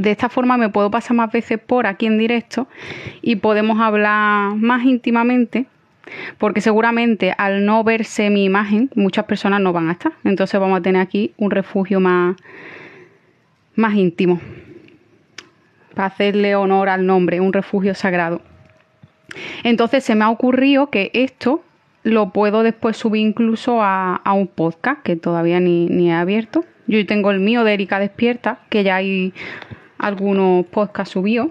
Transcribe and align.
De 0.00 0.12
esta 0.12 0.28
forma 0.28 0.56
me 0.56 0.68
puedo 0.68 0.92
pasar 0.92 1.16
más 1.16 1.32
veces 1.32 1.58
por 1.58 1.88
aquí 1.88 2.06
en 2.06 2.18
directo 2.18 2.68
y 3.20 3.34
podemos 3.34 3.80
hablar 3.80 4.54
más 4.54 4.84
íntimamente 4.84 5.66
porque 6.38 6.60
seguramente 6.60 7.34
al 7.36 7.66
no 7.66 7.82
verse 7.82 8.30
mi 8.30 8.44
imagen 8.44 8.90
muchas 8.94 9.24
personas 9.24 9.60
no 9.60 9.72
van 9.72 9.88
a 9.88 9.92
estar. 9.94 10.12
Entonces 10.22 10.60
vamos 10.60 10.78
a 10.78 10.82
tener 10.82 11.02
aquí 11.02 11.34
un 11.36 11.50
refugio 11.50 11.98
más, 11.98 12.36
más 13.74 13.96
íntimo 13.96 14.40
para 15.96 16.06
hacerle 16.06 16.54
honor 16.54 16.90
al 16.90 17.04
nombre, 17.04 17.40
un 17.40 17.52
refugio 17.52 17.92
sagrado. 17.96 18.40
Entonces 19.64 20.04
se 20.04 20.14
me 20.14 20.24
ha 20.24 20.30
ocurrido 20.30 20.90
que 20.90 21.10
esto 21.12 21.64
lo 22.04 22.30
puedo 22.30 22.62
después 22.62 22.96
subir 22.96 23.26
incluso 23.26 23.82
a, 23.82 24.22
un 24.32 24.46
podcast 24.46 25.02
que 25.02 25.16
todavía 25.16 25.58
ni, 25.58 25.86
ni 25.86 26.10
he 26.10 26.14
abierto. 26.14 26.64
Yo 26.86 27.04
tengo 27.04 27.32
el 27.32 27.40
mío 27.40 27.64
de 27.64 27.74
Erika 27.74 27.98
Despierta, 27.98 28.60
que 28.70 28.84
ya 28.84 28.94
hay 28.94 29.34
algunos 29.98 30.66
podcasts 30.66 31.12
subidos, 31.12 31.48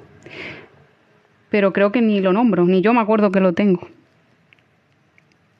pero 1.49 1.73
creo 1.73 1.91
que 1.91 2.01
ni 2.01 2.19
lo 2.19 2.33
nombro, 2.33 2.65
ni 2.65 2.81
yo 2.81 2.93
me 2.93 3.01
acuerdo 3.01 3.31
que 3.31 3.39
lo 3.39 3.53
tengo. 3.53 3.87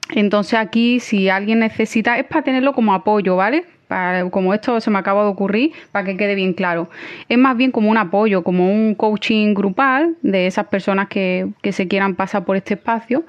Entonces 0.10 0.58
aquí 0.58 1.00
si 1.00 1.30
alguien 1.30 1.60
necesita, 1.60 2.18
es 2.18 2.26
para 2.26 2.44
tenerlo 2.44 2.74
como 2.74 2.94
apoyo, 2.94 3.36
¿vale? 3.36 3.66
Para, 3.88 4.30
como 4.30 4.54
esto 4.54 4.80
se 4.82 4.90
me 4.90 5.00
acaba 5.00 5.24
de 5.24 5.30
ocurrir, 5.30 5.72
para 5.92 6.06
que 6.06 6.18
quede 6.18 6.36
bien 6.36 6.54
claro. 6.54 6.90
Es 7.30 7.38
más 7.38 7.56
bien 7.56 7.72
como 7.72 7.90
un 7.90 7.98
apoyo, 7.98 8.44
como 8.44 8.72
un 8.72 8.96
coaching 8.96 9.54
grupal 9.54 10.16
de 10.22 10.48
esas 10.48 10.68
personas 10.68 11.08
que, 11.08 11.48
que 11.62 11.72
se 11.72 11.88
quieran 11.88 12.16
pasar 12.16 12.46
por 12.46 12.58
este 12.58 12.74
espacio 12.76 13.26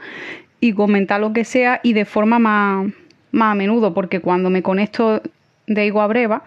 y 0.60 0.72
comentar 0.72 1.20
lo 1.20 1.32
que 1.32 1.44
sea 1.44 1.80
y 1.82 1.92
de 1.92 2.04
forma 2.04 2.38
más, 2.38 2.86
más 3.30 3.52
a 3.52 3.54
menudo, 3.54 3.94
porque 3.94 4.20
cuando 4.20 4.50
me 4.50 4.62
conecto 4.62 5.22
de 5.66 5.86
Igo 5.86 6.00
a 6.00 6.06
Breva, 6.06 6.42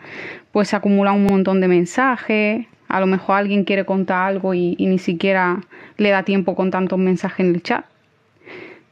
pues 0.52 0.70
se 0.70 0.76
acumula 0.76 1.14
un 1.14 1.24
montón 1.24 1.62
de 1.62 1.68
mensajes, 1.68 2.66
a 2.92 3.00
lo 3.00 3.08
mejor 3.08 3.38
alguien 3.38 3.64
quiere 3.64 3.86
contar 3.86 4.28
algo 4.28 4.54
y, 4.54 4.76
ni 4.78 5.00
siquiera 5.00 5.62
le 5.98 6.10
da 6.10 6.24
tiempo 6.24 6.56
con 6.56 6.72
tantos 6.72 7.00
mensajes 7.00 7.40
en 7.40 7.56
el 7.56 7.64
chat. 7.64 7.86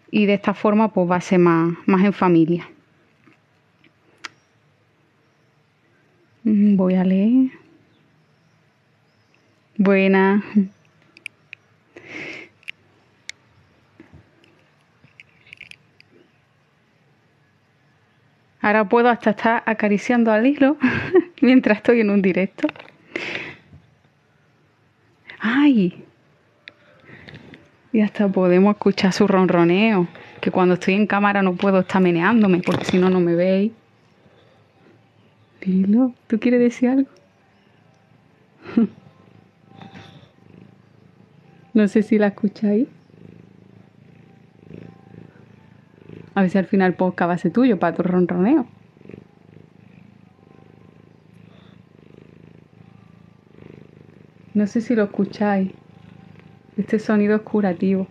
Y 0.09 0.25
de 0.25 0.35
esta 0.35 0.53
forma 0.53 0.93
pues 0.93 1.11
va 1.11 1.17
a 1.17 1.21
ser 1.21 1.39
más, 1.39 1.73
más 1.85 2.05
en 2.05 2.13
familia. 2.13 2.69
Mm, 6.45 6.77
voy 6.77 6.95
a 6.95 7.03
leer. 7.03 7.51
Buena. 9.77 10.43
Ahora 18.61 18.87
puedo 18.87 19.09
hasta 19.09 19.31
estar 19.31 19.63
acariciando 19.65 20.31
al 20.31 20.47
hilo 20.47 20.77
mientras 21.41 21.79
estoy 21.79 21.99
en 21.99 22.09
un 22.11 22.21
directo. 22.21 22.69
¡Ay! 25.39 26.03
Y 27.91 28.01
hasta 28.01 28.27
podemos 28.27 28.75
escuchar 28.75 29.13
su 29.13 29.27
ronroneo. 29.27 30.07
Que 30.41 30.51
cuando 30.51 30.75
estoy 30.75 30.93
en 30.93 31.07
cámara 31.07 31.41
no 31.41 31.55
puedo 31.55 31.79
estar 31.79 32.01
meneándome 32.01 32.61
porque 32.65 32.85
si 32.85 32.97
no, 32.97 33.09
no 33.09 33.19
me 33.19 33.35
veis. 33.35 33.71
Dilo, 35.61 36.13
¿tú 36.27 36.39
quieres 36.39 36.59
decir 36.61 36.89
algo? 36.89 37.09
no 41.73 41.87
sé 41.87 42.03
si 42.03 42.17
la 42.17 42.27
escucháis. 42.27 42.87
A 46.35 46.41
ver 46.41 46.49
si 46.49 46.57
al 46.57 46.65
final 46.65 46.93
podcast 46.93 47.29
va 47.29 47.33
a 47.33 47.37
ser 47.37 47.51
tuyo 47.51 47.79
para 47.79 47.95
tu 47.95 48.03
ronroneo. 48.03 48.65
No 54.59 54.67
sé 54.67 54.81
si 54.81 54.93
lo 54.93 55.03
escucháis. 55.05 55.71
Este 56.75 56.99
sonido 56.99 57.37
es 57.37 57.43
curativo. 57.43 58.07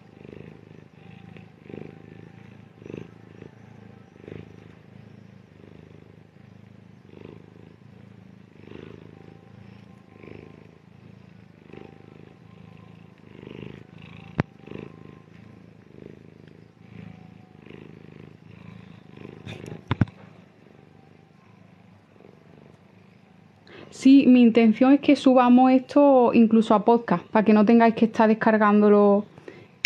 Sí, 23.90 24.26
mi 24.26 24.37
intención 24.48 24.92
es 24.92 25.00
que 25.00 25.14
subamos 25.14 25.70
esto 25.70 26.32
incluso 26.34 26.74
a 26.74 26.84
podcast, 26.84 27.24
para 27.26 27.44
que 27.44 27.52
no 27.52 27.64
tengáis 27.64 27.94
que 27.94 28.06
estar 28.06 28.28
descargándolo 28.28 29.24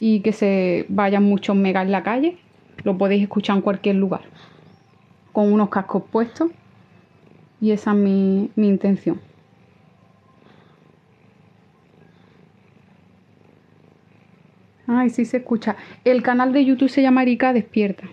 y 0.01 0.21
que 0.21 0.33
se 0.33 0.87
vayan 0.89 1.25
muchos 1.25 1.55
megas 1.55 1.85
en 1.85 1.93
la 1.93 2.03
calle. 2.03 2.39
Lo 2.85 2.97
podéis 2.97 3.23
escuchar 3.23 3.57
en 3.57 3.63
cualquier 3.63 3.97
lugar, 3.97 4.23
con 5.33 5.53
unos 5.53 5.69
cascos 5.69 6.05
puestos. 6.11 6.51
Y 7.61 7.71
esa 7.71 7.93
es 7.93 7.97
mi, 7.97 8.51
mi 8.57 8.69
intención. 8.69 9.21
Ay, 14.87 15.11
sí 15.11 15.25
se 15.25 15.39
escucha. 15.39 15.77
El 16.05 16.23
canal 16.23 16.53
de 16.53 16.65
YouTube 16.65 16.89
se 16.89 17.03
llama 17.03 17.23
Erika 17.23 17.53
Despierta. 17.53 18.09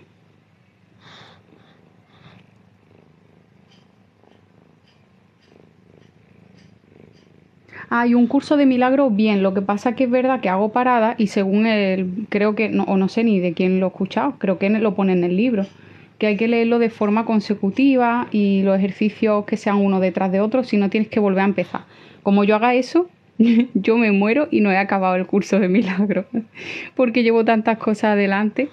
Hay 7.92 8.14
un 8.14 8.28
curso 8.28 8.56
de 8.56 8.66
milagro, 8.66 9.10
bien, 9.10 9.42
lo 9.42 9.52
que 9.52 9.62
pasa 9.62 9.96
que 9.96 10.04
es 10.04 10.10
verdad 10.10 10.40
que 10.40 10.48
hago 10.48 10.70
parada 10.70 11.16
y 11.18 11.26
según 11.26 11.66
el, 11.66 12.26
creo 12.28 12.54
que, 12.54 12.70
o 12.86 12.96
no 12.96 13.08
sé 13.08 13.24
ni 13.24 13.40
de 13.40 13.52
quién 13.52 13.80
lo 13.80 13.86
he 13.86 13.88
escuchado, 13.88 14.34
creo 14.38 14.58
que 14.58 14.70
lo 14.70 14.94
pone 14.94 15.12
en 15.12 15.24
el 15.24 15.36
libro, 15.36 15.66
que 16.18 16.28
hay 16.28 16.36
que 16.36 16.46
leerlo 16.46 16.78
de 16.78 16.88
forma 16.88 17.24
consecutiva 17.24 18.28
y 18.30 18.62
los 18.62 18.78
ejercicios 18.78 19.44
que 19.44 19.56
sean 19.56 19.78
uno 19.78 19.98
detrás 19.98 20.30
de 20.30 20.40
otro, 20.40 20.62
si 20.62 20.76
no 20.76 20.88
tienes 20.88 21.08
que 21.08 21.18
volver 21.18 21.40
a 21.40 21.46
empezar. 21.46 21.82
Como 22.22 22.44
yo 22.44 22.54
haga 22.54 22.74
eso, 22.74 23.08
yo 23.74 23.96
me 23.96 24.12
muero 24.12 24.46
y 24.52 24.60
no 24.60 24.70
he 24.70 24.76
acabado 24.76 25.16
el 25.16 25.26
curso 25.26 25.58
de 25.58 25.68
milagro, 25.68 26.26
porque 26.94 27.24
llevo 27.24 27.44
tantas 27.44 27.78
cosas 27.78 28.12
adelante 28.12 28.68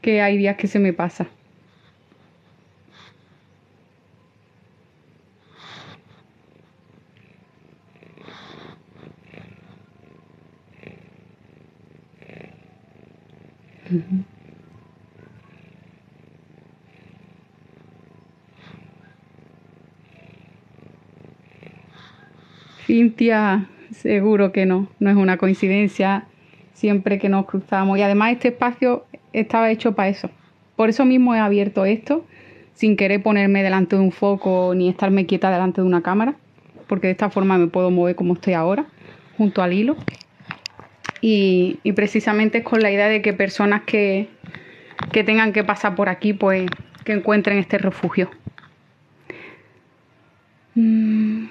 que 0.00 0.20
hay 0.20 0.36
días 0.36 0.56
que 0.56 0.66
se 0.66 0.80
me 0.80 0.92
pasa. 0.92 1.28
Cintia, 22.86 23.68
seguro 23.90 24.52
que 24.52 24.66
no, 24.66 24.88
no 24.98 25.10
es 25.10 25.16
una 25.16 25.36
coincidencia 25.36 26.26
siempre 26.74 27.18
que 27.18 27.28
nos 27.28 27.46
cruzamos. 27.46 27.98
Y 27.98 28.02
además 28.02 28.32
este 28.32 28.48
espacio 28.48 29.06
estaba 29.32 29.70
hecho 29.70 29.94
para 29.94 30.08
eso. 30.08 30.30
Por 30.76 30.88
eso 30.88 31.04
mismo 31.04 31.34
he 31.34 31.38
abierto 31.38 31.84
esto, 31.84 32.24
sin 32.74 32.96
querer 32.96 33.22
ponerme 33.22 33.62
delante 33.62 33.96
de 33.96 34.02
un 34.02 34.12
foco 34.12 34.74
ni 34.74 34.88
estarme 34.88 35.26
quieta 35.26 35.50
delante 35.50 35.80
de 35.80 35.86
una 35.86 36.02
cámara, 36.02 36.34
porque 36.88 37.06
de 37.06 37.12
esta 37.12 37.30
forma 37.30 37.56
me 37.58 37.68
puedo 37.68 37.90
mover 37.90 38.16
como 38.16 38.34
estoy 38.34 38.54
ahora, 38.54 38.86
junto 39.36 39.62
al 39.62 39.72
hilo. 39.72 39.96
Y, 41.22 41.78
y 41.84 41.92
precisamente 41.92 42.58
es 42.58 42.64
con 42.64 42.82
la 42.82 42.90
idea 42.90 43.08
de 43.08 43.22
que 43.22 43.32
personas 43.32 43.82
que, 43.84 44.28
que 45.12 45.24
tengan 45.24 45.52
que 45.52 45.64
pasar 45.64 45.94
por 45.94 46.10
aquí, 46.10 46.34
pues 46.34 46.68
que 47.04 47.12
encuentren 47.12 47.58
este 47.58 47.78
refugio. 47.78 48.30
Mm. 50.74 51.46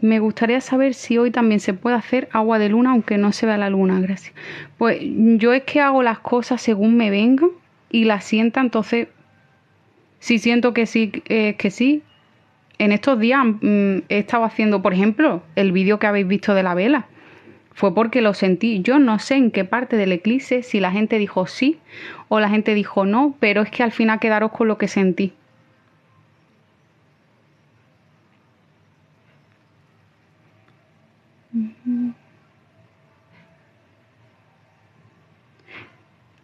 Me 0.00 0.20
gustaría 0.20 0.60
saber 0.60 0.94
si 0.94 1.18
hoy 1.18 1.32
también 1.32 1.58
se 1.58 1.74
puede 1.74 1.96
hacer 1.96 2.28
agua 2.30 2.60
de 2.60 2.68
luna, 2.68 2.90
aunque 2.90 3.18
no 3.18 3.32
se 3.32 3.46
vea 3.46 3.58
la 3.58 3.68
luna, 3.68 3.98
gracias. 4.00 4.32
Pues 4.76 4.98
yo 5.02 5.52
es 5.52 5.64
que 5.64 5.80
hago 5.80 6.04
las 6.04 6.20
cosas 6.20 6.62
según 6.62 6.96
me 6.96 7.10
vengan 7.10 7.50
y 7.90 8.04
las 8.04 8.24
sienta, 8.24 8.60
entonces 8.60 9.08
si 10.20 10.38
siento 10.38 10.72
que 10.72 10.86
sí, 10.86 11.10
eh, 11.28 11.56
que 11.58 11.70
sí. 11.70 12.02
En 12.78 12.92
estos 12.92 13.18
días 13.18 13.44
mm, 13.44 13.98
he 14.08 14.18
estado 14.18 14.44
haciendo, 14.44 14.82
por 14.82 14.92
ejemplo, 14.92 15.42
el 15.56 15.72
vídeo 15.72 15.98
que 15.98 16.06
habéis 16.06 16.28
visto 16.28 16.54
de 16.54 16.62
la 16.62 16.74
vela 16.74 17.06
fue 17.78 17.94
porque 17.94 18.22
lo 18.22 18.34
sentí. 18.34 18.82
Yo 18.82 18.98
no 18.98 19.20
sé 19.20 19.36
en 19.36 19.52
qué 19.52 19.64
parte 19.64 19.96
del 19.96 20.10
eclipse, 20.10 20.64
si 20.64 20.80
la 20.80 20.90
gente 20.90 21.16
dijo 21.16 21.46
sí 21.46 21.78
o 22.26 22.40
la 22.40 22.48
gente 22.48 22.74
dijo 22.74 23.06
no, 23.06 23.36
pero 23.38 23.62
es 23.62 23.70
que 23.70 23.84
al 23.84 23.92
final 23.92 24.18
quedaros 24.18 24.50
con 24.50 24.66
lo 24.66 24.78
que 24.78 24.88
sentí. 24.88 25.32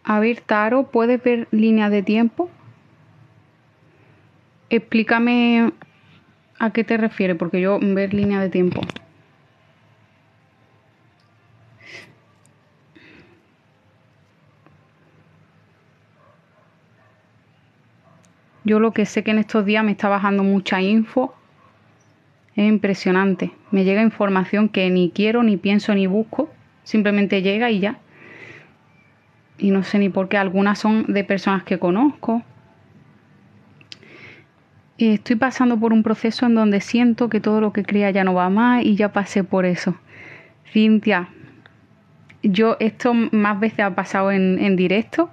A 0.05 0.21
ver, 0.21 0.41
Taro, 0.41 0.85
¿puedes 0.85 1.21
ver 1.21 1.49
líneas 1.51 1.91
de 1.91 2.05
tiempo? 2.05 2.49
Explícame 4.71 5.73
a 6.61 6.71
qué 6.71 6.85
te 6.85 6.97
refieres, 6.97 7.37
porque 7.37 7.61
yo 7.61 7.81
ver 7.83 8.15
línea 8.15 8.41
de 8.41 8.51
tiempo 8.51 8.83
Yo 18.65 18.81
lo 18.81 18.93
que 18.93 19.07
sé 19.07 19.23
que 19.23 19.31
en 19.31 19.39
estos 19.39 19.65
días 19.65 19.85
me 19.85 19.93
está 19.93 20.09
bajando 20.09 20.43
mucha 20.43 20.81
info. 20.81 21.35
Es 22.57 22.67
impresionante. 22.67 23.53
Me 23.71 23.85
llega 23.85 24.03
información 24.03 24.69
que 24.69 24.89
ni 24.91 25.11
quiero, 25.11 25.43
ni 25.43 25.57
pienso, 25.57 25.95
ni 25.95 26.07
busco. 26.07 26.51
Simplemente 26.83 27.43
llega 27.43 27.71
y 27.71 27.81
ya. 27.81 27.99
Y 29.59 29.71
no 29.71 29.83
sé 29.83 29.99
ni 29.99 30.09
por 30.09 30.29
qué. 30.29 30.39
Algunas 30.39 30.79
son 30.79 31.13
de 31.13 31.25
personas 31.25 31.65
que 31.65 31.79
conozco. 31.79 32.43
Estoy 34.97 35.37
pasando 35.37 35.79
por 35.79 35.93
un 35.93 36.05
proceso 36.05 36.47
en 36.47 36.55
donde 36.55 36.81
siento 36.81 37.29
que 37.29 37.41
todo 37.41 37.61
lo 37.61 37.73
que 37.73 37.83
creía 37.83 38.11
ya 38.13 38.23
no 38.23 38.33
va 38.33 38.49
más 38.49 38.85
y 38.85 38.95
ya 38.95 39.13
pasé 39.13 39.43
por 39.43 39.67
eso. 39.67 39.97
Cintia, 40.73 41.29
yo 42.45 42.77
esto 42.79 43.13
más 43.15 43.59
veces 43.59 43.81
ha 43.81 43.95
pasado 43.95 44.31
en, 44.31 44.77
directo 44.77 45.31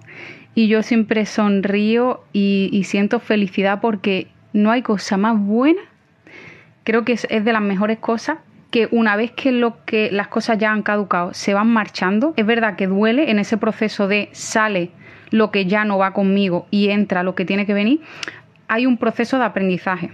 y 0.53 0.67
yo 0.67 0.83
siempre 0.83 1.25
sonrío 1.25 2.23
y, 2.33 2.83
siento 2.85 3.19
felicidad 3.19 3.79
porque 3.81 4.27
no 4.53 4.71
hay 4.71 4.81
cosa 4.81 5.17
más 5.17 5.39
buena. 5.39 5.81
Creo 6.83 7.05
que 7.05 7.13
es, 7.13 7.27
de 7.29 7.53
las 7.53 7.61
mejores 7.61 7.99
cosas 7.99 8.39
que 8.69 8.87
una 8.91 9.15
vez 9.15 9.31
que, 9.31 9.51
lo 9.51 9.83
que 9.85 10.09
las 10.11 10.27
cosas 10.27 10.57
ya 10.57 10.71
han 10.71 10.81
caducado 10.81 11.33
se 11.33 11.53
van 11.53 11.67
marchando, 11.67 12.33
es 12.37 12.45
verdad 12.45 12.75
que 12.75 12.87
duele 12.87 13.29
en 13.29 13.39
ese 13.39 13.57
proceso 13.57 14.07
de 14.07 14.29
sale 14.31 14.91
lo 15.29 15.51
que 15.51 15.65
ya 15.65 15.85
no 15.85 15.97
va 15.97 16.13
conmigo 16.13 16.67
y 16.71 16.89
entra 16.89 17.23
lo 17.23 17.35
que 17.35 17.45
tiene 17.45 17.65
que 17.65 17.73
venir, 17.73 18.01
hay 18.67 18.85
un 18.85 18.97
proceso 18.97 19.37
de 19.37 19.45
aprendizaje. 19.45 20.11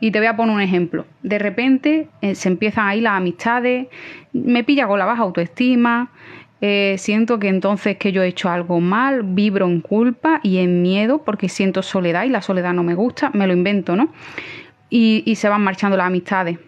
Y 0.00 0.10
te 0.10 0.18
voy 0.18 0.26
a 0.26 0.36
poner 0.36 0.54
un 0.54 0.62
ejemplo. 0.62 1.06
De 1.22 1.38
repente 1.38 2.08
eh, 2.22 2.34
se 2.34 2.48
empiezan 2.48 2.86
ahí 2.86 3.00
las 3.00 3.14
amistades, 3.14 3.88
me 4.32 4.64
pilla 4.64 4.86
con 4.86 4.98
la 4.98 5.04
baja 5.04 5.22
autoestima, 5.22 6.10
eh, 6.60 6.96
siento 6.98 7.38
que 7.38 7.48
entonces 7.48 7.96
que 7.96 8.12
yo 8.12 8.22
he 8.22 8.28
hecho 8.28 8.48
algo 8.48 8.80
mal, 8.80 9.22
vibro 9.22 9.66
en 9.66 9.80
culpa 9.80 10.40
y 10.42 10.58
en 10.58 10.82
miedo 10.82 11.22
porque 11.24 11.48
siento 11.48 11.82
soledad 11.82 12.24
y 12.24 12.28
la 12.28 12.42
soledad 12.42 12.72
no 12.72 12.82
me 12.82 12.94
gusta, 12.94 13.30
me 13.34 13.46
lo 13.46 13.52
invento, 13.52 13.96
¿no? 13.96 14.08
Y, 14.88 15.22
y 15.26 15.36
se 15.36 15.48
van 15.48 15.62
marchando 15.62 15.96
las 15.96 16.06
amistades. 16.06 16.58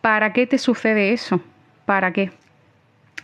¿Para 0.00 0.32
qué 0.32 0.46
te 0.46 0.58
sucede 0.58 1.12
eso? 1.12 1.40
¿Para 1.84 2.12
qué? 2.12 2.30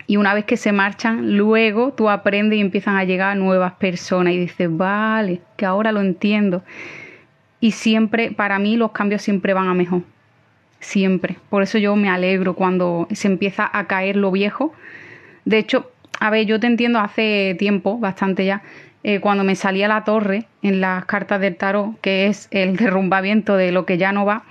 Y 0.06 0.16
una 0.16 0.34
vez 0.34 0.44
que 0.44 0.56
se 0.56 0.72
marchan, 0.72 1.36
luego 1.36 1.92
tú 1.92 2.10
aprendes 2.10 2.58
y 2.58 2.60
empiezan 2.60 2.96
a 2.96 3.04
llegar 3.04 3.36
nuevas 3.36 3.74
personas 3.74 4.32
y 4.32 4.38
dices, 4.38 4.68
vale, 4.70 5.40
que 5.56 5.64
ahora 5.64 5.92
lo 5.92 6.00
entiendo 6.00 6.64
y 7.60 7.72
siempre, 7.72 8.32
para 8.32 8.58
mí 8.58 8.76
los 8.76 8.92
cambios 8.92 9.22
siempre 9.22 9.52
van 9.52 9.68
a 9.68 9.74
mejor. 9.74 10.02
Siempre. 10.80 11.36
Por 11.50 11.62
eso 11.62 11.76
yo 11.76 11.94
me 11.94 12.08
alegro 12.08 12.54
cuando 12.54 13.06
se 13.12 13.28
empieza 13.28 13.68
a 13.70 13.86
caer 13.86 14.16
lo 14.16 14.30
viejo. 14.30 14.72
De 15.44 15.58
hecho, 15.58 15.90
a 16.20 16.30
ver, 16.30 16.46
yo 16.46 16.60
te 16.60 16.66
entiendo 16.66 17.00
hace 17.00 17.56
tiempo, 17.58 17.98
bastante 17.98 18.44
ya, 18.44 18.62
eh, 19.02 19.20
cuando 19.20 19.42
me 19.42 19.56
salía 19.56 19.88
la 19.88 20.04
torre 20.04 20.44
en 20.62 20.80
las 20.82 21.06
cartas 21.06 21.40
del 21.40 21.56
tarot, 21.56 21.98
que 22.00 22.26
es 22.26 22.46
el 22.50 22.76
derrumbamiento 22.76 23.56
de 23.56 23.72
lo 23.72 23.86
que 23.86 23.98
ya 23.98 24.12
no 24.12 24.26
va, 24.26 24.44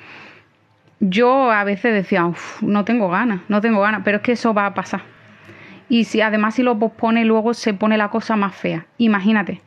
yo 1.00 1.52
a 1.52 1.64
veces 1.64 1.94
decía, 1.94 2.30
no 2.62 2.84
tengo 2.84 3.10
ganas, 3.10 3.42
no 3.48 3.62
tengo 3.62 3.80
ganas, 3.82 4.02
pero 4.04 4.18
es 4.18 4.24
que 4.24 4.34
eso 4.34 4.54
va 4.54 4.66
a 4.66 4.74
pasar. 4.74 5.04
Y 5.88 6.04
si 6.04 6.22
además 6.22 6.56
si 6.56 6.64
lo 6.64 6.78
pospone, 6.78 7.24
luego 7.24 7.54
se 7.54 7.74
pone 7.74 7.98
la 7.98 8.10
cosa 8.10 8.36
más 8.36 8.56
fea. 8.56 8.86
Imagínate, 8.98 9.62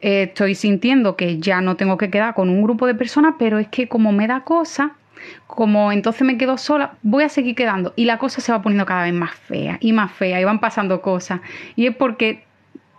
eh, 0.00 0.24
estoy 0.24 0.54
sintiendo 0.54 1.16
que 1.16 1.38
ya 1.40 1.60
no 1.60 1.76
tengo 1.76 1.96
que 1.96 2.10
quedar 2.10 2.34
con 2.34 2.48
un 2.48 2.62
grupo 2.62 2.86
de 2.86 2.94
personas, 2.94 3.34
pero 3.38 3.58
es 3.58 3.68
que 3.68 3.88
como 3.88 4.12
me 4.12 4.26
da 4.26 4.40
cosa, 4.40 4.97
como 5.46 5.92
entonces 5.92 6.22
me 6.22 6.38
quedo 6.38 6.58
sola, 6.58 6.94
voy 7.02 7.24
a 7.24 7.28
seguir 7.28 7.54
quedando 7.54 7.92
y 7.96 8.04
la 8.04 8.18
cosa 8.18 8.40
se 8.40 8.52
va 8.52 8.62
poniendo 8.62 8.86
cada 8.86 9.04
vez 9.04 9.14
más 9.14 9.34
fea 9.34 9.78
y 9.80 9.92
más 9.92 10.12
fea 10.12 10.40
y 10.40 10.44
van 10.44 10.60
pasando 10.60 11.00
cosas. 11.00 11.40
Y 11.76 11.86
es 11.86 11.96
porque 11.96 12.44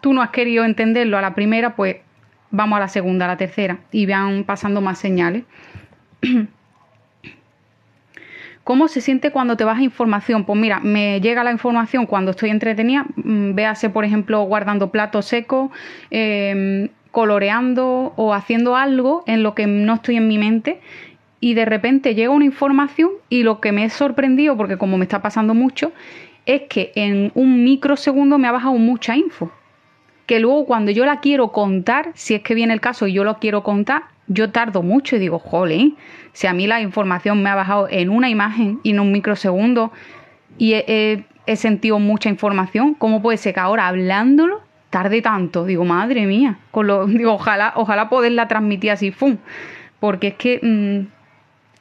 tú 0.02 0.14
no 0.14 0.22
has 0.22 0.30
querido 0.30 0.66
entenderlo 0.66 1.18
a 1.18 1.22
la 1.22 1.36
primera, 1.36 1.76
pues 1.76 1.98
vamos 2.52 2.78
a 2.78 2.80
la 2.80 2.88
segunda, 2.88 3.26
a 3.26 3.30
la 3.30 3.38
tercera 3.38 3.80
y 3.92 4.06
van 4.06 4.44
pasando 4.44 4.82
más 4.82 4.98
señales. 4.98 5.44
¿Cómo 8.64 8.88
se 8.88 9.02
siente 9.02 9.32
cuando 9.32 9.58
te 9.58 9.64
vas 9.64 9.80
a 9.80 9.82
información? 9.82 10.46
Pues 10.46 10.60
mira, 10.60 10.80
me 10.80 11.20
llega 11.22 11.44
la 11.44 11.52
información 11.52 12.06
cuando 12.06 12.32
estoy 12.32 12.52
entretenida, 12.52 13.06
mm, 13.16 13.56
véase 13.56 13.90
por 13.90 14.06
ejemplo 14.06 14.44
guardando 14.44 14.92
platos 14.92 15.26
secos, 15.26 15.72
em, 16.12 16.90
coloreando 17.10 18.14
o 18.16 18.34
haciendo 18.34 18.76
algo 18.76 19.24
en 19.26 19.42
lo 19.42 19.56
que 19.56 19.66
no 19.66 19.96
estoy 19.96 20.18
en 20.18 20.28
mi 20.28 20.38
mente 20.38 20.82
y 21.40 21.54
de 21.54 21.66
repente 21.66 22.16
llega 22.16 22.32
una 22.32 22.46
información 22.46 23.12
y 23.30 23.44
lo 23.44 23.60
que 23.62 23.72
me 23.72 23.86
he 23.86 23.90
sorprendido, 23.90 24.58
porque 24.58 24.78
como 24.78 24.98
me 24.98 25.06
está 25.06 25.22
pasando 25.22 25.54
mucho, 25.54 25.92
es 26.46 26.64
que 26.64 26.92
en 26.96 27.32
un 27.36 27.64
microsegundo 27.64 28.38
me 28.38 28.48
ha 28.48 28.52
bajado 28.52 28.76
mucha 28.76 29.16
info. 29.16 29.52
Que 30.26 30.40
luego 30.40 30.66
cuando 30.66 30.92
yo 30.92 31.06
la 31.06 31.22
quiero 31.22 31.52
contar, 31.52 32.12
si 32.14 32.36
es 32.36 32.42
que 32.42 32.54
viene 32.54 32.74
el 32.74 32.82
caso 32.82 33.08
y 33.08 33.14
yo 33.14 33.24
lo 33.24 33.40
quiero 33.40 33.64
contar, 33.64 34.04
yo 34.28 34.52
tardo 34.52 34.84
mucho 34.84 35.16
y 35.16 35.20
digo, 35.20 35.40
jole, 35.40 35.94
si 36.34 36.48
a 36.48 36.54
mí 36.54 36.68
la 36.68 36.82
información 36.82 37.42
me 37.42 37.50
ha 37.50 37.56
bajado 37.56 37.88
en 37.90 38.10
una 38.10 38.30
imagen 38.30 38.80
y 38.84 38.92
en 38.92 39.00
un 39.00 39.12
microsegundo 39.12 39.92
y 40.58 40.74
he, 40.74 41.26
sentido 41.56 41.98
mucha 41.98 42.30
información, 42.30 42.94
¿cómo 42.94 43.24
puede 43.24 43.38
ser 43.38 43.56
que 43.56 43.60
ahora 43.60 43.88
hablándolo 43.88 44.62
tarde 44.92 45.24
tanto? 45.24 45.66
Digo, 45.66 45.84
madre 45.84 46.28
mía, 46.28 46.60
con 46.70 46.86
lo, 46.86 47.06
digo, 47.08 47.34
ojalá, 47.34 47.74
ojalá 47.76 48.08
poderla 48.10 48.48
transmitir 48.48 48.92
así, 48.92 49.12
¡fum! 49.12 49.38
Porque 50.00 50.28
es 50.28 50.34
que 50.36 50.60
mm, 50.62 51.19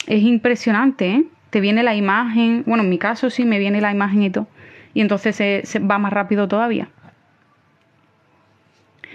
es 0.08 0.22
impresionante, 0.22 1.10
¿eh? 1.10 1.25
Te 1.50 1.60
viene 1.60 1.82
la 1.82 1.94
imagen, 1.94 2.64
bueno, 2.66 2.82
en 2.82 2.90
mi 2.90 2.99
caso 2.99 3.31
sí 3.31 3.44
me 3.44 3.58
viene 3.58 3.81
la 3.81 3.93
imagen 3.93 4.22
y 4.22 4.31
todo, 4.31 4.49
y 4.93 5.00
entonces 5.00 5.37
se 5.37 5.78
va 5.78 5.99
más 5.99 6.12
rápido 6.12 6.49
todavía. 6.49 6.88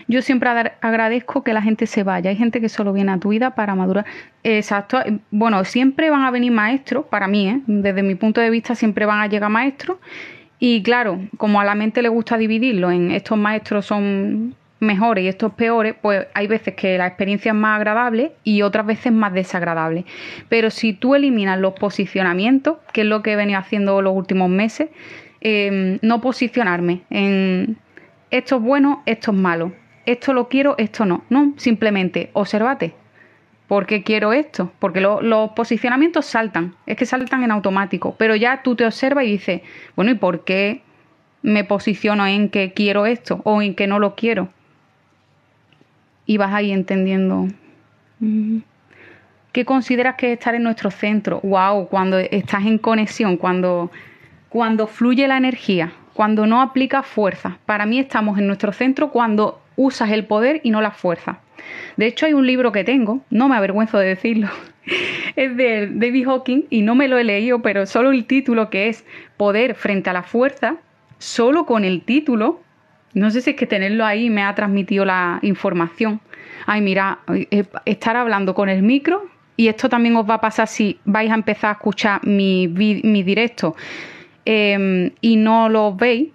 Yo 0.07 0.21
siempre 0.21 0.49
agradezco 0.81 1.43
que 1.43 1.53
la 1.53 1.61
gente 1.61 1.87
se 1.87 2.03
vaya. 2.03 2.29
Hay 2.29 2.35
gente 2.35 2.59
que 2.59 2.67
solo 2.67 2.91
viene 2.91 3.13
a 3.13 3.19
tu 3.19 3.29
vida 3.29 3.51
para 3.51 3.73
madurar. 3.73 4.05
Exacto. 4.43 4.99
Bueno, 5.31 5.63
siempre 5.63 6.09
van 6.09 6.23
a 6.23 6.31
venir 6.31 6.51
maestros, 6.51 7.05
para 7.05 7.27
mí, 7.27 7.47
¿eh? 7.47 7.61
desde 7.67 8.03
mi 8.03 8.15
punto 8.15 8.41
de 8.41 8.49
vista, 8.49 8.75
siempre 8.75 9.05
van 9.05 9.21
a 9.21 9.27
llegar 9.27 9.49
maestros. 9.49 9.99
Y 10.59 10.83
claro, 10.83 11.19
como 11.37 11.61
a 11.61 11.65
la 11.65 11.73
mente 11.73 12.01
le 12.01 12.09
gusta 12.09 12.37
dividirlo 12.37 12.91
en 12.91 13.11
estos 13.11 13.37
maestros 13.37 13.85
son 13.85 14.55
mejores 14.83 15.23
y 15.23 15.27
estos 15.27 15.53
peores, 15.53 15.95
pues 16.01 16.27
hay 16.33 16.47
veces 16.47 16.75
que 16.75 16.97
la 16.97 17.07
experiencia 17.07 17.51
es 17.51 17.57
más 17.57 17.77
agradable 17.77 18.33
y 18.43 18.61
otras 18.61 18.85
veces 18.85 19.11
más 19.11 19.33
desagradable. 19.33 20.05
Pero 20.49 20.69
si 20.69 20.93
tú 20.93 21.15
eliminas 21.15 21.59
los 21.59 21.73
posicionamientos, 21.73 22.77
que 22.91 23.01
es 23.01 23.07
lo 23.07 23.23
que 23.23 23.33
he 23.33 23.35
venido 23.35 23.59
haciendo 23.59 24.01
los 24.01 24.15
últimos 24.15 24.49
meses, 24.49 24.89
eh, 25.41 25.99
no 26.01 26.21
posicionarme 26.21 27.01
en 27.09 27.77
esto 28.31 28.57
es 28.57 28.61
bueno, 28.61 29.03
esto 29.05 29.31
es 29.31 29.37
malo 29.37 29.73
esto 30.05 30.33
lo 30.33 30.49
quiero, 30.49 30.75
esto 30.77 31.05
no. 31.05 31.23
No, 31.29 31.53
simplemente 31.57 32.29
observate. 32.33 32.95
¿Por 33.67 33.85
qué 33.85 34.03
quiero 34.03 34.33
esto? 34.33 34.71
Porque 34.79 34.99
los 34.99 35.51
posicionamientos 35.51 36.25
saltan, 36.25 36.75
es 36.85 36.97
que 36.97 37.05
saltan 37.05 37.43
en 37.43 37.51
automático, 37.51 38.15
pero 38.17 38.35
ya 38.35 38.61
tú 38.61 38.75
te 38.75 38.85
observas 38.85 39.25
y 39.25 39.31
dices, 39.31 39.61
bueno, 39.95 40.11
¿y 40.11 40.15
por 40.15 40.43
qué 40.43 40.81
me 41.41 41.63
posiciono 41.63 42.27
en 42.27 42.49
que 42.49 42.73
quiero 42.73 43.05
esto 43.05 43.41
o 43.45 43.61
en 43.61 43.73
que 43.73 43.87
no 43.87 43.99
lo 43.99 44.15
quiero? 44.15 44.49
Y 46.25 46.37
vas 46.37 46.53
ahí 46.53 46.71
entendiendo. 46.71 47.47
¿Qué 49.51 49.65
consideras 49.65 50.15
que 50.15 50.31
es 50.31 50.39
estar 50.39 50.55
en 50.55 50.63
nuestro 50.63 50.89
centro? 50.89 51.39
¡Wow! 51.43 51.87
Cuando 51.87 52.17
estás 52.17 52.65
en 52.65 52.77
conexión, 52.77 53.37
cuando, 53.37 53.91
cuando 54.49 54.87
fluye 54.87 55.27
la 55.27 55.37
energía, 55.37 55.93
cuando 56.13 56.45
no 56.47 56.61
aplica 56.61 57.03
fuerza. 57.03 57.57
Para 57.65 57.85
mí 57.85 57.99
estamos 57.99 58.37
en 58.37 58.47
nuestro 58.47 58.71
centro 58.71 59.09
cuando 59.11 59.61
usas 59.75 60.11
el 60.11 60.25
poder 60.25 60.61
y 60.63 60.71
no 60.71 60.81
la 60.81 60.91
fuerza. 60.91 61.39
De 61.97 62.07
hecho, 62.07 62.25
hay 62.25 62.33
un 62.33 62.47
libro 62.47 62.71
que 62.71 62.83
tengo, 62.83 63.21
no 63.29 63.47
me 63.47 63.55
avergüenzo 63.55 63.97
de 63.97 64.07
decirlo, 64.07 64.49
es 65.35 65.55
de 65.55 65.89
David 65.91 66.25
Hawking 66.25 66.63
y 66.69 66.81
no 66.81 66.95
me 66.95 67.07
lo 67.07 67.17
he 67.17 67.23
leído, 67.23 67.61
pero 67.61 67.85
solo 67.85 68.11
el 68.11 68.25
título 68.25 68.69
que 68.69 68.89
es 68.89 69.05
Poder 69.37 69.75
frente 69.75 70.09
a 70.09 70.13
la 70.13 70.23
fuerza, 70.23 70.77
solo 71.17 71.65
con 71.65 71.85
el 71.85 72.01
título, 72.01 72.61
no 73.13 73.31
sé 73.31 73.41
si 73.41 73.51
es 73.51 73.55
que 73.55 73.67
tenerlo 73.67 74.05
ahí 74.05 74.29
me 74.29 74.43
ha 74.43 74.53
transmitido 74.55 75.05
la 75.05 75.39
información. 75.41 76.19
Ay, 76.65 76.81
mira, 76.81 77.19
eh, 77.29 77.65
estar 77.85 78.15
hablando 78.15 78.53
con 78.53 78.69
el 78.69 78.83
micro 78.83 79.25
y 79.55 79.67
esto 79.67 79.89
también 79.89 80.15
os 80.15 80.29
va 80.29 80.35
a 80.35 80.41
pasar 80.41 80.67
si 80.67 80.99
vais 81.05 81.31
a 81.31 81.35
empezar 81.35 81.69
a 81.69 81.73
escuchar 81.73 82.25
mi, 82.25 82.67
mi 82.67 83.23
directo 83.23 83.75
em, 84.45 85.11
y 85.21 85.35
no 85.35 85.69
lo 85.69 85.95
veis, 85.95 86.29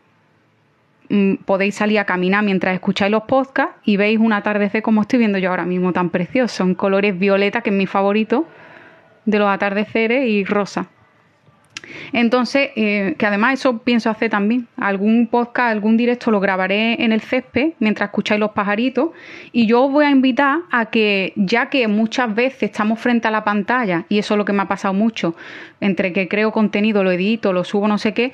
Mm, 1.11 1.37
podéis 1.47 1.75
salir 1.75 1.99
a 1.99 2.05
caminar 2.05 2.45
mientras 2.45 2.75
escucháis 2.75 3.11
los 3.11 3.23
podcasts 3.23 3.77
y 3.85 3.97
veis 3.97 4.19
un 4.19 4.35
atardecer 4.35 4.83
como 4.83 5.01
estoy 5.03 5.19
viendo 5.21 5.39
yo 5.39 5.49
ahora 5.51 5.65
mismo, 5.65 5.93
tan 5.93 6.11
precioso, 6.11 6.65
en 6.65 6.75
colores 6.75 7.19
violeta, 7.19 7.63
que 7.63 7.71
es 7.71 7.77
mi 7.77 7.87
favorito 7.87 8.47
de 9.25 9.39
los 9.39 9.49
atardeceres, 9.49 10.29
y 10.29 10.45
rosa. 10.45 10.89
Entonces, 12.13 12.71
eh, 12.77 13.15
que 13.19 13.27
además 13.27 13.55
eso 13.55 13.79
pienso 13.79 14.11
hacer 14.11 14.31
también. 14.31 14.67
Algún 14.77 15.27
podcast, 15.27 15.73
algún 15.73 15.97
directo 15.97 16.31
lo 16.31 16.41
grabaré 16.41 17.03
en 17.03 17.13
el 17.13 17.21
césped 17.21 17.73
mientras 17.79 18.09
escucháis 18.09 18.41
los 18.41 18.51
pajaritos. 18.51 19.11
Y 19.53 19.67
yo 19.67 19.85
os 19.85 19.93
voy 19.93 20.05
a 20.05 20.11
invitar 20.11 20.61
a 20.71 20.87
que, 20.87 21.33
ya 21.37 21.69
que 21.71 21.89
muchas 21.89 22.35
veces 22.35 22.65
estamos 22.65 22.99
frente 22.99 23.29
a 23.29 23.31
la 23.31 23.45
pantalla, 23.45 24.05
y 24.09 24.19
eso 24.19 24.35
es 24.35 24.39
lo 24.39 24.45
que 24.45 24.53
me 24.53 24.63
ha 24.63 24.69
pasado 24.69 24.95
mucho, 24.95 25.35
entre 25.81 26.13
que 26.13 26.29
creo 26.29 26.53
contenido, 26.53 27.05
lo 27.05 27.13
edito, 27.13 27.53
lo 27.53 27.65
subo, 27.65 27.89
no 27.89 27.99
sé 27.99 28.15
qué, 28.15 28.33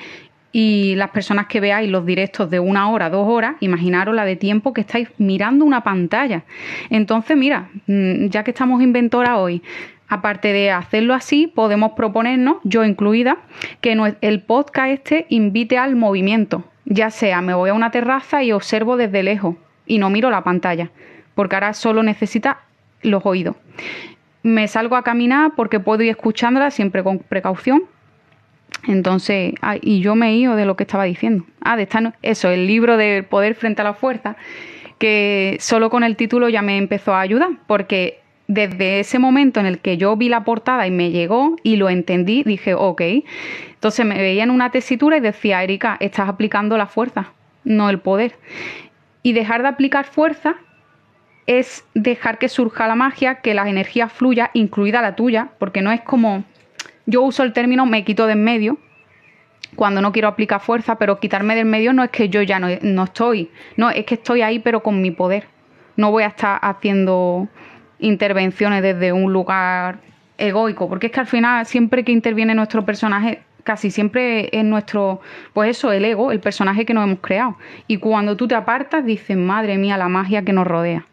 Y 0.57 0.95
las 0.95 1.11
personas 1.11 1.49
que 1.49 1.59
veáis 1.59 1.91
los 1.91 2.07
directos 2.07 2.49
de 2.49 2.61
una 2.61 2.89
hora, 2.89 3.11
dos 3.11 3.27
horas, 3.29 3.57
imaginaros 3.59 4.15
la 4.15 4.25
de 4.25 4.37
tiempo 4.37 4.73
que 4.73 4.83
estáis 4.83 5.09
mirando 5.19 5.65
una 5.65 5.83
pantalla. 5.83 6.45
Entonces, 6.91 7.37
mira, 7.37 7.71
mm, 7.89 8.27
ya 8.27 8.45
que 8.45 8.53
estamos 8.53 8.81
inventora 8.81 9.39
hoy, 9.39 9.63
aparte 10.09 10.53
de 10.53 10.71
hacerlo 10.71 11.15
así, 11.15 11.47
podemos 11.47 11.93
proponernos, 11.93 12.57
yo 12.65 12.85
incluida, 12.85 13.39
que 13.81 13.97
el 14.21 14.43
podcast 14.43 14.89
este 14.89 15.27
invite 15.29 15.79
al 15.79 15.97
movimiento. 15.97 16.65
Ya 16.85 17.11
sea, 17.11 17.41
me 17.41 17.55
voy 17.55 17.71
a 17.71 17.75
una 17.75 17.91
terraza 17.91 18.43
y 18.43 18.53
observo 18.53 18.97
desde 18.97 19.23
lejos 19.23 19.57
y 19.87 19.99
no 19.99 20.11
miro 20.11 20.31
la 20.31 20.45
pantalla, 20.45 20.91
porque 21.35 21.57
ahora 21.57 21.73
solo 21.73 22.03
necesita 22.03 22.61
los 23.03 23.25
oídos. 23.25 23.57
Me 24.43 24.69
salgo 24.69 24.97
a 24.97 25.03
caminar 25.03 25.53
porque 25.57 25.81
puedo 25.81 26.03
ir 26.03 26.11
escuchándola 26.11 26.71
siempre 26.71 27.03
con 27.03 27.19
precaución 27.19 27.85
entonces, 28.87 29.55
y 29.81 30.01
yo 30.01 30.15
me 30.15 30.35
he 30.35 30.49
de 30.49 30.67
lo 30.67 30.77
que 30.77 30.83
estaba 30.83 31.05
diciendo. 31.05 31.45
Ah, 31.61 31.77
de 31.77 31.85
estar, 31.85 32.15
eso, 32.23 32.51
el 32.51 32.67
libro 32.67 32.97
de 32.97 33.23
Poder 33.23 33.55
frente 33.55 33.81
a 33.81 33.85
la 33.85 33.95
fuerza, 33.95 34.37
que 34.99 35.57
solo 35.61 35.91
con 35.91 36.05
el 36.05 36.17
título 36.17 36.49
ya 36.49 36.63
me 36.63 36.77
empezó 36.77 37.15
a 37.15 37.21
ayudar, 37.21 37.51
porque 37.67 38.21
desde 38.47 39.01
ese 39.01 39.19
momento 39.19 39.61
en 39.61 39.67
el 39.67 39.79
que 39.79 39.97
yo 39.97 40.17
vi 40.17 40.29
la 40.29 40.45
portada 40.45 40.87
y 40.87 40.91
me 40.91 41.11
llegó 41.11 41.57
y 41.63 41.77
lo 41.77 41.89
entendí, 41.89 42.43
dije, 42.43 42.75
ok. 42.75 43.03
Entonces 43.75 44.05
me 44.05 44.17
veía 44.17 44.45
en 44.45 44.51
una 44.51 44.71
tesitura 44.71 45.17
y 45.17 45.21
decía, 45.21 45.63
Erika, 45.63 45.97
estás 46.01 46.29
aplicando 46.29 46.77
la 46.77 46.87
fuerza, 46.87 47.33
no 47.65 47.89
el 47.91 48.01
poder. 48.01 48.37
Y 49.23 49.33
dejar 49.33 49.63
de 49.63 49.69
aplicar 49.69 50.05
fuerza 50.05 50.57
es 51.47 51.85
dejar 51.95 52.39
que 52.39 52.49
surja 52.49 52.87
la 52.87 52.95
magia, 52.95 53.37
que 53.37 53.55
la 53.55 53.69
energía 53.69 54.09
fluya, 54.09 54.51
incluida 54.55 55.03
la 55.03 55.17
tuya, 55.17 55.51
porque 55.59 55.83
no 55.83 55.93
es 55.93 56.01
como 56.01 56.45
yo 57.07 57.23
uso 57.23 57.43
el 57.43 57.53
término 57.53 57.85
me 57.87 58.05
quito 58.05 58.27
de 58.27 58.33
en 58.33 58.45
medio 58.45 58.79
cuando 59.77 60.01
no 60.01 60.13
quiero 60.13 60.29
aplicar 60.29 60.61
fuerza, 60.61 60.97
pero 60.97 61.19
quitarme 61.19 61.55
del 61.55 61.67
medio 61.67 61.93
no 61.93 62.05
es 62.05 62.11
que 62.11 62.29
yo 62.29 62.43
ya 62.43 62.59
no, 62.59 62.69
no 62.83 63.05
estoy, 63.05 63.51
no, 63.77 63.91
es 63.91 64.05
que 64.07 64.15
estoy 64.15 64.43
ahí 64.43 64.59
pero 64.59 64.83
con 64.83 65.03
mi 65.03 65.11
poder. 65.11 65.49
No 65.97 66.11
voy 66.11 66.25
a 66.25 66.29
estar 66.29 66.59
haciendo 66.63 67.49
intervenciones 68.05 68.83
desde 68.83 69.13
un 69.13 69.33
lugar 69.33 69.99
egoico, 70.39 70.89
porque 70.89 71.07
es 71.07 71.13
que 71.13 71.21
al 71.21 71.27
final 71.27 71.65
siempre 71.67 72.05
que 72.05 72.13
interviene 72.13 72.55
nuestro 72.55 72.85
personaje, 72.85 73.43
casi 73.63 73.91
siempre 73.91 74.49
es 74.53 74.65
nuestro, 74.65 75.21
pues 75.53 75.71
eso, 75.71 75.91
el 75.93 76.05
ego, 76.05 76.33
el 76.33 76.41
personaje 76.41 76.85
que 76.85 76.95
nos 76.95 77.05
hemos 77.05 77.21
creado. 77.21 77.57
Y 77.87 77.97
cuando 77.97 78.37
tú 78.37 78.47
te 78.47 78.55
apartas, 78.55 79.05
dices, 79.05 79.37
madre 79.37 79.79
mía, 79.79 79.97
la 79.97 80.09
magia 80.09 80.43
que 80.43 80.53
nos 80.53 80.67
rodea. 80.67 81.07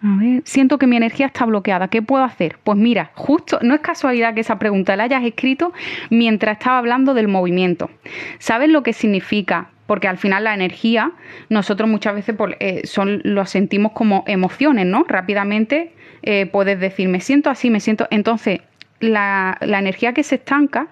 A 0.00 0.16
ver, 0.16 0.42
siento 0.44 0.78
que 0.78 0.86
mi 0.86 0.96
energía 0.96 1.26
está 1.26 1.44
bloqueada. 1.44 1.88
¿Qué 1.88 2.02
puedo 2.02 2.22
hacer? 2.22 2.58
Pues 2.62 2.78
mira, 2.78 3.10
justo, 3.14 3.58
no 3.62 3.74
es 3.74 3.80
casualidad 3.80 4.32
que 4.32 4.40
esa 4.40 4.58
pregunta 4.58 4.94
la 4.94 5.04
hayas 5.04 5.24
escrito 5.24 5.72
mientras 6.08 6.58
estaba 6.58 6.78
hablando 6.78 7.14
del 7.14 7.26
movimiento. 7.26 7.90
¿Sabes 8.38 8.68
lo 8.68 8.84
que 8.84 8.92
significa? 8.92 9.70
Porque 9.88 10.06
al 10.06 10.18
final 10.18 10.44
la 10.44 10.52
energía, 10.52 11.12
nosotros 11.48 11.88
muchas 11.88 12.14
veces 12.14 12.36
eh, 12.60 12.82
son, 12.84 13.22
lo 13.24 13.46
sentimos 13.46 13.92
como 13.92 14.22
emociones, 14.26 14.84
¿no? 14.84 15.06
Rápidamente 15.08 15.92
eh, 16.22 16.44
puedes 16.44 16.78
decir, 16.78 17.08
me 17.08 17.20
siento 17.20 17.48
así, 17.48 17.70
me 17.70 17.80
siento. 17.80 18.06
Entonces, 18.10 18.60
la, 19.00 19.56
energía 19.62 20.12
que 20.12 20.24
se 20.24 20.34
estanca 20.34 20.88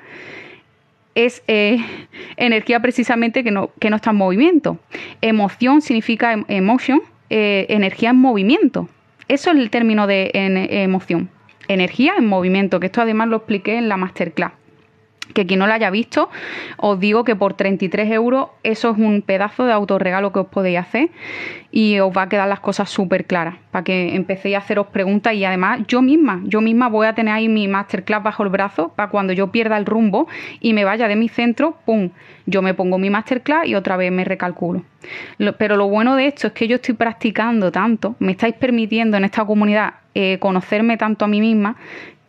es 1.14 1.42
eh, 1.46 1.76
energía 2.38 2.80
precisamente 2.80 3.44
que 3.44 3.50
no, 3.50 3.70
que 3.78 3.90
no 3.90 3.96
está 3.96 4.12
en 4.12 4.16
movimiento. 4.16 4.78
Emoción 5.20 5.82
significa 5.82 6.32
em, 6.32 6.46
emotion, 6.48 7.02
energía 7.28 8.10
en 8.10 8.16
movimiento. 8.16 8.88
Eso 9.28 9.50
es 9.50 9.58
el 9.58 9.68
término 9.68 10.06
de 10.06 10.30
emoción. 10.32 11.28
Energía 11.68 12.14
en 12.16 12.26
movimiento, 12.28 12.80
que 12.80 12.86
esto 12.86 13.02
además 13.02 13.28
lo 13.28 13.36
expliqué 13.36 13.76
en 13.76 13.90
la 13.90 13.98
masterclass 13.98 14.52
que 15.34 15.46
quien 15.46 15.60
no 15.60 15.66
lo 15.66 15.72
haya 15.72 15.90
visto, 15.90 16.30
os 16.76 16.98
digo 16.98 17.24
que 17.24 17.36
por 17.36 17.54
33 17.54 18.10
euros 18.12 18.48
eso 18.62 18.90
es 18.90 18.98
un 18.98 19.22
pedazo 19.22 19.64
de 19.64 19.72
autorregalo 19.72 20.32
que 20.32 20.40
os 20.40 20.46
podéis 20.46 20.78
hacer 20.78 21.10
y 21.70 21.98
os 22.00 22.16
va 22.16 22.22
a 22.22 22.28
quedar 22.28 22.48
las 22.48 22.60
cosas 22.60 22.88
súper 22.88 23.26
claras 23.26 23.56
para 23.70 23.84
que 23.84 24.14
empecéis 24.14 24.54
a 24.54 24.58
haceros 24.58 24.86
preguntas 24.86 25.34
y 25.34 25.44
además 25.44 25.80
yo 25.88 26.00
misma, 26.00 26.40
yo 26.44 26.60
misma 26.60 26.88
voy 26.88 27.06
a 27.06 27.14
tener 27.14 27.34
ahí 27.34 27.48
mi 27.48 27.68
masterclass 27.68 28.22
bajo 28.22 28.42
el 28.42 28.48
brazo 28.48 28.92
para 28.96 29.10
cuando 29.10 29.32
yo 29.32 29.48
pierda 29.48 29.76
el 29.76 29.84
rumbo 29.84 30.26
y 30.60 30.72
me 30.72 30.84
vaya 30.84 31.08
de 31.08 31.16
mi 31.16 31.28
centro, 31.28 31.76
¡pum! 31.84 32.10
Yo 32.46 32.62
me 32.62 32.74
pongo 32.74 32.98
mi 32.98 33.10
masterclass 33.10 33.66
y 33.66 33.74
otra 33.74 33.96
vez 33.96 34.12
me 34.12 34.24
recalculo. 34.24 34.84
pero 35.58 35.76
lo 35.76 35.88
bueno 35.88 36.16
de 36.16 36.28
esto 36.28 36.46
es 36.46 36.52
que 36.52 36.68
yo 36.68 36.76
estoy 36.76 36.94
practicando 36.94 37.70
tanto, 37.72 38.16
me 38.20 38.32
estáis 38.32 38.54
permitiendo 38.54 39.16
en 39.16 39.24
esta 39.24 39.44
comunidad 39.44 39.94
eh, 40.14 40.38
conocerme 40.38 40.96
tanto 40.96 41.24
a 41.24 41.28
mí 41.28 41.40
misma, 41.40 41.76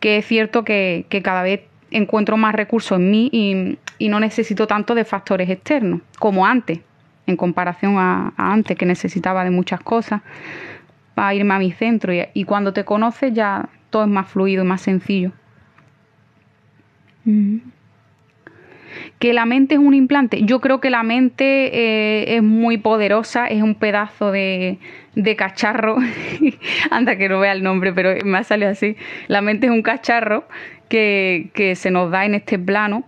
que 0.00 0.18
es 0.18 0.26
cierto 0.26 0.64
que 0.64 1.06
cada 1.22 1.42
vez 1.42 1.62
encuentro 1.90 2.36
más 2.36 2.54
recursos 2.54 2.98
en 2.98 3.10
mí 3.10 3.30
y, 3.32 4.08
no 4.08 4.20
necesito 4.20 4.66
tanto 4.66 4.94
de 4.94 5.04
factores 5.04 5.50
externos 5.50 6.00
como 6.18 6.46
antes, 6.46 6.80
en 7.26 7.36
comparación 7.36 7.96
a, 7.98 8.32
antes 8.36 8.76
que 8.76 8.86
necesitaba 8.86 9.44
de 9.44 9.50
muchas 9.50 9.80
cosas 9.80 10.22
para 11.14 11.34
irme 11.34 11.54
a 11.54 11.58
mi 11.58 11.72
centro 11.72 12.12
y, 12.12 12.44
cuando 12.44 12.72
te 12.72 12.84
conoces 12.84 13.32
ya 13.34 13.68
todo 13.90 14.04
es 14.04 14.08
más 14.08 14.28
fluido 14.28 14.64
y 14.64 14.66
más 14.66 14.82
sencillo. 14.82 15.32
Que 19.18 19.32
la 19.32 19.44
mente 19.44 19.74
es 19.74 19.80
un 19.80 19.92
implante. 19.92 20.42
Yo 20.44 20.60
creo 20.60 20.80
que 20.80 20.88
la 20.88 21.02
mente 21.02 21.44
eh, 21.44 22.36
es 22.36 22.42
muy 22.42 22.78
poderosa, 22.78 23.46
es 23.46 23.62
un 23.62 23.74
pedazo 23.74 24.32
de, 24.32 24.78
de 25.18 25.34
cacharro. 25.34 25.96
Anda 26.90 27.16
que 27.16 27.28
no 27.28 27.40
vea 27.40 27.52
el 27.52 27.62
nombre, 27.62 27.92
pero 27.92 28.24
me 28.24 28.38
ha 28.38 28.44
salido 28.44 28.70
así. 28.70 28.96
La 29.26 29.42
mente 29.42 29.66
es 29.66 29.72
un 29.72 29.82
cacharro 29.82 30.46
que, 30.88 31.50
se 31.76 31.90
nos 31.90 32.10
da 32.10 32.24
en 32.24 32.36
este 32.36 32.58
plano 32.58 33.04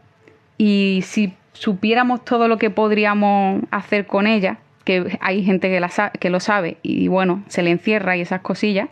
y 0.59 1.03
si 1.05 1.33
supiéramos 1.53 2.25
todo 2.25 2.49
lo 2.49 2.59
que 2.59 2.69
podríamos 2.69 3.63
hacer 3.71 4.07
con 4.07 4.27
ella, 4.27 4.59
que 4.85 5.19
hay 5.21 5.45
gente 5.45 5.71
que, 5.71 5.79
la 5.79 5.89
que 6.19 6.31
lo 6.31 6.41
sabe 6.41 6.79
y 6.83 7.07
bueno, 7.09 7.45
se 7.47 7.63
le 7.63 7.71
encierra 7.71 8.17
y 8.17 8.23
esas 8.23 8.41
cosillas 8.41 8.89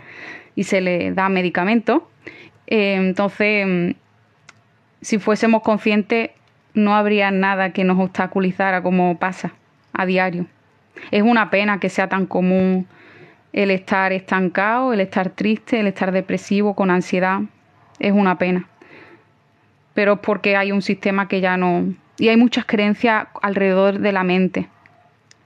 y 0.55 0.65
se 0.65 0.81
le 0.81 1.13
da 1.13 1.29
medicamento, 1.29 2.09
eh, 2.67 2.95
entonces 2.95 3.67
mm, 3.67 3.91
si 5.01 5.19
fuésemos 5.19 5.63
conscientes 5.63 6.31
no 6.75 6.95
habría 6.95 7.31
nada 7.31 7.73
que 7.73 7.85
nos 7.85 7.99
obstaculizara 7.99 8.83
como 8.83 9.19
pasa 9.19 9.53
a 9.93 10.07
diario. 10.07 10.47
Es 11.11 11.23
una 11.23 11.51
pena 11.51 11.81
que 11.81 11.89
sea 11.89 12.09
tan 12.09 12.27
común 12.27 12.87
el 13.53 13.71
estar 13.71 14.13
estancado, 14.13 14.93
el 14.93 15.01
estar 15.01 15.31
triste, 15.31 15.81
el 15.81 15.87
estar 15.87 16.13
depresivo, 16.13 16.75
con 16.75 16.91
ansiedad. 16.91 17.41
Es 17.99 18.13
una 18.13 18.39
pena 18.39 18.69
pero 19.99 20.13
es 20.13 20.19
porque 20.21 20.55
hay 20.55 20.71
un 20.71 20.81
sistema 20.81 21.27
que 21.27 21.41
ya 21.41 21.57
no... 21.57 21.93
Y 22.19 22.29
hay 22.29 22.37
muchas 22.37 22.67
creencias 22.67 23.27
alrededor 23.43 23.99
de 23.99 24.13
la 24.13 24.23
mente. 24.23 24.69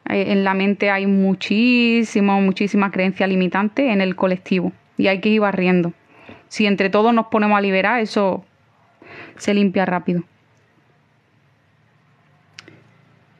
En 0.04 0.44
la 0.44 0.52
mente 0.52 0.90
hay 0.90 1.06
muchísimo, 1.06 2.38
muchísima 2.42 2.90
creencia 2.90 3.26
limitante 3.26 3.92
en 3.92 4.02
el 4.02 4.14
colectivo 4.14 4.72
y 4.98 5.06
hay 5.06 5.22
que 5.22 5.30
ir 5.30 5.40
barriendo. 5.40 5.94
Si 6.48 6.66
entre 6.66 6.90
todos 6.90 7.14
nos 7.14 7.28
ponemos 7.28 7.56
a 7.56 7.62
liberar, 7.62 8.00
eso 8.00 8.44
se 9.38 9.54
limpia 9.54 9.86
rápido. 9.86 10.22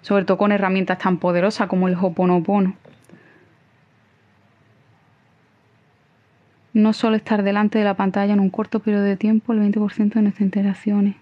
Sobre 0.00 0.25
todo 0.25 0.38
con 0.38 0.50
herramientas 0.50 0.97
tan 0.97 1.19
poderosas 1.19 1.69
como 1.69 1.88
el 1.88 1.95
Hoponopono. 2.00 2.75
No 6.75 6.93
solo 6.93 7.17
estar 7.17 7.43
delante 7.43 7.79
de 7.79 7.85
la 7.85 7.95
pantalla 7.95 8.33
en 8.33 8.41
un 8.41 8.50
corto 8.50 8.81
periodo 8.81 9.05
de 9.05 9.17
tiempo, 9.17 9.52
el 9.52 9.61
20% 9.61 10.14
de 10.14 10.23
nuestras 10.23 10.41
interacciones 10.43 11.17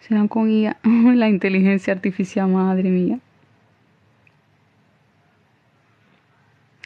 serán 0.00 0.28
con 0.28 0.48
guía. 0.48 0.76
la 0.84 1.28
inteligencia 1.28 1.92
artificial, 1.92 2.48
madre 2.48 2.90
mía. 2.90 3.18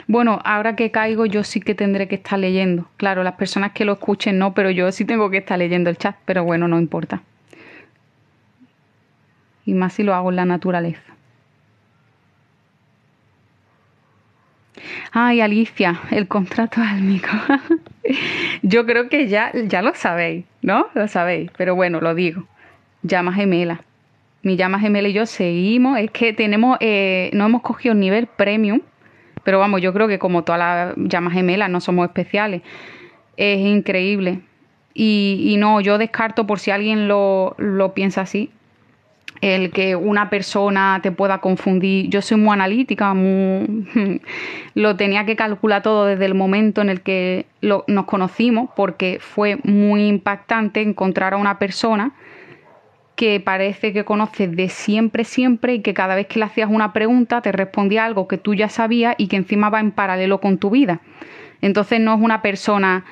Bueno, 0.06 0.40
ahora 0.44 0.76
que 0.76 0.90
caigo 0.90 1.24
yo 1.24 1.44
sí 1.44 1.60
que 1.60 1.74
tendré 1.74 2.08
que 2.08 2.16
estar 2.16 2.38
leyendo. 2.38 2.86
Claro, 2.98 3.22
las 3.22 3.34
personas 3.34 3.72
que 3.72 3.86
lo 3.86 3.94
escuchen 3.94 4.38
no, 4.38 4.52
pero 4.52 4.70
yo 4.70 4.92
sí 4.92 5.04
tengo 5.06 5.30
que 5.30 5.38
estar 5.38 5.58
leyendo 5.58 5.88
el 5.88 5.96
chat, 5.96 6.16
pero 6.26 6.44
bueno, 6.44 6.68
no 6.68 6.78
importa. 6.78 7.22
Y 9.64 9.72
más 9.72 9.94
si 9.94 10.02
lo 10.02 10.14
hago 10.14 10.28
en 10.28 10.36
la 10.36 10.44
naturaleza. 10.44 11.13
Ay, 15.16 15.40
Alicia, 15.40 16.00
el 16.10 16.26
contrato 16.26 16.80
álmico. 16.80 17.28
Yo 18.62 18.84
creo 18.84 19.08
que 19.08 19.28
ya, 19.28 19.52
ya 19.54 19.80
lo 19.80 19.94
sabéis, 19.94 20.44
¿no? 20.60 20.88
Lo 20.94 21.06
sabéis, 21.06 21.52
pero 21.56 21.76
bueno, 21.76 22.00
lo 22.00 22.16
digo. 22.16 22.48
Llama 23.04 23.32
gemela. 23.32 23.82
Mi 24.42 24.56
llama 24.56 24.80
gemela 24.80 25.06
y 25.06 25.12
yo 25.12 25.24
seguimos. 25.24 26.00
Es 26.00 26.10
que 26.10 26.32
tenemos, 26.32 26.78
eh, 26.80 27.30
no 27.32 27.46
hemos 27.46 27.62
cogido 27.62 27.94
nivel 27.94 28.26
premium, 28.26 28.80
pero 29.44 29.60
vamos, 29.60 29.80
yo 29.82 29.92
creo 29.92 30.08
que 30.08 30.18
como 30.18 30.42
todas 30.42 30.58
las 30.58 30.94
llamas 30.96 31.32
gemelas 31.32 31.70
no 31.70 31.80
somos 31.80 32.08
especiales. 32.08 32.62
Es 33.36 33.60
increíble. 33.60 34.40
Y, 34.94 35.46
y 35.46 35.58
no, 35.58 35.80
yo 35.80 35.96
descarto 35.96 36.44
por 36.44 36.58
si 36.58 36.72
alguien 36.72 37.06
lo, 37.06 37.54
lo 37.58 37.94
piensa 37.94 38.22
así, 38.22 38.50
el 39.44 39.72
que 39.72 39.94
una 39.94 40.30
persona 40.30 41.00
te 41.02 41.12
pueda 41.12 41.38
confundir. 41.38 42.08
Yo 42.08 42.22
soy 42.22 42.38
muy 42.38 42.54
analítica, 42.54 43.14
lo 44.74 44.96
tenía 44.96 45.26
que 45.26 45.36
calcular 45.36 45.82
todo 45.82 46.06
desde 46.06 46.24
el 46.24 46.34
momento 46.34 46.80
en 46.80 46.88
el 46.88 47.02
que 47.02 47.44
nos 47.60 48.04
conocimos, 48.06 48.70
porque 48.74 49.18
fue 49.20 49.58
muy 49.62 50.08
impactante 50.08 50.80
encontrar 50.80 51.34
a 51.34 51.36
una 51.36 51.58
persona 51.58 52.12
que 53.16 53.38
parece 53.38 53.92
que 53.92 54.04
conoces 54.04 54.56
de 54.56 54.70
siempre, 54.70 55.24
siempre 55.24 55.74
y 55.74 55.80
que 55.82 55.92
cada 55.92 56.14
vez 56.14 56.26
que 56.26 56.38
le 56.38 56.46
hacías 56.46 56.70
una 56.70 56.94
pregunta 56.94 57.42
te 57.42 57.52
respondía 57.52 58.06
algo 58.06 58.26
que 58.26 58.38
tú 58.38 58.54
ya 58.54 58.70
sabías 58.70 59.14
y 59.18 59.28
que 59.28 59.36
encima 59.36 59.68
va 59.68 59.80
en 59.80 59.92
paralelo 59.92 60.40
con 60.40 60.56
tu 60.56 60.70
vida. 60.70 61.00
Entonces 61.60 62.00
no 62.00 62.14
es 62.14 62.20
una 62.20 62.40
persona 62.40 63.04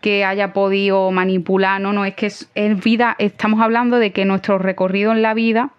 que 0.00 0.24
haya 0.24 0.52
podido 0.52 1.10
manipular, 1.10 1.80
no, 1.80 1.92
no, 1.92 2.04
es 2.04 2.14
que 2.14 2.26
es, 2.26 2.48
vida, 2.54 3.16
estamos 3.18 3.60
hablando 3.60 3.98
de 3.98 4.12
que 4.12 4.24
nuestro 4.24 4.56
recorrido 4.56 5.10
en 5.10 5.20
la 5.20 5.34
vida 5.34 5.72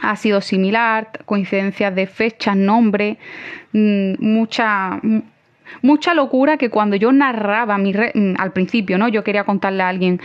ha 0.00 0.16
sido 0.16 0.40
similar, 0.40 1.10
coincidencias 1.24 1.94
de 1.94 2.06
fechas, 2.06 2.56
nombres, 2.56 3.18
mm, 3.72 4.14
mucha, 4.18 5.00
mucha 5.82 6.14
locura 6.14 6.56
que 6.56 6.70
cuando 6.70 6.96
yo 6.96 7.12
narraba 7.12 7.78
mi 7.78 7.92
mm, 7.92 8.34
al 8.38 8.52
principio, 8.52 8.98
¿no? 8.98 9.08
Yo 9.08 9.24
quería 9.24 9.44
contarle 9.44 9.82
a 9.82 9.88
alguien 9.88 10.20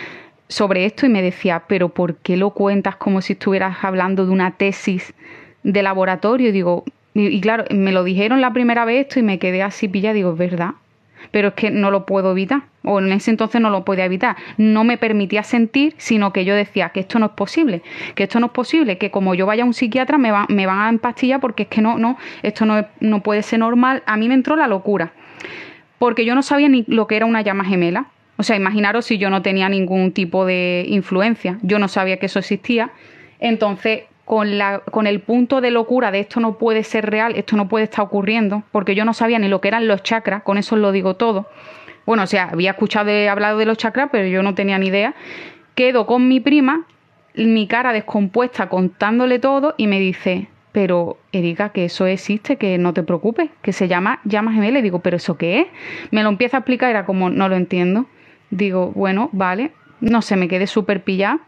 sobre 0.48 0.86
esto 0.86 1.06
y 1.06 1.10
me 1.10 1.22
decía, 1.22 1.64
pero 1.68 1.90
¿por 1.90 2.16
qué 2.18 2.36
lo 2.36 2.52
cuentas 2.52 2.98
como 2.98 3.22
si 3.22 3.34
estuvieras 3.34 3.84
hablando 3.84 4.26
de 4.26 4.32
una 4.32 4.52
tesis 4.52 5.14
de 5.64 5.82
laboratorio? 5.82 6.50
Y 6.50 6.52
digo, 6.52 6.84
y, 7.14 7.40
claro, 7.42 7.66
me 7.72 7.92
lo 7.92 8.04
dijeron 8.04 8.42
la 8.42 8.54
primera 8.54 8.86
vez 8.86 9.08
esto 9.08 9.20
y 9.20 9.24
me 9.24 9.40
quedé 9.40 9.64
así 9.64 9.88
pilla, 9.88 10.14
digo, 10.14 10.36
verdad. 10.36 10.72
Pero 11.30 11.50
es 11.50 11.54
que 11.54 11.70
no 11.70 11.92
lo 11.92 12.06
puedo 12.06 12.32
evitar, 12.32 12.64
o 12.84 13.00
en 13.00 13.12
ese 13.12 13.32
entonces 13.32 13.62
no 13.62 13.70
lo 13.70 13.86
podía 13.86 14.06
evitar. 14.06 14.36
No 14.58 14.84
me 14.84 14.98
permitía 14.98 15.44
sentir, 15.44 15.94
sino 15.98 16.34
que 16.34 16.46
yo 16.46 16.56
decía 16.56 16.90
que 16.90 17.02
esto 17.02 17.20
no 17.20 17.28
es 17.28 17.32
posible, 17.34 17.84
que 18.16 18.24
esto 18.24 18.40
no 18.40 18.48
es 18.48 18.52
posible, 18.52 18.98
que 18.98 19.12
como 19.12 19.36
yo 19.36 19.46
vaya 19.46 19.64
a 19.64 19.66
un 19.66 19.74
psiquiatra 19.74 20.18
me, 20.18 20.32
me 20.50 20.66
van 20.66 20.80
a 20.80 20.90
empastillar 20.90 21.40
porque 21.40 21.64
es 21.64 21.70
que 21.70 21.82
no, 21.82 21.98
no, 21.98 22.18
esto 22.42 22.66
no, 22.66 22.86
no 23.00 23.22
puede 23.22 23.44
ser 23.44 23.60
normal. 23.60 24.04
A 24.06 24.18
mí 24.18 24.28
me 24.28 24.34
entró 24.34 24.56
la 24.56 24.68
locura, 24.68 25.14
porque 26.00 26.26
yo 26.26 26.36
no 26.36 26.42
sabía 26.42 26.70
ni 26.70 26.84
lo 26.88 27.08
que 27.08 27.18
era 27.18 27.26
una 27.26 27.42
llama 27.42 27.64
gemela 27.64 28.08
o 28.42 28.44
sea, 28.44 28.56
imaginaros 28.56 29.06
si 29.06 29.20
yo 29.20 29.30
no 29.30 29.44
tenía 29.44 29.70
ningún 29.70 30.14
tipo 30.14 30.48
de 30.48 30.86
influencia, 30.88 31.60
yo 31.62 31.78
no 31.78 31.88
sabía 31.88 32.18
que 32.18 32.26
eso 32.26 32.40
existía. 32.40 32.90
Entonces, 33.40 34.06
con, 34.32 34.58
la, 34.58 34.80
con 34.80 35.08
el 35.08 35.20
punto 35.20 35.60
de 35.60 35.72
locura 35.72 36.10
de 36.10 36.22
esto 36.22 36.40
no 36.40 36.58
puede 36.58 36.86
ser 36.86 37.10
real, 37.10 37.34
esto 37.36 37.58
no 37.58 37.68
puede 37.68 37.84
estar 37.84 38.06
ocurriendo, 38.06 38.64
porque 38.72 38.96
yo 38.96 39.04
no 39.04 39.14
sabía 39.14 39.38
ni 39.40 39.50
lo 39.50 39.60
que 39.60 39.68
eran 39.68 39.90
los 39.90 40.04
chakras, 40.04 40.44
con 40.44 40.58
eso 40.58 40.78
lo 40.78 40.94
digo 40.94 41.18
todo. 41.18 41.50
Bueno, 42.06 42.24
o 42.24 42.28
sea, 42.28 42.46
había 42.46 42.72
escuchado 42.72 43.08
de, 43.08 43.28
hablado 43.28 43.58
de 43.58 43.66
los 43.66 43.78
chakras, 43.78 44.08
pero 44.10 44.30
yo 44.30 44.42
no 44.42 44.56
tenía 44.56 44.78
ni 44.78 44.88
idea. 44.88 45.16
Quedo 45.76 46.06
con 46.06 46.30
mi 46.30 46.40
prima, 46.40 46.86
mi 47.36 47.68
cara 47.68 47.92
descompuesta 47.92 48.70
contándole 48.70 49.38
todo 49.40 49.76
y 49.76 49.88
me 49.88 50.00
dice, 50.00 50.48
pero 50.72 51.18
Erika, 51.34 51.74
que 51.74 51.84
eso 51.84 52.06
existe, 52.06 52.56
que 52.56 52.78
no 52.78 52.94
te 52.94 53.04
preocupes, 53.04 53.50
que 53.62 53.74
se 53.74 53.90
llama 53.90 54.22
llama 54.24 54.54
gemela. 54.54 54.80
Y 54.80 54.82
digo, 54.82 55.00
¿pero 55.00 55.18
eso 55.18 55.36
qué 55.36 55.60
es? 55.60 55.68
Me 56.12 56.24
lo 56.24 56.30
empieza 56.30 56.56
a 56.56 56.60
explicar, 56.60 56.90
era 56.90 57.06
como, 57.06 57.30
no 57.30 57.50
lo 57.50 57.58
entiendo. 57.58 58.06
Digo, 58.50 58.94
bueno, 58.96 59.28
vale, 59.34 59.74
no 60.00 60.22
sé, 60.22 60.38
me 60.38 60.48
quedé 60.48 60.68
súper 60.68 61.04
pillada. 61.04 61.42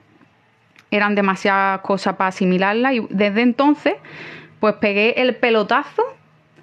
Eran 0.93 1.15
demasiadas 1.15 1.81
cosas 1.81 2.17
para 2.17 2.27
asimilarla 2.27 2.93
y 2.93 3.07
desde 3.09 3.41
entonces, 3.41 3.95
pues 4.59 4.75
pegué 4.75 5.19
el 5.23 5.35
pelotazo. 5.35 6.03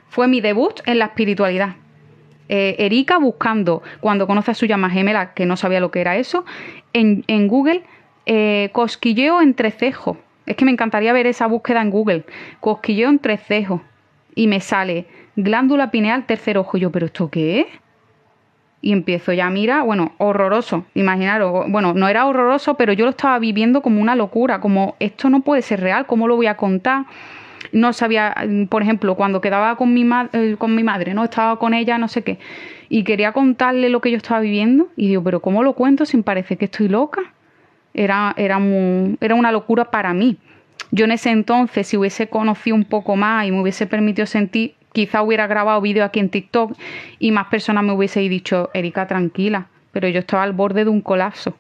Fue 0.09 0.29
mi 0.29 0.41
debut 0.41 0.81
en 0.87 1.01
la 1.01 1.07
espiritualidad. 1.07 1.75
Eh, 2.49 2.77
Erika 2.79 3.19
buscando, 3.19 3.83
cuando 3.99 4.29
conoce 4.29 4.53
a 4.53 4.55
su 4.55 4.67
llama 4.67 4.89
gemela, 4.89 5.35
que 5.35 5.47
no 5.47 5.57
sabía 5.57 5.81
lo 5.81 5.91
que 5.91 6.01
era 6.01 6.17
eso, 6.17 6.45
en, 6.93 7.49
Google, 7.49 7.83
eh, 8.25 8.71
cosquilleo 8.73 9.43
entre 9.43 9.73
cejos. 9.73 10.17
Es 10.47 10.55
que 10.55 10.65
me 10.65 10.71
encantaría 10.71 11.13
ver 11.13 11.27
esa 11.27 11.49
búsqueda 11.49 11.83
en 11.83 11.91
Google. 11.91 12.25
Cosquilleo 12.61 13.09
entre 13.09 13.37
cejos. 13.37 13.81
Y 14.37 14.47
me 14.47 14.61
sale 14.61 15.07
glándula 15.35 15.91
pineal 15.91 16.25
tercer 16.27 16.57
ojo. 16.57 16.79
yo, 16.79 16.93
¿pero 16.93 17.07
esto 17.07 17.31
qué 17.31 17.63
es? 17.63 17.67
Y 18.83 18.93
empiezo 18.93 19.33
ya, 19.33 19.51
mira, 19.51 19.83
bueno, 19.83 20.13
horroroso, 20.19 20.85
imaginaros, 20.95 21.67
bueno, 21.69 21.93
no 21.93 22.09
era 22.09 22.27
horroroso, 22.27 22.75
pero 22.75 22.93
yo 22.93 23.05
lo 23.05 23.11
estaba 23.11 23.39
viviendo 23.39 23.83
como 23.83 24.01
una 24.01 24.17
locura, 24.17 24.61
como 24.61 24.97
esto 25.01 25.29
no 25.29 25.41
puede 25.41 25.63
ser 25.63 25.81
real, 25.81 26.07
¿cómo 26.07 26.27
lo 26.29 26.37
voy 26.37 26.47
a 26.47 26.57
contar? 26.57 27.05
No 27.73 27.93
sabía, 27.93 28.35
por 28.71 28.83
ejemplo, 28.83 29.17
cuando 29.17 29.41
quedaba 29.43 29.77
con 29.77 29.93
mi, 29.93 30.09
eh, 30.33 30.57
con 30.59 30.75
mi 30.75 30.83
madre, 30.83 31.13
¿no? 31.13 31.25
Estaba 31.25 31.59
con 31.59 31.75
ella, 31.75 31.99
no 31.99 32.09
sé 32.09 32.23
qué, 32.23 32.39
y 32.89 33.05
quería 33.05 33.33
contarle 33.33 33.91
lo 33.91 34.01
que 34.01 34.11
yo 34.11 34.17
estaba 34.17 34.41
viviendo, 34.41 34.89
y 34.97 35.09
digo, 35.09 35.23
pero 35.23 35.41
¿cómo 35.41 35.63
lo 35.63 35.75
cuento 35.75 36.07
sin 36.07 36.23
parecer 36.23 36.57
que 36.57 36.65
estoy 36.65 36.89
loca? 36.89 37.21
Era, 37.93 38.33
era, 38.37 38.59
era 39.21 39.35
una 39.35 39.53
locura 39.53 39.91
para 39.91 40.15
mí. 40.15 40.39
Yo 40.91 41.05
en 41.05 41.13
ese 41.13 41.31
entonces, 41.31 41.87
si 41.87 41.97
hubiese 41.97 42.29
conocido 42.29 42.75
un 42.75 42.85
poco 42.85 43.15
más 43.15 43.47
y 43.47 43.53
me 43.53 43.61
hubiese 43.61 43.87
permitido 43.87 44.27
sentir, 44.27 44.75
quizá 44.93 45.23
hubiera 45.23 45.47
grabado 45.47 45.81
vídeo 45.81 46.05
aquí 46.05 46.21
en 46.21 46.31
TikTok 46.31 46.77
y 47.19 47.33
más 47.33 47.47
personas 47.47 47.85
me 47.85 47.93
hubiesen 47.93 48.29
dicho, 48.29 48.71
Erika, 48.75 49.07
tranquila, 49.07 49.67
pero 49.93 50.09
yo 50.09 50.21
estaba 50.21 50.43
al 50.43 50.53
borde 50.53 50.85
de 50.85 50.91
un 50.91 51.01
colapso. 51.01 51.57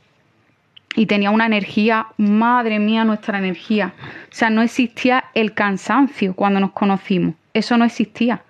Y 0.96 1.06
tenía 1.06 1.30
una 1.30 1.46
energía, 1.46 2.08
madre 2.16 2.80
mía, 2.80 3.04
nuestra 3.04 3.38
energía. 3.38 3.94
O 4.24 4.34
sea, 4.34 4.50
no 4.50 4.60
existía 4.60 5.24
el 5.34 5.54
cansancio 5.54 6.34
cuando 6.34 6.58
nos 6.58 6.72
conocimos. 6.72 7.34
Eso 7.54 7.76
no 7.76 7.84
existía. 7.84 8.42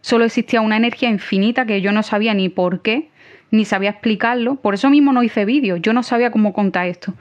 Solo 0.00 0.24
existía 0.24 0.60
una 0.60 0.76
energía 0.76 1.08
infinita 1.08 1.66
que 1.66 1.80
yo 1.80 1.92
no 1.92 2.02
sabía 2.02 2.34
ni 2.34 2.48
por 2.48 2.82
qué, 2.82 3.10
ni 3.52 3.64
sabía 3.64 3.90
explicarlo. 3.90 4.56
Por 4.56 4.74
eso 4.74 4.90
mismo 4.90 5.12
no 5.12 5.22
hice 5.22 5.44
vídeo. 5.44 5.76
Yo 5.76 5.92
no 5.92 6.02
sabía 6.02 6.32
cómo 6.32 6.52
contar 6.52 6.88
esto. 6.88 7.14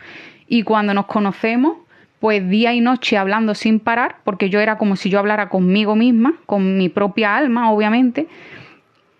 Y 0.48 0.64
cuando 0.64 0.94
nos 0.96 1.06
conocemos, 1.06 1.78
pues 2.20 2.48
día 2.50 2.74
y 2.74 2.82
noche 2.82 3.18
hablando 3.18 3.54
sin 3.54 3.80
parar, 3.80 4.18
porque 4.24 4.50
yo 4.50 4.60
era 4.60 4.78
como 4.78 4.96
si 4.96 5.10
yo 5.10 5.20
hablara 5.20 5.50
conmigo 5.50 5.96
misma, 5.96 6.34
con 6.46 6.78
mi 6.78 6.90
propia 6.90 7.36
alma, 7.36 7.72
obviamente. 7.72 8.28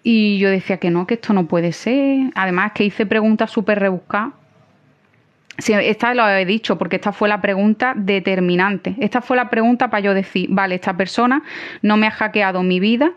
Y 0.04 0.40
yo 0.40 0.50
decía 0.50 0.78
que 0.78 0.90
no, 0.90 1.06
que 1.06 1.16
esto 1.16 1.34
no 1.34 1.48
puede 1.48 1.74
ser. 1.74 2.32
Además 2.34 2.72
que 2.74 2.86
hice 2.86 3.06
preguntas 3.06 3.52
súper 3.52 3.80
rebuscadas. 3.80 4.34
Esta 5.58 6.14
lo 6.14 6.28
he 6.30 6.46
dicho 6.46 6.78
porque 6.78 6.98
esta 6.98 7.12
fue 7.12 7.28
la 7.28 7.42
pregunta 7.42 7.94
determinante. 7.96 8.96
Esta 9.00 9.22
fue 9.22 9.36
la 9.36 9.50
pregunta 9.50 9.90
para 9.90 10.02
yo 10.02 10.14
decir, 10.14 10.48
vale, 10.52 10.76
esta 10.76 10.96
persona 10.96 11.44
no 11.82 11.98
me 11.98 12.08
ha 12.08 12.12
hackeado 12.12 12.62
mi 12.64 12.80
vida 12.80 13.12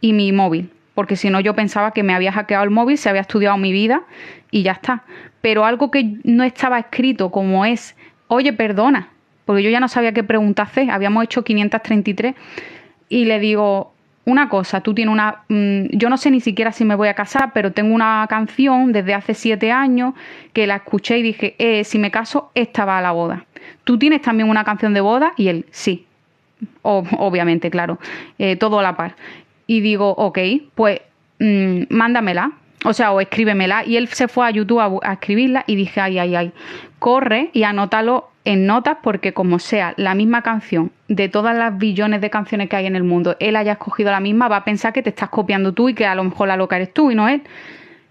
y 0.00 0.14
mi 0.14 0.32
móvil. 0.32 0.70
Porque 0.94 1.16
si 1.16 1.30
no 1.30 1.40
yo 1.40 1.54
pensaba 1.54 1.92
que 1.92 2.02
me 2.02 2.14
había 2.14 2.32
hackeado 2.32 2.64
el 2.64 2.70
móvil, 2.70 2.98
se 2.98 3.08
había 3.08 3.20
estudiado 3.22 3.56
mi 3.58 3.72
vida 3.72 4.02
y 4.50 4.62
ya 4.62 4.72
está. 4.72 5.04
Pero 5.42 5.64
algo 5.64 5.90
que 5.90 6.16
no 6.24 6.44
estaba 6.44 6.78
escrito 6.78 7.30
como 7.30 7.64
es, 7.64 7.94
oye, 8.28 8.52
perdona, 8.52 9.11
porque 9.44 9.62
yo 9.62 9.70
ya 9.70 9.80
no 9.80 9.88
sabía 9.88 10.12
qué 10.12 10.24
pregunta 10.24 10.68
habíamos 10.90 11.24
hecho 11.24 11.42
533 11.42 12.34
y 13.08 13.24
le 13.24 13.40
digo, 13.40 13.92
una 14.24 14.48
cosa, 14.48 14.80
tú 14.80 14.94
tienes 14.94 15.12
una, 15.12 15.42
mm, 15.48 15.86
yo 15.92 16.08
no 16.08 16.16
sé 16.16 16.30
ni 16.30 16.40
siquiera 16.40 16.72
si 16.72 16.84
me 16.84 16.94
voy 16.94 17.08
a 17.08 17.14
casar, 17.14 17.52
pero 17.52 17.72
tengo 17.72 17.94
una 17.94 18.24
canción 18.28 18.92
desde 18.92 19.14
hace 19.14 19.34
siete 19.34 19.72
años 19.72 20.14
que 20.52 20.66
la 20.66 20.76
escuché 20.76 21.18
y 21.18 21.22
dije, 21.22 21.54
eh, 21.58 21.84
si 21.84 21.98
me 21.98 22.10
caso, 22.10 22.50
esta 22.54 22.84
va 22.84 22.98
a 22.98 23.02
la 23.02 23.12
boda. 23.12 23.44
¿Tú 23.84 23.98
tienes 23.98 24.22
también 24.22 24.48
una 24.48 24.64
canción 24.64 24.94
de 24.94 25.00
boda? 25.00 25.32
Y 25.36 25.48
él, 25.48 25.66
sí, 25.70 26.06
obviamente, 26.82 27.70
claro, 27.70 27.98
eh, 28.38 28.56
todo 28.56 28.78
a 28.78 28.82
la 28.82 28.96
par. 28.96 29.16
Y 29.66 29.80
digo, 29.80 30.10
ok, 30.10 30.38
pues 30.74 31.00
mm, 31.40 31.82
mándamela, 31.90 32.52
o 32.84 32.92
sea, 32.92 33.12
o 33.12 33.20
escríbemela. 33.20 33.84
Y 33.84 33.96
él 33.96 34.08
se 34.08 34.28
fue 34.28 34.46
a 34.46 34.50
YouTube 34.50 34.80
a, 35.02 35.12
escribirla 35.12 35.64
y 35.66 35.74
dije, 35.74 36.00
ay, 36.00 36.18
ay, 36.18 36.34
ay, 36.36 36.52
corre 36.98 37.50
y 37.52 37.64
anótalo 37.64 38.31
en 38.44 38.66
notas 38.66 38.98
porque 39.02 39.32
como 39.32 39.58
sea 39.58 39.94
la 39.96 40.14
misma 40.14 40.42
canción 40.42 40.90
de 41.08 41.28
todas 41.28 41.56
las 41.56 41.78
billones 41.78 42.20
de 42.20 42.30
canciones 42.30 42.68
que 42.68 42.76
hay 42.76 42.86
en 42.86 42.96
el 42.96 43.04
mundo, 43.04 43.36
él 43.38 43.56
haya 43.56 43.72
escogido 43.72 44.10
la 44.10 44.20
misma, 44.20 44.48
va 44.48 44.56
a 44.56 44.64
pensar 44.64 44.92
que 44.92 45.02
te 45.02 45.10
estás 45.10 45.28
copiando 45.28 45.72
tú 45.72 45.88
y 45.88 45.94
que 45.94 46.06
a 46.06 46.14
lo 46.14 46.24
mejor 46.24 46.48
la 46.48 46.56
loca 46.56 46.76
eres 46.76 46.92
tú 46.92 47.10
y 47.10 47.14
no 47.14 47.28
él. 47.28 47.42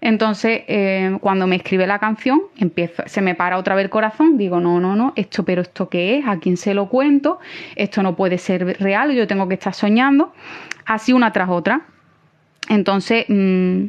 Entonces, 0.00 0.62
eh, 0.66 1.16
cuando 1.20 1.46
me 1.46 1.54
escribe 1.54 1.86
la 1.86 2.00
canción, 2.00 2.42
empiezo, 2.58 3.04
se 3.06 3.20
me 3.20 3.36
para 3.36 3.56
otra 3.56 3.76
vez 3.76 3.84
el 3.84 3.90
corazón, 3.90 4.36
digo, 4.36 4.58
no, 4.58 4.80
no, 4.80 4.96
no, 4.96 5.12
esto, 5.14 5.44
pero 5.44 5.62
esto 5.62 5.88
qué 5.88 6.18
es, 6.18 6.26
a 6.26 6.40
quién 6.40 6.56
se 6.56 6.74
lo 6.74 6.88
cuento, 6.88 7.38
esto 7.76 8.02
no 8.02 8.16
puede 8.16 8.38
ser 8.38 8.78
real, 8.80 9.12
yo 9.12 9.28
tengo 9.28 9.46
que 9.46 9.54
estar 9.54 9.74
soñando, 9.74 10.32
así 10.86 11.12
una 11.12 11.32
tras 11.32 11.50
otra. 11.50 11.82
Entonces, 12.68 13.26
mmm, 13.28 13.84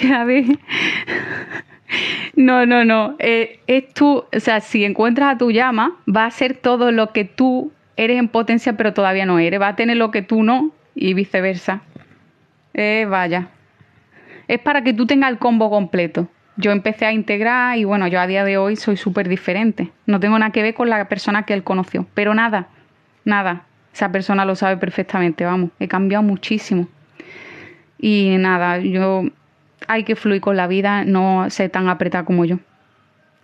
cada 0.00 0.24
vez 0.24 0.46
no, 2.36 2.66
no, 2.66 2.84
no. 2.84 3.16
Eh, 3.18 3.60
es 3.66 3.92
tú, 3.92 4.24
o 4.34 4.40
sea, 4.40 4.60
si 4.60 4.84
encuentras 4.84 5.34
a 5.34 5.38
tu 5.38 5.50
llama, 5.50 5.96
va 6.08 6.26
a 6.26 6.30
ser 6.30 6.54
todo 6.54 6.92
lo 6.92 7.12
que 7.12 7.24
tú 7.24 7.72
eres 7.96 8.18
en 8.18 8.28
potencia, 8.28 8.76
pero 8.76 8.92
todavía 8.92 9.26
no 9.26 9.38
eres. 9.38 9.60
Va 9.60 9.68
a 9.68 9.76
tener 9.76 9.96
lo 9.96 10.10
que 10.10 10.22
tú 10.22 10.42
no 10.42 10.72
y 10.94 11.14
viceversa. 11.14 11.82
Eh, 12.74 13.06
vaya. 13.08 13.48
Es 14.48 14.60
para 14.60 14.82
que 14.82 14.92
tú 14.92 15.06
tengas 15.06 15.30
el 15.30 15.38
combo 15.38 15.70
completo. 15.70 16.28
Yo 16.56 16.72
empecé 16.72 17.04
a 17.04 17.12
integrar 17.12 17.76
y 17.76 17.84
bueno, 17.84 18.06
yo 18.06 18.20
a 18.20 18.26
día 18.26 18.44
de 18.44 18.56
hoy 18.56 18.76
soy 18.76 18.96
súper 18.96 19.28
diferente. 19.28 19.92
No 20.06 20.20
tengo 20.20 20.38
nada 20.38 20.52
que 20.52 20.62
ver 20.62 20.74
con 20.74 20.88
la 20.88 21.08
persona 21.08 21.44
que 21.44 21.54
él 21.54 21.64
conoció. 21.64 22.06
Pero 22.14 22.34
nada, 22.34 22.68
nada. 23.24 23.64
Esa 23.92 24.12
persona 24.12 24.44
lo 24.44 24.54
sabe 24.54 24.76
perfectamente, 24.76 25.44
vamos. 25.44 25.70
He 25.80 25.88
cambiado 25.88 26.22
muchísimo. 26.22 26.88
Y 27.98 28.36
nada, 28.38 28.78
yo 28.78 29.24
hay 29.88 30.04
que 30.04 30.16
fluir 30.16 30.40
con 30.40 30.56
la 30.56 30.66
vida, 30.66 31.04
no 31.04 31.48
ser 31.50 31.70
tan 31.70 31.88
apretada 31.88 32.24
como 32.24 32.44
yo. 32.44 32.58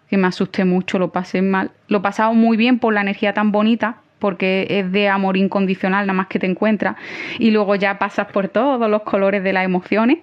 Que 0.09 0.17
me 0.17 0.27
asusté 0.27 0.65
mucho, 0.65 0.99
lo 0.99 1.13
pasé 1.13 1.43
mal. 1.43 1.71
Lo 1.89 1.99
he 1.99 2.01
pasado 2.01 2.35
muy 2.35 2.57
bien 2.57 2.79
por 2.79 2.93
la 2.93 3.01
energía 3.01 3.33
tan 3.33 3.53
bonita, 3.53 3.97
porque 4.19 4.67
es 4.71 4.93
de 4.93 5.09
amor 5.09 5.37
incondicional, 5.37 6.07
nada 6.07 6.17
más 6.17 6.29
que 6.29 6.39
te 6.39 6.47
encuentras. 6.47 6.97
Y 7.39 7.51
luego 7.51 7.75
ya 7.75 7.99
pasas 7.99 8.29
por 8.29 8.49
todos 8.49 8.89
los 8.89 9.03
colores 9.03 9.43
de 9.43 9.53
las 9.53 9.65
emociones, 9.65 10.19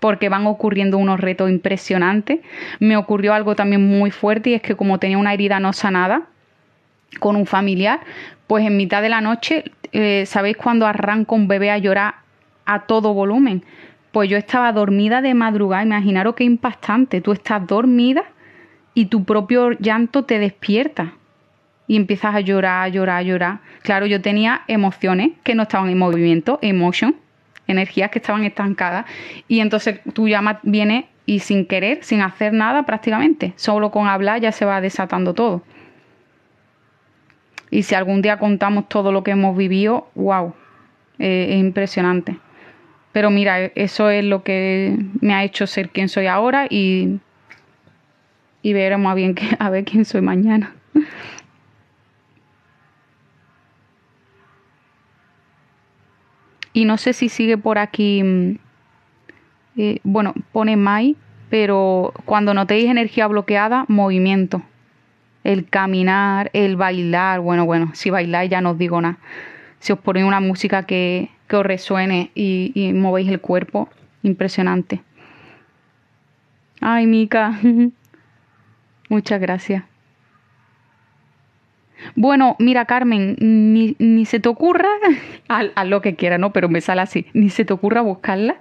porque 0.00 0.28
van 0.28 0.46
ocurriendo 0.46 0.98
unos 0.98 1.20
retos 1.20 1.50
impresionantes. 1.50 2.40
Me 2.80 2.96
ocurrió 2.96 3.34
algo 3.34 3.54
también 3.54 3.86
muy 3.86 4.10
fuerte 4.10 4.50
y 4.50 4.54
es 4.54 4.62
que 4.62 4.74
como 4.74 4.98
tenía 4.98 5.18
una 5.18 5.32
herida 5.32 5.60
no 5.60 5.72
sanada, 5.72 6.22
con 7.20 7.36
un 7.36 7.46
familiar, 7.46 8.00
pues 8.46 8.66
en 8.66 8.76
mitad 8.76 9.00
de 9.02 9.08
la 9.08 9.20
noche, 9.20 9.64
eh, 9.92 10.24
¿sabéis 10.26 10.56
cuando 10.56 10.86
arranca 10.86 11.34
un 11.34 11.48
bebé 11.48 11.70
a 11.70 11.78
llorar 11.78 12.16
a 12.64 12.80
todo 12.80 13.14
volumen? 13.14 13.64
Pues 14.16 14.30
yo 14.30 14.38
estaba 14.38 14.72
dormida 14.72 15.20
de 15.20 15.34
madrugada, 15.34 15.82
imaginaros 15.82 16.36
qué 16.36 16.44
impactante, 16.44 17.20
tú 17.20 17.32
estás 17.32 17.66
dormida 17.66 18.24
y 18.94 19.04
tu 19.10 19.24
propio 19.24 19.72
llanto 19.72 20.24
te 20.24 20.38
despierta 20.38 21.12
y 21.86 21.96
empiezas 21.96 22.34
a 22.34 22.40
llorar, 22.40 22.84
a 22.84 22.88
llorar, 22.88 23.18
a 23.18 23.22
llorar. 23.22 23.58
Claro, 23.82 24.06
yo 24.06 24.22
tenía 24.22 24.62
emociones 24.68 25.32
que 25.44 25.54
no 25.54 25.64
estaban 25.64 25.90
en 25.90 25.98
movimiento, 25.98 26.58
emotion, 26.62 27.14
energías 27.66 28.10
que 28.10 28.20
estaban 28.20 28.44
estancadas 28.44 29.04
y 29.48 29.60
entonces 29.60 30.00
tu 30.14 30.28
llama 30.28 30.60
viene 30.62 31.10
y 31.26 31.40
sin 31.40 31.66
querer, 31.66 32.02
sin 32.02 32.22
hacer 32.22 32.54
nada 32.54 32.86
prácticamente, 32.86 33.52
solo 33.56 33.90
con 33.90 34.08
hablar 34.08 34.40
ya 34.40 34.50
se 34.50 34.64
va 34.64 34.80
desatando 34.80 35.34
todo. 35.34 35.62
Y 37.70 37.82
si 37.82 37.94
algún 37.94 38.22
día 38.22 38.38
contamos 38.38 38.88
todo 38.88 39.12
lo 39.12 39.22
que 39.22 39.32
hemos 39.32 39.54
vivido, 39.58 40.08
wow, 40.14 40.54
eh, 41.18 41.48
es 41.50 41.60
impresionante. 41.60 42.38
Pero 43.16 43.30
mira, 43.30 43.70
eso 43.74 44.10
es 44.10 44.22
lo 44.22 44.42
que 44.42 44.94
me 45.22 45.32
ha 45.32 45.42
hecho 45.42 45.66
ser 45.66 45.88
quien 45.88 46.10
soy 46.10 46.26
ahora 46.26 46.66
y, 46.68 47.18
y 48.60 48.74
veremos 48.74 49.10
a, 49.10 49.14
bien, 49.14 49.34
a 49.58 49.70
ver 49.70 49.86
quién 49.86 50.04
soy 50.04 50.20
mañana. 50.20 50.74
Y 56.74 56.84
no 56.84 56.98
sé 56.98 57.14
si 57.14 57.30
sigue 57.30 57.56
por 57.56 57.78
aquí, 57.78 58.22
mm, 58.22 58.58
eh, 59.78 60.00
bueno, 60.04 60.34
pone 60.52 60.76
Mai, 60.76 61.16
pero 61.48 62.12
cuando 62.26 62.52
notéis 62.52 62.84
energía 62.84 63.28
bloqueada, 63.28 63.86
movimiento. 63.88 64.60
El 65.42 65.66
caminar, 65.70 66.50
el 66.52 66.76
bailar, 66.76 67.40
bueno, 67.40 67.64
bueno, 67.64 67.92
si 67.94 68.10
bailáis 68.10 68.50
ya 68.50 68.60
no 68.60 68.72
os 68.72 68.78
digo 68.78 69.00
nada. 69.00 69.16
Si 69.78 69.94
os 69.94 69.98
ponéis 70.00 70.26
una 70.26 70.40
música 70.40 70.82
que, 70.82 71.30
os 71.54 71.64
resuene 71.64 72.32
y, 72.34 72.72
y 72.74 72.92
movéis 72.92 73.28
el 73.28 73.40
cuerpo, 73.40 73.88
impresionante. 74.24 75.02
Ay, 76.80 77.06
Mica, 77.06 77.60
muchas 79.08 79.40
gracias. 79.40 79.84
Bueno, 82.14 82.56
mira, 82.58 82.84
Carmen, 82.84 83.36
ni, 83.40 83.96
ni 83.98 84.24
se 84.24 84.40
te 84.40 84.48
ocurra, 84.48 84.88
haz, 85.48 85.86
lo 85.86 86.00
que 86.00 86.14
quieras, 86.14 86.38
¿no? 86.38 86.52
Pero 86.52 86.68
me 86.68 86.80
sale 86.80 87.00
así, 87.00 87.26
ni 87.32 87.50
se 87.50 87.64
te 87.64 87.72
ocurra 87.72 88.00
buscarla, 88.00 88.56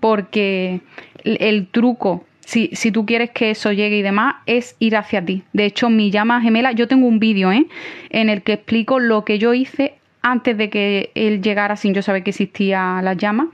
porque 0.00 0.80
el, 1.24 1.66
truco, 1.68 2.24
si, 2.40 2.70
si, 2.72 2.92
tú 2.92 3.06
quieres 3.06 3.30
que 3.30 3.50
eso 3.50 3.72
llegue 3.72 3.98
y 3.98 4.02
demás, 4.02 4.36
es 4.46 4.76
ir 4.78 4.96
hacia 4.96 5.24
ti. 5.24 5.42
De 5.52 5.64
hecho, 5.64 5.90
mi 5.90 6.10
llama 6.10 6.40
gemela, 6.40 6.72
yo 6.72 6.86
tengo 6.86 7.06
un 7.06 7.18
vídeo, 7.18 7.50
¿eh? 7.50 7.66
En 8.10 8.28
el 8.28 8.42
que 8.42 8.54
explico 8.54 9.00
lo 9.00 9.24
que 9.24 9.38
yo 9.38 9.54
hice 9.54 9.94
antes 10.26 10.58
de 10.58 10.70
que 10.70 11.12
él 11.14 11.40
llegara 11.40 11.76
sin 11.76 11.94
yo 11.94 12.02
saber 12.02 12.24
que 12.24 12.30
existía 12.30 13.00
la 13.02 13.14
llama, 13.14 13.48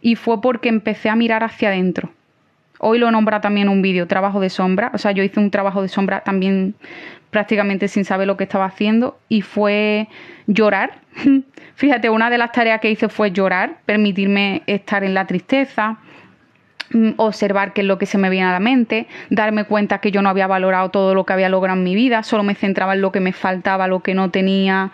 y 0.00 0.16
fue 0.16 0.40
porque 0.40 0.70
empecé 0.70 1.10
a 1.10 1.16
mirar 1.16 1.44
hacia 1.44 1.68
adentro. 1.68 2.10
Hoy 2.78 2.98
lo 2.98 3.10
nombra 3.10 3.40
también 3.40 3.68
un 3.68 3.82
vídeo, 3.82 4.06
trabajo 4.06 4.40
de 4.40 4.50
sombra. 4.50 4.90
O 4.94 4.98
sea, 4.98 5.12
yo 5.12 5.22
hice 5.22 5.40
un 5.40 5.50
trabajo 5.50 5.82
de 5.82 5.88
sombra 5.88 6.20
también 6.20 6.74
prácticamente 7.30 7.88
sin 7.88 8.04
saber 8.04 8.26
lo 8.26 8.36
que 8.36 8.44
estaba 8.44 8.64
haciendo 8.64 9.18
y 9.28 9.42
fue 9.42 10.08
llorar. 10.46 11.00
Fíjate, 11.74 12.08
una 12.08 12.30
de 12.30 12.38
las 12.38 12.52
tareas 12.52 12.80
que 12.80 12.90
hice 12.90 13.08
fue 13.08 13.30
llorar, 13.30 13.78
permitirme 13.84 14.62
estar 14.66 15.04
en 15.04 15.12
la 15.12 15.26
tristeza, 15.26 15.98
mm, 16.92 17.10
observar 17.16 17.72
qué 17.72 17.82
es 17.82 17.86
lo 17.86 17.98
que 17.98 18.06
se 18.06 18.16
me 18.16 18.30
viene 18.30 18.46
a 18.46 18.52
la 18.52 18.60
mente, 18.60 19.06
darme 19.28 19.64
cuenta 19.64 19.98
que 19.98 20.10
yo 20.10 20.22
no 20.22 20.30
había 20.30 20.46
valorado 20.46 20.90
todo 20.90 21.14
lo 21.14 21.26
que 21.26 21.34
había 21.34 21.48
logrado 21.50 21.78
en 21.78 21.84
mi 21.84 21.94
vida, 21.94 22.22
solo 22.22 22.42
me 22.42 22.54
centraba 22.54 22.94
en 22.94 23.02
lo 23.02 23.12
que 23.12 23.20
me 23.20 23.32
faltaba, 23.32 23.86
lo 23.86 24.00
que 24.00 24.14
no 24.14 24.30
tenía, 24.30 24.92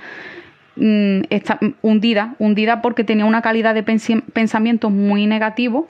mm, 0.76 1.20
hundida, 1.82 2.34
hundida 2.38 2.82
porque 2.82 3.04
tenía 3.04 3.24
una 3.24 3.42
calidad 3.42 3.74
de 3.74 3.82
pensamiento 3.82 4.90
muy 4.90 5.26
negativo 5.26 5.88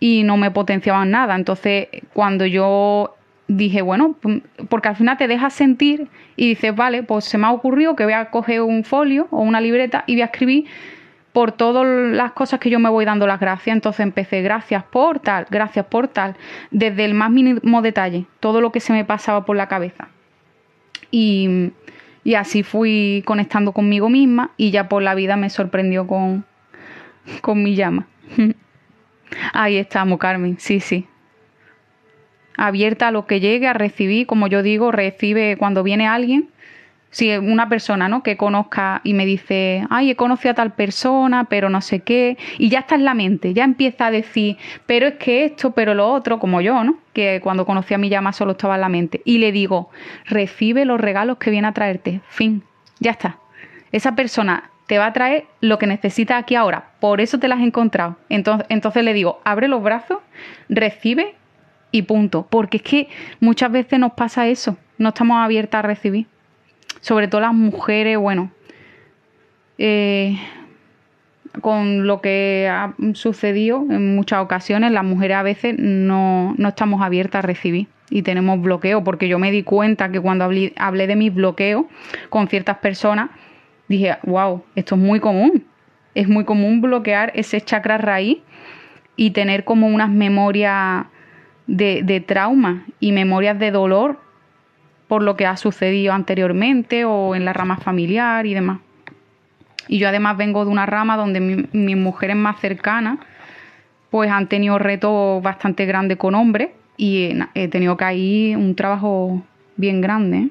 y 0.00 0.22
no 0.24 0.36
me 0.36 0.50
potenciaban 0.50 1.10
nada. 1.10 1.36
Entonces, 1.36 1.88
cuando 2.12 2.46
yo 2.46 3.14
dije, 3.48 3.82
bueno, 3.82 4.16
porque 4.68 4.88
al 4.88 4.96
final 4.96 5.16
te 5.16 5.28
dejas 5.28 5.52
sentir 5.52 6.08
y 6.36 6.48
dices, 6.48 6.74
vale, 6.74 7.02
pues 7.02 7.24
se 7.24 7.38
me 7.38 7.46
ha 7.46 7.52
ocurrido 7.52 7.96
que 7.96 8.04
voy 8.04 8.12
a 8.12 8.30
coger 8.30 8.62
un 8.62 8.84
folio 8.84 9.28
o 9.30 9.40
una 9.40 9.60
libreta 9.60 10.04
y 10.06 10.14
voy 10.14 10.22
a 10.22 10.26
escribir 10.26 10.66
por 11.32 11.52
todas 11.52 11.86
las 11.86 12.32
cosas 12.32 12.58
que 12.60 12.70
yo 12.70 12.78
me 12.78 12.88
voy 12.88 13.04
dando 13.04 13.26
las 13.26 13.38
gracias. 13.38 13.74
Entonces 13.74 14.00
empecé, 14.00 14.42
gracias 14.42 14.82
por 14.84 15.20
tal, 15.20 15.46
gracias 15.50 15.86
por 15.86 16.08
tal, 16.08 16.34
desde 16.70 17.04
el 17.04 17.14
más 17.14 17.30
mínimo 17.30 17.82
detalle, 17.82 18.26
todo 18.40 18.60
lo 18.60 18.72
que 18.72 18.80
se 18.80 18.92
me 18.92 19.04
pasaba 19.04 19.44
por 19.44 19.56
la 19.56 19.68
cabeza. 19.68 20.08
Y, 21.10 21.70
y 22.26 22.34
así 22.34 22.64
fui 22.64 23.22
conectando 23.24 23.70
conmigo 23.70 24.08
misma 24.08 24.50
y 24.56 24.72
ya 24.72 24.88
por 24.88 25.00
la 25.00 25.14
vida 25.14 25.36
me 25.36 25.48
sorprendió 25.48 26.08
con, 26.08 26.44
con 27.40 27.62
mi 27.62 27.76
llama. 27.76 28.08
Ahí 29.52 29.76
estamos, 29.76 30.18
Carmen, 30.18 30.56
sí, 30.58 30.80
sí, 30.80 31.06
abierta 32.56 33.08
a 33.08 33.10
lo 33.12 33.28
que 33.28 33.38
llegue, 33.38 33.68
a 33.68 33.74
recibir, 33.74 34.26
como 34.26 34.48
yo 34.48 34.64
digo, 34.64 34.90
recibe 34.90 35.56
cuando 35.56 35.84
viene 35.84 36.08
alguien, 36.08 36.48
si 37.10 37.34
una 37.36 37.68
persona, 37.68 38.08
¿no? 38.08 38.22
Que 38.22 38.36
conozca 38.36 39.00
y 39.04 39.14
me 39.14 39.24
dice, 39.24 39.86
ay, 39.90 40.10
he 40.10 40.16
conocido 40.16 40.52
a 40.52 40.54
tal 40.54 40.72
persona, 40.74 41.44
pero 41.44 41.68
no 41.70 41.80
sé 41.80 42.00
qué, 42.00 42.36
y 42.58 42.68
ya 42.68 42.80
está 42.80 42.94
en 42.94 43.04
la 43.04 43.14
mente, 43.14 43.54
ya 43.54 43.64
empieza 43.64 44.06
a 44.06 44.10
decir, 44.10 44.56
pero 44.86 45.06
es 45.06 45.14
que 45.14 45.44
esto, 45.44 45.70
pero 45.70 45.94
lo 45.94 46.08
otro, 46.08 46.38
como 46.38 46.60
yo, 46.60 46.84
¿no? 46.84 46.98
Que 47.12 47.40
cuando 47.42 47.64
conocí 47.64 47.94
a 47.94 47.98
mi 47.98 48.08
llama 48.08 48.32
solo 48.32 48.52
estaba 48.52 48.74
en 48.74 48.82
la 48.82 48.88
mente. 48.88 49.22
Y 49.24 49.38
le 49.38 49.52
digo, 49.52 49.90
recibe 50.26 50.84
los 50.84 51.00
regalos 51.00 51.38
que 51.38 51.50
viene 51.50 51.68
a 51.68 51.72
traerte, 51.72 52.20
fin, 52.28 52.62
ya 53.00 53.12
está. 53.12 53.38
Esa 53.92 54.14
persona 54.14 54.70
te 54.86 54.98
va 54.98 55.06
a 55.06 55.12
traer 55.12 55.46
lo 55.60 55.78
que 55.78 55.86
necesitas 55.86 56.40
aquí 56.40 56.54
ahora, 56.54 56.90
por 57.00 57.20
eso 57.20 57.38
te 57.38 57.48
las 57.48 57.58
has 57.58 57.64
encontrado. 57.64 58.16
Entonces, 58.28 58.66
entonces 58.68 59.02
le 59.04 59.12
digo, 59.12 59.40
abre 59.44 59.68
los 59.68 59.82
brazos, 59.82 60.18
recibe 60.68 61.34
y 61.90 62.02
punto. 62.02 62.46
Porque 62.48 62.78
es 62.78 62.82
que 62.82 63.08
muchas 63.40 63.72
veces 63.72 63.98
nos 63.98 64.12
pasa 64.12 64.46
eso, 64.46 64.76
no 64.98 65.08
estamos 65.10 65.38
abiertas 65.38 65.80
a 65.80 65.86
recibir. 65.86 66.26
Sobre 67.06 67.28
todo 67.28 67.40
las 67.40 67.54
mujeres, 67.54 68.18
bueno, 68.18 68.50
eh, 69.78 70.36
con 71.60 72.08
lo 72.08 72.20
que 72.20 72.68
ha 72.68 72.94
sucedido 73.14 73.86
en 73.88 74.16
muchas 74.16 74.40
ocasiones, 74.40 74.90
las 74.90 75.04
mujeres 75.04 75.36
a 75.36 75.44
veces 75.44 75.76
no, 75.78 76.56
no 76.58 76.68
estamos 76.68 77.02
abiertas 77.02 77.44
a 77.44 77.46
recibir 77.46 77.86
y 78.10 78.22
tenemos 78.22 78.60
bloqueo, 78.60 79.04
porque 79.04 79.28
yo 79.28 79.38
me 79.38 79.52
di 79.52 79.62
cuenta 79.62 80.10
que 80.10 80.18
cuando 80.20 80.42
hablé, 80.42 80.72
hablé 80.76 81.06
de 81.06 81.14
mis 81.14 81.32
bloqueos 81.32 81.84
con 82.28 82.48
ciertas 82.48 82.78
personas, 82.78 83.30
dije, 83.86 84.16
wow, 84.24 84.64
esto 84.74 84.96
es 84.96 85.00
muy 85.00 85.20
común. 85.20 85.64
Es 86.16 86.26
muy 86.26 86.44
común 86.44 86.80
bloquear 86.80 87.30
ese 87.36 87.60
chakra 87.60 87.98
raíz 87.98 88.38
y 89.14 89.30
tener 89.30 89.62
como 89.62 89.86
unas 89.86 90.10
memorias 90.10 91.06
de, 91.68 92.24
trauma 92.26 92.84
y 92.98 93.12
memorias 93.12 93.58
de 93.60 93.70
dolor 93.70 94.18
por 95.08 95.22
lo 95.22 95.36
que 95.36 95.46
ha 95.46 95.56
sucedido 95.56 96.12
anteriormente 96.12 97.04
o 97.04 97.34
en 97.34 97.44
la 97.44 97.52
rama 97.52 97.76
familiar 97.76 98.46
y 98.46 98.54
demás. 98.54 98.80
Y 99.88 99.98
yo 99.98 100.08
además 100.08 100.36
vengo 100.36 100.64
de 100.64 100.70
una 100.70 100.86
rama 100.86 101.16
donde 101.16 101.40
mis 101.40 101.96
mujeres 101.96 102.36
más 102.36 102.60
cercanas 102.60 103.18
pues 104.10 104.30
han 104.30 104.48
tenido 104.48 104.78
retos 104.78 105.42
bastante 105.42 105.86
grandes 105.86 106.16
con 106.16 106.34
hombres 106.34 106.70
y 106.96 107.36
he 107.54 107.68
tenido 107.68 107.96
que 107.96 108.14
ir 108.14 108.56
un 108.56 108.74
trabajo 108.74 109.42
bien 109.76 110.00
grande. 110.00 110.48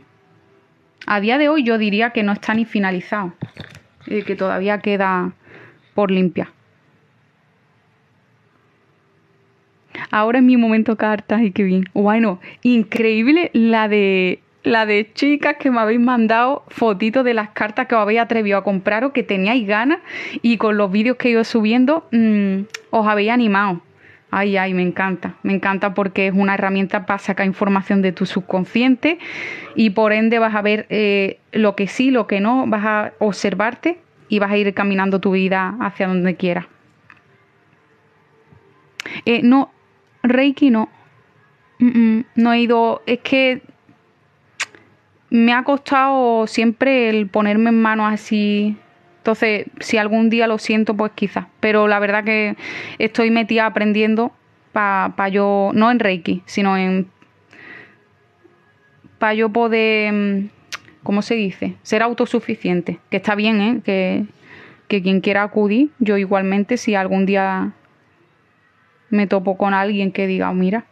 A 1.08 1.20
día 1.20 1.38
de 1.38 1.50
hoy 1.50 1.64
yo 1.64 1.78
diría 1.78 2.12
que 2.12 2.24
no 2.24 2.32
está 2.32 2.54
ni 2.54 2.66
finalizado, 2.66 3.34
eh, 4.08 4.24
que 4.24 4.36
todavía 4.36 4.80
queda 4.80 5.34
por 5.94 6.12
limpiar. 6.12 6.50
Ahora 10.12 10.40
es 10.40 10.44
mi 10.44 10.58
momento 10.58 10.96
cartas 10.96 11.42
y 11.42 11.52
qué 11.52 11.64
bien. 11.64 11.86
Bueno, 11.94 12.40
increíble 12.62 13.50
la 13.54 13.88
de 13.88 14.40
la 14.66 14.86
de 14.86 15.12
chicas 15.14 15.58
que 15.60 15.70
me 15.70 15.80
habéis 15.80 16.00
mandado 16.00 16.64
fotitos 16.68 17.24
de 17.24 17.34
las 17.34 17.50
cartas 17.50 17.88
que 17.88 17.96
os 17.96 18.02
habéis 18.02 18.20
atrevido 18.20 18.58
a 18.58 18.64
comprar 18.64 19.04
o 19.04 19.14
que 19.14 19.24
teníais 19.24 19.66
ganas 19.66 20.00
y 20.42 20.58
con 20.58 20.76
los 20.76 20.92
vídeos 20.92 21.18
que 21.18 21.30
he 21.30 21.32
ido 21.32 21.44
subiendo 21.44 22.08
mm, 22.12 22.62
os 22.90 23.08
habéis 23.08 23.30
animado. 23.30 23.82
Ay, 24.32 24.58
ay, 24.58 24.74
me 24.74 24.82
encanta, 24.82 25.36
me 25.44 25.54
encanta 25.54 25.94
porque 25.94 26.28
es 26.28 26.34
una 26.34 26.56
herramienta 26.56 27.06
para 27.06 27.20
sacar 27.20 27.46
información 27.46 28.02
de 28.02 28.12
tu 28.12 28.26
subconsciente 28.26 29.20
y 29.76 29.92
por 29.92 30.12
ende 30.12 30.40
vas 30.40 30.56
a 30.56 30.62
ver 30.62 30.88
eh, 30.90 31.40
lo 31.52 31.76
que 31.76 31.88
sí, 31.88 32.10
lo 32.10 32.26
que 32.26 32.42
no, 32.42 32.66
vas 32.68 32.86
a 32.86 33.14
observarte 33.20 34.00
y 34.28 34.40
vas 34.40 34.52
a 34.52 34.58
ir 34.58 34.74
caminando 34.74 35.22
tu 35.22 35.32
vida 35.32 35.78
hacia 35.80 36.08
donde 36.08 36.36
quieras. 36.36 36.66
Eh, 39.26 39.42
no, 39.44 39.72
Reiki 40.24 40.72
no. 40.72 40.90
no 42.36 42.54
he 42.54 42.60
ido. 42.60 43.04
Es 43.06 43.20
que 43.20 43.62
me 45.36 45.54
ha 45.54 45.64
costado 45.64 46.48
siempre 46.48 47.10
el 47.10 47.28
ponerme 47.28 47.70
en 47.70 47.82
manos 47.82 48.14
así. 48.14 48.78
Entonces, 49.18 49.66
si 49.80 49.98
algún 49.98 50.30
día 50.30 50.48
lo 50.48 50.58
siento, 50.58 50.96
pues 50.96 51.12
quizás. 51.16 51.48
Pero 51.60 51.88
la 51.88 52.00
verdad 52.00 52.24
que 52.24 52.56
estoy 53.00 53.32
metida 53.32 53.66
aprendiendo 53.66 54.32
para 54.72 55.30
yo, 55.30 55.72
no 55.74 55.90
en 55.90 56.00
Reiki, 56.00 56.44
sino 56.46 56.78
en 56.78 57.08
para 59.18 59.34
yo 59.34 59.50
poder 59.50 60.12
mm, 60.12 60.50
¿cómo 61.06 61.22
se 61.22 61.36
dice? 61.36 61.76
Ser 61.84 62.02
autosuficiente, 62.02 63.00
que 63.10 63.18
está 63.18 63.36
bien, 63.36 63.62
¿eh? 63.62 63.82
Que, 63.86 64.26
que 64.90 65.02
quien 65.02 65.22
quiera 65.22 65.44
acudir, 65.44 65.92
yo 66.00 66.18
igualmente, 66.18 66.76
si 66.78 66.96
algún 66.96 67.26
día 67.26 67.72
me 69.10 69.28
topo 69.28 69.56
con 69.56 69.74
alguien 69.74 70.12
que 70.12 70.28
diga, 70.28 70.52
mira, 70.52 70.86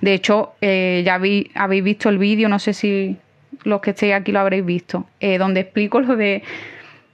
de 0.00 0.14
hecho, 0.14 0.54
eh, 0.60 1.02
ya 1.04 1.14
habéis 1.14 1.84
visto 1.84 2.08
el 2.08 2.18
vídeo, 2.18 2.48
no 2.48 2.58
sé 2.58 2.72
si 2.72 3.18
los 3.64 3.80
que 3.80 3.90
estéis 3.90 4.14
aquí 4.14 4.32
lo 4.32 4.40
habréis 4.40 4.64
visto, 4.64 5.06
eh, 5.20 5.38
donde 5.38 5.60
explico 5.60 6.00
lo 6.00 6.16
de 6.16 6.42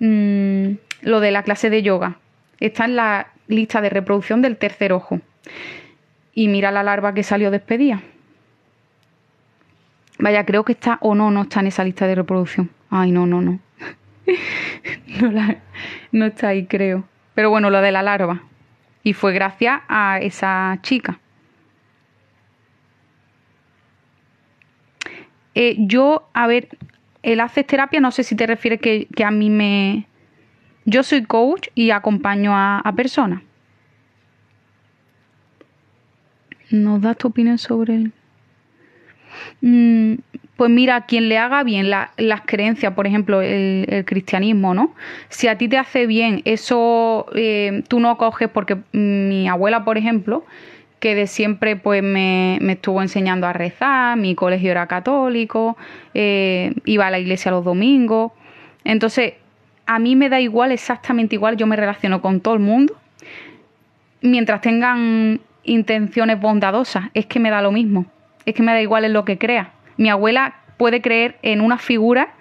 mm, 0.00 0.72
lo 1.02 1.20
de 1.20 1.30
la 1.30 1.42
clase 1.42 1.70
de 1.70 1.82
yoga. 1.82 2.16
Está 2.60 2.84
en 2.84 2.96
la 2.96 3.28
lista 3.46 3.80
de 3.80 3.90
reproducción 3.90 4.42
del 4.42 4.56
tercer 4.56 4.92
ojo. 4.92 5.20
Y 6.34 6.48
mira 6.48 6.70
la 6.70 6.82
larva 6.82 7.14
que 7.14 7.22
salió 7.22 7.50
despedida. 7.50 8.02
Vaya, 10.18 10.44
creo 10.44 10.64
que 10.64 10.72
está 10.72 10.98
o 11.00 11.14
no, 11.14 11.30
no 11.30 11.42
está 11.42 11.60
en 11.60 11.68
esa 11.68 11.84
lista 11.84 12.06
de 12.06 12.14
reproducción. 12.14 12.70
Ay, 12.90 13.10
no, 13.10 13.26
no, 13.26 13.40
no. 13.40 13.58
no, 15.20 15.54
no 16.12 16.26
está 16.26 16.48
ahí, 16.48 16.66
creo. 16.66 17.04
Pero 17.34 17.50
bueno, 17.50 17.70
lo 17.70 17.80
de 17.80 17.92
la 17.92 18.02
larva. 18.02 18.42
Y 19.02 19.12
fue 19.12 19.32
gracias 19.32 19.82
a 19.88 20.18
esa 20.20 20.78
chica. 20.82 21.18
Eh, 25.54 25.76
yo, 25.78 26.28
a 26.32 26.46
ver, 26.46 26.68
el 27.22 27.40
haces 27.40 27.66
terapia, 27.66 28.00
no 28.00 28.10
sé 28.10 28.22
si 28.22 28.34
te 28.34 28.46
refieres 28.46 28.80
que, 28.80 29.24
a 29.24 29.30
mí 29.30 29.50
me... 29.50 30.06
Yo 30.84 31.02
soy 31.02 31.24
coach 31.24 31.68
y 31.74 31.90
acompaño 31.90 32.52
a, 32.54 32.92
personas. 32.94 33.42
¿Nos 36.70 37.00
das 37.00 37.16
tu 37.16 37.28
opinión 37.28 37.56
sobre 37.56 37.94
él? 37.94 38.12
Mm, 39.62 40.16
pues 40.56 40.70
mira, 40.70 41.06
quien 41.06 41.30
le 41.30 41.38
haga 41.38 41.62
bien 41.62 41.88
las 41.88 42.40
creencias, 42.44 42.92
por 42.92 43.06
ejemplo, 43.06 43.40
el, 43.40 44.04
cristianismo, 44.04 44.74
¿no? 44.74 44.94
Si 45.30 45.48
a 45.48 45.56
ti 45.56 45.68
te 45.68 45.78
hace 45.78 46.06
bien, 46.06 46.42
eso 46.44 47.26
eh, 47.34 47.82
tú 47.88 47.98
no 47.98 48.18
coges 48.18 48.50
porque 48.50 48.76
mi 48.92 49.48
abuela, 49.48 49.84
por 49.84 49.96
ejemplo, 49.96 50.44
que 51.04 51.14
de 51.14 51.26
siempre 51.26 51.76
pues 51.76 52.02
me, 52.02 52.56
estuvo 52.72 53.02
enseñando 53.02 53.46
a 53.46 53.52
rezar, 53.52 54.16
mi 54.16 54.34
colegio 54.34 54.70
era 54.70 54.86
católico, 54.86 55.76
eh, 56.14 56.72
iba 56.86 57.06
a 57.06 57.10
la 57.10 57.18
iglesia 57.18 57.50
los 57.50 57.62
domingos. 57.62 58.32
Entonces, 58.84 59.34
a 59.84 59.98
mí 59.98 60.16
me 60.16 60.30
da 60.30 60.40
igual, 60.40 60.72
exactamente 60.72 61.34
igual, 61.34 61.58
yo 61.58 61.66
me 61.66 61.76
relaciono 61.76 62.22
con 62.22 62.40
todo 62.40 62.54
el 62.54 62.60
mundo, 62.60 62.98
mientras 64.22 64.62
tengan 64.62 65.42
intenciones 65.64 66.40
bondadosas, 66.40 67.10
es 67.12 67.26
que 67.26 67.38
me 67.38 67.50
da 67.50 67.60
lo 67.60 67.70
mismo, 67.70 68.06
es 68.46 68.54
que 68.54 68.62
me 68.62 68.72
da 68.72 68.80
igual 68.80 69.04
en 69.04 69.12
lo 69.12 69.26
que 69.26 69.36
crea. 69.36 69.72
Mi 69.98 70.08
abuela 70.08 70.54
puede 70.78 71.02
creer 71.02 71.36
en 71.42 71.60
una 71.60 71.76
figura 71.76 72.32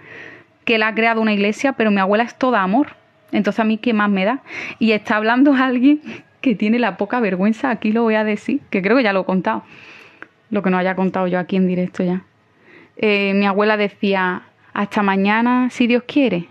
que 0.64 0.78
la 0.78 0.88
ha 0.88 0.96
creado 0.96 1.20
una 1.20 1.34
iglesia, 1.34 1.74
pero 1.74 1.92
mi 1.92 2.00
abuela 2.00 2.24
es 2.24 2.38
toda 2.38 2.64
amor. 2.64 2.96
Entonces 3.34 3.60
a 3.60 3.66
mí 3.66 3.78
qué 3.78 3.92
más 3.92 4.10
me 4.10 4.24
da. 4.24 4.42
Y 4.80 4.94
está 4.94 5.18
hablando 5.18 5.54
alguien 5.60 6.00
que 6.44 6.56
tiene 6.56 6.78
la 6.78 6.98
poca 6.98 7.22
vergüenza, 7.22 7.70
aquí 7.70 7.94
lo 7.94 8.04
voy 8.04 8.16
a 8.16 8.26
decir, 8.26 8.60
que 8.70 8.82
creo 8.82 8.98
que 8.98 9.04
ya 9.04 9.14
lo 9.14 9.22
he 9.22 9.26
contado, 9.26 9.64
lo 10.52 10.62
que 10.62 10.70
no 10.70 10.78
haya 10.78 10.94
contado 10.94 11.26
yo 11.26 11.40
aquí 11.40 11.56
en 11.56 11.68
directo 11.68 12.04
ya. 12.04 12.24
Eh, 12.98 13.34
mi 13.34 13.46
abuela 13.46 13.78
decía, 13.78 14.44
hasta 14.74 15.02
mañana 15.02 15.70
si 15.72 15.88
Dios 15.88 16.04
quiere. 16.06 16.50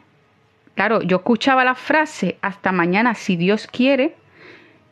Claro, 0.74 1.02
yo 1.02 1.18
escuchaba 1.18 1.62
la 1.62 1.74
frase, 1.74 2.38
hasta 2.40 2.72
mañana 2.72 3.14
si 3.14 3.36
Dios 3.36 3.66
quiere, 3.66 4.14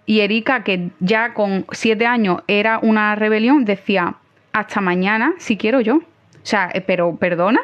y 0.05 0.21
Erika, 0.21 0.65
que 0.65 0.91
ya 1.01 1.33
con 1.33 1.65
siete 1.73 2.05
años 2.05 2.43
era 2.47 2.79
una 2.83 3.15
rebelión, 3.15 3.65
decía, 3.65 4.17
hasta 4.53 4.83
mañana 4.83 5.33
si 5.39 5.57
quiero 5.57 5.81
yo. 5.81 5.97
O 5.97 6.47
sea, 6.47 6.71
eh, 6.75 6.83
pero 6.83 7.17
perdona. 7.17 7.61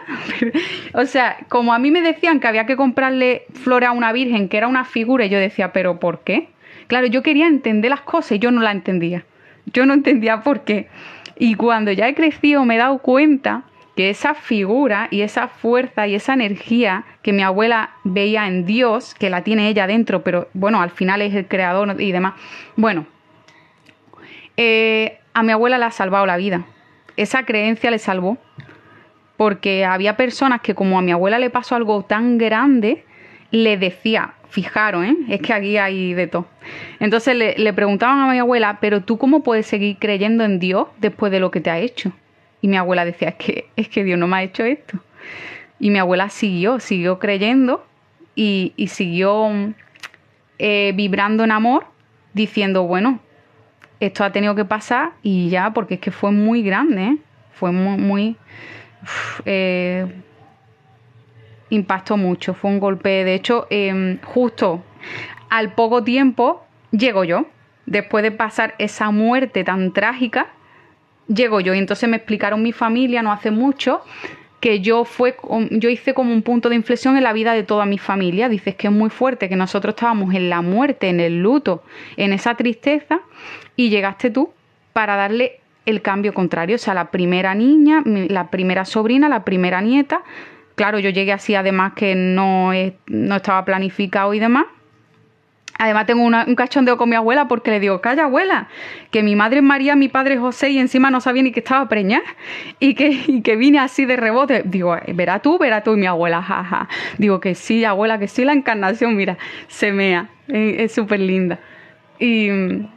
o 0.94 1.04
sea, 1.04 1.36
como 1.50 1.74
a 1.74 1.78
mí 1.78 1.90
me 1.90 2.00
decían 2.00 2.40
que 2.40 2.46
había 2.46 2.64
que 2.64 2.76
comprarle 2.76 3.44
flores 3.52 3.90
a 3.90 3.92
una 3.92 4.12
virgen, 4.12 4.48
que 4.48 4.56
era 4.56 4.68
una 4.68 4.86
figura, 4.86 5.26
y 5.26 5.28
yo 5.28 5.38
decía, 5.38 5.72
pero 5.74 6.00
¿por 6.00 6.20
qué? 6.20 6.48
Claro, 6.86 7.06
yo 7.06 7.22
quería 7.22 7.46
entender 7.46 7.90
las 7.90 8.02
cosas 8.02 8.32
y 8.32 8.38
yo 8.38 8.50
no 8.50 8.60
las 8.60 8.74
entendía. 8.74 9.24
Yo 9.72 9.86
no 9.86 9.94
entendía 9.94 10.42
por 10.42 10.62
qué. 10.62 10.88
Y 11.38 11.54
cuando 11.54 11.92
ya 11.92 12.08
he 12.08 12.14
crecido 12.14 12.64
me 12.64 12.76
he 12.76 12.78
dado 12.78 12.98
cuenta 12.98 13.64
que 13.96 14.10
esa 14.10 14.34
figura 14.34 15.08
y 15.10 15.22
esa 15.22 15.48
fuerza 15.48 16.06
y 16.06 16.14
esa 16.14 16.34
energía 16.34 17.04
que 17.22 17.32
mi 17.32 17.42
abuela 17.42 17.90
veía 18.04 18.46
en 18.46 18.66
Dios, 18.66 19.14
que 19.14 19.30
la 19.30 19.42
tiene 19.42 19.68
ella 19.68 19.86
dentro, 19.86 20.22
pero 20.22 20.48
bueno, 20.52 20.82
al 20.82 20.90
final 20.90 21.22
es 21.22 21.34
el 21.34 21.46
creador 21.46 22.00
y 22.00 22.12
demás. 22.12 22.34
Bueno, 22.76 23.06
eh, 24.56 25.18
a 25.32 25.42
mi 25.42 25.52
abuela 25.52 25.78
le 25.78 25.86
ha 25.86 25.90
salvado 25.90 26.26
la 26.26 26.36
vida. 26.36 26.66
Esa 27.16 27.44
creencia 27.44 27.90
le 27.90 27.98
salvó. 27.98 28.38
Porque 29.36 29.84
había 29.84 30.16
personas 30.16 30.62
que 30.62 30.74
como 30.74 30.98
a 30.98 31.02
mi 31.02 31.12
abuela 31.12 31.38
le 31.38 31.50
pasó 31.50 31.74
algo 31.74 32.02
tan 32.04 32.38
grande, 32.38 33.04
le 33.62 33.76
decía, 33.76 34.34
fijaron, 34.48 35.04
¿eh? 35.04 35.16
es 35.28 35.40
que 35.40 35.52
aquí 35.52 35.76
hay 35.76 36.14
de 36.14 36.26
todo. 36.26 36.46
Entonces 37.00 37.36
le, 37.36 37.72
preguntaban 37.72 38.20
a 38.20 38.32
mi 38.32 38.38
abuela, 38.38 38.78
pero 38.80 39.02
tú 39.02 39.18
cómo 39.18 39.42
puedes 39.42 39.66
seguir 39.66 39.98
creyendo 39.98 40.44
en 40.44 40.58
Dios 40.58 40.88
después 40.98 41.32
de 41.32 41.40
lo 41.40 41.50
que 41.50 41.60
te 41.60 41.70
ha 41.70 41.78
hecho? 41.78 42.12
Y 42.60 42.68
mi 42.68 42.76
abuela 42.76 43.04
decía, 43.04 43.28
es 43.30 43.34
que, 43.36 43.68
es 43.76 43.88
que 43.88 44.04
Dios 44.04 44.18
no 44.18 44.26
me 44.26 44.36
ha 44.36 44.42
hecho 44.42 44.64
esto. 44.64 44.98
Y 45.78 45.90
mi 45.90 45.98
abuela 45.98 46.30
siguió, 46.30 46.80
siguió 46.80 47.18
creyendo 47.18 47.86
y, 48.34 48.72
siguió 48.88 49.50
eh, 50.58 50.92
vibrando 50.94 51.44
en 51.44 51.52
amor, 51.52 51.86
diciendo, 52.32 52.84
bueno, 52.84 53.20
esto 54.00 54.24
ha 54.24 54.32
tenido 54.32 54.54
que 54.54 54.64
pasar 54.64 55.12
y 55.22 55.48
ya, 55.48 55.72
porque 55.72 55.94
es 55.94 56.00
que 56.00 56.10
fue 56.10 56.32
muy 56.32 56.62
grande, 56.62 57.02
¿eh? 57.02 57.16
fue 57.52 57.72
muy, 57.72 57.98
muy 57.98 58.36
eh, 59.44 60.06
impactó 61.70 62.16
mucho, 62.16 62.54
fue 62.54 62.70
un 62.70 62.80
golpe. 62.80 63.24
De 63.24 63.34
hecho, 63.34 63.66
em, 63.70 64.18
justo 64.22 64.82
al 65.48 65.72
poco 65.72 66.02
tiempo 66.04 66.64
llego 66.90 67.24
yo. 67.24 67.46
Después 67.86 68.22
de 68.22 68.32
pasar 68.32 68.74
esa 68.78 69.10
muerte 69.10 69.62
tan 69.62 69.92
trágica, 69.92 70.48
llego 71.28 71.60
yo. 71.60 71.74
Y 71.74 71.78
entonces 71.78 72.08
me 72.08 72.16
explicaron 72.16 72.62
mi 72.62 72.72
familia 72.72 73.22
no 73.22 73.32
hace 73.32 73.50
mucho 73.50 74.02
que 74.60 74.80
yo 74.80 75.04
fue 75.04 75.36
yo 75.70 75.88
hice 75.90 76.14
como 76.14 76.32
un 76.32 76.42
punto 76.42 76.68
de 76.68 76.76
inflexión 76.76 77.16
en 77.16 77.22
la 77.22 77.32
vida 77.32 77.52
de 77.52 77.62
toda 77.62 77.86
mi 77.86 77.98
familia. 77.98 78.48
Dices 78.48 78.74
que 78.74 78.88
es 78.88 78.92
muy 78.92 79.10
fuerte, 79.10 79.48
que 79.48 79.56
nosotros 79.56 79.94
estábamos 79.94 80.34
en 80.34 80.50
la 80.50 80.62
muerte, 80.62 81.08
en 81.08 81.20
el 81.20 81.42
luto, 81.42 81.82
en 82.16 82.32
esa 82.32 82.54
tristeza, 82.54 83.20
y 83.76 83.90
llegaste 83.90 84.30
tú 84.30 84.50
para 84.92 85.16
darle 85.16 85.60
el 85.84 86.02
cambio 86.02 86.34
contrario. 86.34 86.76
O 86.76 86.78
sea, 86.78 86.94
la 86.94 87.10
primera 87.10 87.54
niña, 87.54 88.02
la 88.04 88.50
primera 88.50 88.84
sobrina, 88.84 89.28
la 89.28 89.44
primera 89.44 89.80
nieta, 89.80 90.22
Claro, 90.76 90.98
yo 90.98 91.10
llegué 91.10 91.32
así, 91.32 91.54
además 91.54 91.94
que 91.94 92.14
no, 92.14 92.70
no 93.06 93.36
estaba 93.36 93.64
planificado 93.64 94.34
y 94.34 94.38
demás. 94.38 94.66
Además 95.78 96.06
tengo 96.06 96.22
un 96.24 96.54
cachondeo 96.54 96.96
con 96.96 97.08
mi 97.08 97.16
abuela 97.16 97.48
porque 97.48 97.70
le 97.70 97.80
digo, 97.80 98.00
calla 98.00 98.24
abuela, 98.24 98.68
que 99.10 99.22
mi 99.22 99.36
madre 99.36 99.58
es 99.58 99.62
María, 99.62 99.94
mi 99.94 100.08
padre 100.08 100.34
es 100.34 100.40
José 100.40 100.70
y 100.70 100.78
encima 100.78 101.10
no 101.10 101.20
sabía 101.20 101.42
ni 101.42 101.52
que 101.52 101.60
estaba 101.60 101.86
preñada 101.88 102.24
y 102.78 102.94
que, 102.94 103.42
que 103.42 103.56
vine 103.56 103.78
así 103.78 104.06
de 104.06 104.16
rebote. 104.16 104.62
Digo, 104.64 104.96
verá 105.14 105.40
tú, 105.40 105.58
verá 105.58 105.82
tú 105.82 105.94
y 105.94 105.96
mi 105.96 106.06
abuela, 106.06 106.42
jaja. 106.42 106.88
Digo 107.18 107.40
que 107.40 107.54
sí, 107.54 107.84
abuela, 107.84 108.18
que 108.18 108.28
sí, 108.28 108.44
la 108.44 108.52
encarnación, 108.52 109.16
mira, 109.16 109.36
se 109.68 109.92
mea, 109.92 110.30
es 110.48 110.92
súper 110.92 111.20
linda. 111.20 111.58
Y, 112.18 112.48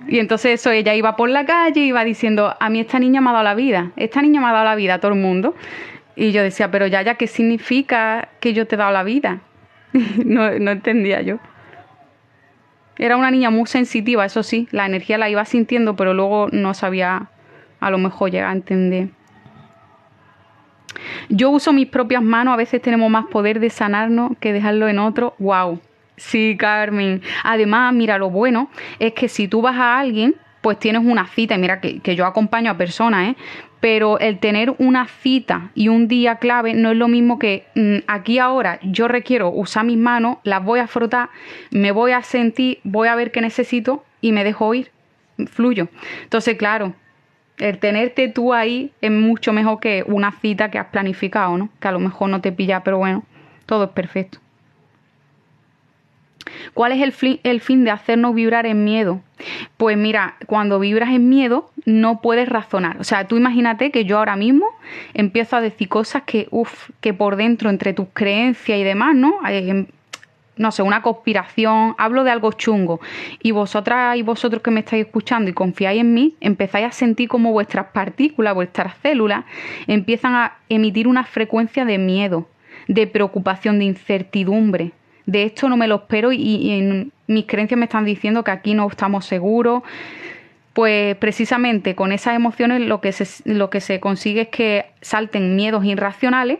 y, 0.07 0.19
entonces 0.19 0.61
eso, 0.61 0.71
ella 0.71 0.95
iba 0.95 1.17
por 1.17 1.29
la 1.29 1.45
calle, 1.45 1.81
iba 1.81 2.05
diciendo, 2.05 2.55
a 2.57 2.69
mí 2.69 2.79
esta 2.79 2.99
niña 2.99 3.19
me 3.19 3.29
ha 3.31 3.33
dado 3.33 3.43
la 3.43 3.55
vida, 3.55 3.91
esta 3.97 4.21
niña 4.21 4.39
me 4.39 4.47
ha 4.47 4.53
dado 4.53 4.63
la 4.63 4.75
vida 4.75 4.93
a 4.95 4.99
todo 4.99 5.11
el 5.11 5.19
mundo. 5.19 5.55
Y 6.19 6.33
yo 6.33 6.43
decía, 6.43 6.69
pero 6.69 6.85
ya, 6.85 7.01
ya, 7.01 7.15
¿qué 7.15 7.27
significa 7.27 8.27
que 8.41 8.53
yo 8.53 8.67
te 8.67 8.75
he 8.75 8.77
dado 8.77 8.91
la 8.91 9.03
vida? 9.03 9.39
no, 10.25 10.51
no 10.59 10.71
entendía 10.71 11.21
yo. 11.21 11.39
Era 12.97 13.15
una 13.15 13.31
niña 13.31 13.49
muy 13.51 13.65
sensitiva, 13.67 14.25
eso 14.25 14.43
sí, 14.43 14.67
la 14.71 14.85
energía 14.85 15.17
la 15.17 15.29
iba 15.29 15.45
sintiendo, 15.45 15.95
pero 15.95 16.13
luego 16.13 16.49
no 16.51 16.73
sabía 16.73 17.29
a 17.79 17.89
lo 17.89 17.97
mejor 17.97 18.31
llegar 18.31 18.49
a 18.49 18.51
entender. 18.51 19.11
Yo 21.29 21.51
uso 21.51 21.71
mis 21.71 21.87
propias 21.87 22.21
manos, 22.21 22.53
a 22.53 22.57
veces 22.57 22.81
tenemos 22.81 23.09
más 23.09 23.27
poder 23.27 23.61
de 23.61 23.69
sanarnos 23.69 24.33
que 24.41 24.51
dejarlo 24.51 24.89
en 24.89 24.99
otro. 24.99 25.35
¡Wow! 25.39 25.79
Sí, 26.17 26.57
Carmen. 26.59 27.21
Además, 27.45 27.93
mira, 27.93 28.17
lo 28.17 28.29
bueno 28.29 28.69
es 28.99 29.13
que 29.13 29.29
si 29.29 29.47
tú 29.47 29.61
vas 29.61 29.77
a 29.77 29.97
alguien, 29.97 30.35
pues 30.61 30.79
tienes 30.79 31.03
una 31.05 31.27
cita, 31.27 31.55
y 31.55 31.57
mira 31.57 31.79
que, 31.79 31.99
que 31.99 32.15
yo 32.15 32.25
acompaño 32.25 32.71
a 32.71 32.77
personas, 32.77 33.29
¿eh? 33.29 33.35
pero 33.79 34.19
el 34.19 34.39
tener 34.39 34.75
una 34.77 35.07
cita 35.07 35.71
y 35.73 35.87
un 35.87 36.07
día 36.07 36.35
clave 36.35 36.73
no 36.73 36.91
es 36.91 36.97
lo 36.97 37.07
mismo 37.07 37.39
que 37.39 37.65
mm, 37.75 37.97
aquí 38.07 38.39
ahora 38.39 38.79
yo 38.83 39.07
requiero 39.07 39.49
usar 39.49 39.85
mis 39.85 39.97
manos, 39.97 40.37
las 40.43 40.63
voy 40.63 40.79
a 40.79 40.87
frotar, 40.87 41.29
me 41.71 41.91
voy 41.91 42.11
a 42.11 42.21
sentir, 42.21 42.79
voy 42.83 43.07
a 43.07 43.15
ver 43.15 43.31
qué 43.31 43.41
necesito 43.41 44.03
y 44.21 44.31
me 44.31 44.43
dejo 44.43 44.73
ir, 44.73 44.91
fluyo. 45.47 45.87
Entonces, 46.23 46.57
claro, 46.57 46.93
el 47.57 47.77
tenerte 47.79 48.27
tú 48.27 48.53
ahí 48.53 48.91
es 49.01 49.11
mucho 49.11 49.53
mejor 49.53 49.79
que 49.79 50.03
una 50.07 50.31
cita 50.31 50.69
que 50.71 50.79
has 50.79 50.87
planificado, 50.87 51.57
¿no? 51.57 51.69
Que 51.79 51.87
a 51.87 51.91
lo 51.91 51.99
mejor 51.99 52.29
no 52.29 52.41
te 52.41 52.51
pilla, 52.51 52.83
pero 52.83 52.97
bueno, 52.97 53.23
todo 53.65 53.85
es 53.85 53.89
perfecto. 53.91 54.39
¿Cuál 56.73 56.91
es 56.91 57.01
el, 57.01 57.61
fin 57.61 57.83
de 57.83 57.91
hacernos 57.91 58.35
vibrar 58.35 58.65
en 58.65 58.83
miedo? 58.83 59.21
Pues 59.77 59.97
mira, 59.97 60.35
cuando 60.45 60.79
vibras 60.79 61.09
en 61.09 61.29
miedo 61.29 61.71
no 61.85 62.21
puedes 62.21 62.49
razonar. 62.49 62.99
O 62.99 63.03
sea, 63.03 63.27
tú 63.27 63.37
imagínate 63.37 63.91
que 63.91 64.05
yo 64.05 64.17
ahora 64.17 64.35
mismo 64.35 64.65
empiezo 65.13 65.55
a 65.55 65.61
decir 65.61 65.87
cosas 65.87 66.23
que, 66.23 66.47
uff, 66.51 66.89
que 67.01 67.13
por 67.13 67.35
dentro, 67.35 67.69
entre 67.69 67.93
tus 67.93 68.07
creencias 68.13 68.77
y 68.77 68.83
demás, 68.83 69.15
¿no? 69.15 69.39
Eh, 69.47 69.87
no 70.59 70.71
sé, 70.71 70.83
una 70.83 71.01
conspiración, 71.01 71.95
hablo 71.97 72.25
de 72.25 72.31
algo 72.31 72.51
chungo, 72.51 72.99
y 73.41 73.51
vosotras 73.51 74.17
y 74.17 74.21
vosotros 74.21 74.61
que 74.61 74.71
me 74.71 74.81
estáis 74.81 75.05
escuchando 75.05 75.49
y 75.49 75.53
confiáis 75.53 76.01
en 76.01 76.13
mí, 76.13 76.35
empezáis 76.41 76.87
a 76.87 76.91
sentir 76.91 77.29
como 77.29 77.53
vuestras 77.53 77.87
partículas, 77.93 78.53
vuestras 78.53 78.93
células, 79.01 79.45
empiezan 79.87 80.35
a 80.35 80.57
emitir 80.67 81.07
una 81.07 81.23
frecuencia 81.23 81.85
de 81.85 81.97
miedo, 81.97 82.49
de 82.89 83.07
preocupación, 83.07 83.79
de 83.79 83.85
incertidumbre. 83.85 84.91
De 85.29 85.43
esto 85.43 85.69
no 85.69 85.77
me 85.77 85.87
lo 85.87 85.95
espero 85.95 86.31
y, 86.31 86.71
en 86.71 87.11
mis 87.27 87.45
creencias 87.45 87.77
me 87.77 87.85
están 87.85 88.03
diciendo 88.03 88.43
que 88.43 88.51
aquí 88.51 88.73
no 88.73 88.87
estamos 88.87 89.25
seguros. 89.25 89.83
Pues 90.73 91.15
precisamente 91.17 91.93
con 91.93 92.11
esas 92.11 92.35
emociones 92.35 92.81
lo 92.81 92.99
que 93.01 93.13
lo 93.45 93.69
que 93.69 93.79
se 93.79 93.99
consigue 93.99 94.41
es 94.41 94.47
que 94.47 94.85
salten 95.01 95.55
miedos 95.55 95.85
irracionales 95.85 96.59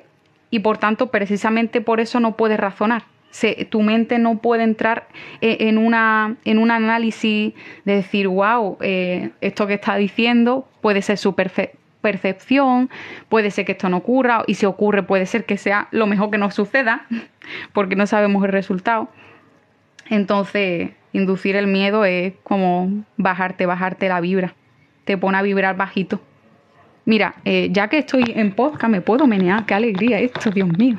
y 0.52 0.60
por 0.60 0.78
tanto 0.78 1.08
precisamente 1.08 1.82
por 1.82 2.00
eso 2.00 2.20
no 2.20 2.36
puedes 2.36 2.60
razonar 2.60 3.04
tu 3.70 3.82
mente 3.82 4.18
no 4.18 4.40
puede 4.40 4.64
entrar 4.64 5.08
e, 5.42 5.70
en, 5.70 5.78
una, 5.78 6.36
en 6.46 6.58
un 6.58 6.72
análisis 6.72 7.54
de 7.86 7.94
decir, 7.94 8.28
wow, 8.28 8.78
eh, 8.82 9.30
esto 9.42 9.68
que 9.68 9.76
está 9.76 9.96
diciendo 9.96 10.68
puede 10.82 11.02
ser 11.02 11.18
su 11.18 11.36
percepción, 12.02 12.90
puede 13.28 13.52
ser 13.52 13.66
que 13.66 13.74
esto 13.74 13.90
no 13.90 13.98
ocurra, 13.98 14.44
y 14.48 14.56
si 14.56 14.66
ocurre 14.66 15.04
puede 15.04 15.26
ser 15.26 15.46
que 15.46 15.58
sea 15.58 15.88
lo 15.92 16.08
mejor 16.08 16.32
que 16.32 16.38
nos 16.38 16.54
suceda, 16.54 17.06
porque 17.74 17.96
no 17.96 18.08
sabemos 18.08 18.44
el 18.46 18.52
resultado. 18.52 19.10
Entonces, 20.10 20.92
inducir 21.14 21.56
el 21.56 21.68
miedo 21.68 22.06
es 22.06 22.34
como 22.44 23.04
bajarte, 23.18 23.66
bajarte 23.66 24.10
la 24.10 24.22
vibra, 24.22 24.56
te 25.06 25.18
pone 25.18 25.38
a 25.38 25.42
vibrar 25.42 25.78
bajito. 25.78 26.22
Mira, 27.06 27.36
eh, 27.44 27.70
ya 27.72 27.88
que 27.88 28.00
estoy 28.00 28.24
en 28.36 28.52
podcast, 28.54 28.92
me 28.92 29.02
puedo 29.02 29.26
menear, 29.26 29.66
qué 29.66 29.74
alegría 29.74 30.20
esto, 30.20 30.52
Dios 30.52 30.70
mío 30.78 30.98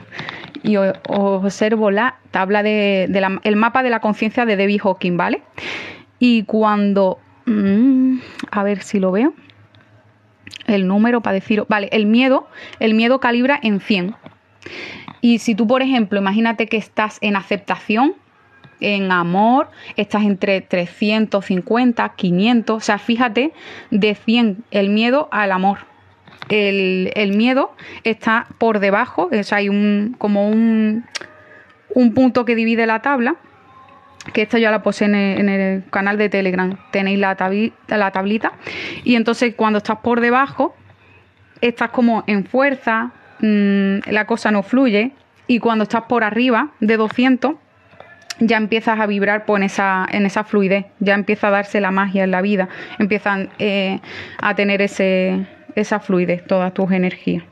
y 0.62 0.76
observo 0.76 1.90
la 1.90 2.18
tabla 2.30 2.62
de, 2.62 3.04
el 3.42 3.56
mapa 3.56 3.82
de 3.82 3.90
la 3.90 4.00
conciencia 4.00 4.44
de 4.44 4.56
Debbie 4.56 4.78
Hawking, 4.78 5.16
¿vale? 5.16 5.42
Y 6.18 6.44
cuando, 6.44 7.18
mm, 7.46 8.18
a 8.50 8.62
ver 8.62 8.82
si 8.82 9.00
lo 9.00 9.10
veo, 9.12 9.32
el 10.66 10.86
número 10.86 11.20
para 11.20 11.34
decir, 11.34 11.64
vale, 11.68 11.88
el 11.92 12.06
miedo, 12.06 12.48
el 12.78 12.94
miedo 12.94 13.20
calibra 13.20 13.58
en 13.62 13.80
100. 13.80 14.14
Y 15.20 15.38
si 15.38 15.54
tú, 15.54 15.66
por 15.66 15.82
ejemplo, 15.82 16.18
imagínate 16.18 16.66
que 16.66 16.76
estás 16.76 17.18
en 17.20 17.36
aceptación, 17.36 18.14
en 18.80 19.12
amor, 19.12 19.70
estás 19.96 20.22
entre 20.22 20.60
350, 20.62 22.14
500, 22.16 22.76
o 22.76 22.80
sea, 22.80 22.98
fíjate 22.98 23.52
de 23.90 24.14
100 24.14 24.64
el 24.70 24.88
miedo 24.88 25.28
al 25.30 25.52
amor 25.52 25.90
el, 26.50 27.32
miedo 27.36 27.72
está 28.04 28.46
por 28.58 28.80
debajo, 28.80 29.28
es 29.30 29.52
hay 29.52 29.68
un, 29.68 30.14
como 30.18 30.48
un, 30.48 31.04
un 31.94 32.14
punto 32.14 32.44
que 32.44 32.54
divide 32.54 32.86
la 32.86 33.02
tabla, 33.02 33.36
que 34.32 34.42
esta 34.42 34.58
ya 34.58 34.70
la 34.70 34.82
puse 34.82 35.06
en 35.06 35.14
el, 35.14 35.84
canal 35.90 36.18
de 36.18 36.28
Telegram, 36.28 36.76
tenéis 36.90 37.18
la, 37.18 37.36
la 37.88 38.10
tablita, 38.10 38.52
y 39.04 39.16
entonces 39.16 39.54
cuando 39.54 39.78
estás 39.78 39.98
por 39.98 40.20
debajo, 40.20 40.74
estás 41.60 41.90
como 41.90 42.24
en 42.26 42.44
fuerza, 42.44 43.12
mm, 43.40 44.10
la 44.10 44.26
cosa 44.26 44.50
no 44.50 44.62
fluye, 44.62 45.12
y 45.46 45.58
cuando 45.58 45.84
estás 45.84 46.02
por 46.02 46.22
arriba 46.22 46.70
de 46.80 46.96
200, 46.96 47.54
ya 48.40 48.56
empiezas 48.56 48.98
a 48.98 49.06
vibrar 49.06 49.44
pues, 49.44 49.60
en, 49.60 49.64
esa, 49.64 50.06
en 50.10 50.26
esa 50.26 50.44
fluidez, 50.44 50.86
ya 50.98 51.14
empieza 51.14 51.48
a 51.48 51.50
darse 51.50 51.80
la 51.80 51.90
magia 51.90 52.24
en 52.24 52.30
la 52.30 52.40
vida, 52.40 52.68
empiezan 52.98 53.50
eh, 53.58 54.00
a 54.40 54.54
tener 54.54 54.82
ese, 54.82 55.46
esa 55.74 56.00
fluidez, 56.00 56.44
todas 56.46 56.72
tus 56.72 56.90
energías. 56.92 57.44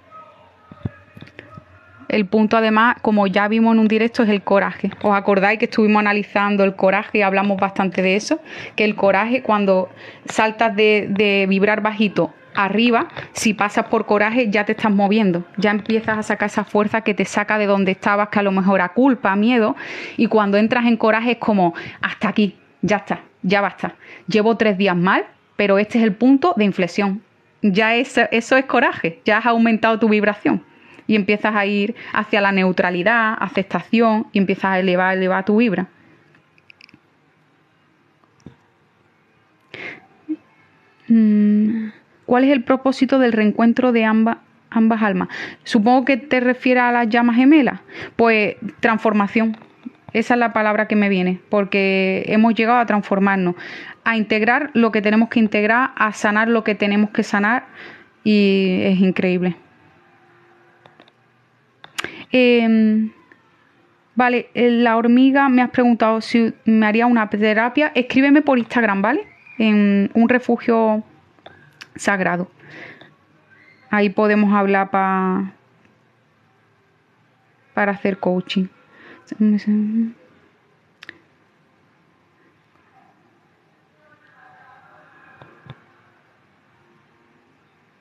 El 2.08 2.26
punto 2.26 2.56
además, 2.56 2.96
como 3.02 3.26
ya 3.26 3.48
vimos 3.48 3.74
en 3.74 3.80
un 3.80 3.88
directo, 3.88 4.22
es 4.22 4.30
el 4.30 4.42
coraje. 4.42 4.90
¿Os 5.02 5.14
acordáis 5.14 5.58
que 5.58 5.66
estuvimos 5.66 6.00
analizando 6.00 6.64
el 6.64 6.74
coraje 6.74 7.18
y 7.18 7.22
hablamos 7.22 7.60
bastante 7.60 8.00
de 8.00 8.16
eso? 8.16 8.40
Que 8.76 8.84
el 8.84 8.94
coraje, 8.94 9.42
cuando 9.42 9.90
saltas 10.26 10.74
de, 10.74 11.46
vibrar 11.48 11.82
bajito 11.82 12.32
arriba, 12.54 13.08
si 13.32 13.54
pasas 13.54 13.86
por 13.86 14.06
coraje 14.06 14.50
ya 14.50 14.64
te 14.64 14.72
estás 14.72 14.90
moviendo, 14.90 15.44
ya 15.58 15.70
empiezas 15.70 16.18
a 16.18 16.22
sacar 16.22 16.46
esa 16.46 16.64
fuerza 16.64 17.02
que 17.02 17.14
te 17.14 17.24
saca 17.24 17.58
de 17.58 17.66
donde 17.66 17.92
estabas, 17.92 18.30
que 18.30 18.38
a 18.40 18.42
lo 18.42 18.52
mejor 18.52 18.80
a 18.80 18.88
culpa, 18.88 19.36
miedo, 19.36 19.76
y 20.16 20.26
cuando 20.26 20.56
entras 20.56 20.86
en 20.86 20.96
coraje 20.96 21.32
es 21.32 21.38
como, 21.38 21.74
hasta 22.00 22.28
aquí, 22.28 22.56
ya 22.82 22.96
está, 22.96 23.20
ya 23.42 23.60
basta. 23.60 23.94
Llevo 24.26 24.56
tres 24.56 24.76
días 24.76 24.96
mal, 24.96 25.26
pero 25.56 25.78
este 25.78 25.98
es 25.98 26.04
el 26.04 26.14
punto 26.14 26.54
de 26.56 26.64
inflexión 26.64 27.22
ya 27.60 27.96
eso 27.96 28.26
es 28.30 28.64
coraje, 28.66 29.20
ya 29.24 29.38
has 29.38 29.46
aumentado 29.46 29.98
tu 29.98 30.08
vibración 30.08 30.62
y 31.08 31.16
empiezas 31.16 31.56
a 31.56 31.66
ir 31.66 31.96
hacia 32.12 32.40
la 32.40 32.52
neutralidad, 32.52 33.34
aceptación 33.40 34.28
y 34.32 34.38
empiezas 34.38 34.66
a 34.66 34.78
elevar, 34.78 35.16
elevar 35.16 35.44
tu 35.44 35.56
vibra. 35.56 35.88
Mm, 41.08 41.88
¿Cuál 42.26 42.44
es 42.44 42.50
el 42.50 42.62
propósito 42.62 43.18
del 43.18 43.32
reencuentro 43.32 43.90
de 43.90 44.04
ambas, 44.04 44.36
ambas 44.70 45.02
almas? 45.02 45.28
Supongo 45.64 46.04
que 46.04 46.18
te 46.18 46.40
refieres 46.40 46.82
a 46.84 46.92
las 46.92 47.08
llamas 47.08 47.36
gemelas. 47.36 47.80
Pues 48.14 48.56
transformación. 48.80 49.56
Esa 50.12 50.34
es 50.34 50.40
la 50.40 50.52
palabra 50.52 50.88
que 50.88 50.96
me 50.96 51.08
viene, 51.08 51.40
porque 51.48 52.24
hemos 52.28 52.54
llegado 52.54 52.78
a 52.78 52.86
transformarnos 52.86 53.56
a 54.04 54.16
integrar 54.16 54.70
lo 54.72 54.90
que 54.90 55.02
tenemos 55.02 55.28
que 55.28 55.38
integrar, 55.38 55.90
a 55.96 56.12
sanar 56.12 56.48
lo 56.48 56.64
que 56.64 56.74
tenemos 56.74 57.10
que 57.10 57.22
sanar 57.22 57.66
y 58.24 58.80
es 58.84 59.00
increíble. 59.00 59.56
Em, 62.30 63.10
vale, 64.14 64.50
eh, 64.54 64.70
la 64.70 64.96
hormiga 64.96 65.48
me 65.48 65.62
has 65.62 65.70
preguntado 65.70 66.20
si 66.20 66.52
me 66.64 66.86
haría 66.86 67.06
una 67.06 67.28
terapia. 67.28 67.92
Escríbeme 67.94 68.42
por 68.42 68.58
Instagram, 68.58 69.02
¿vale? 69.02 69.26
En 69.58 70.10
un 70.14 70.28
refugio 70.28 71.02
sagrado. 71.96 72.50
Ahí 73.90 74.10
podemos 74.10 74.52
hablar 74.54 74.90
para 74.90 75.52
para 77.74 77.92
hacer 77.92 78.18
coaching. 78.18 78.66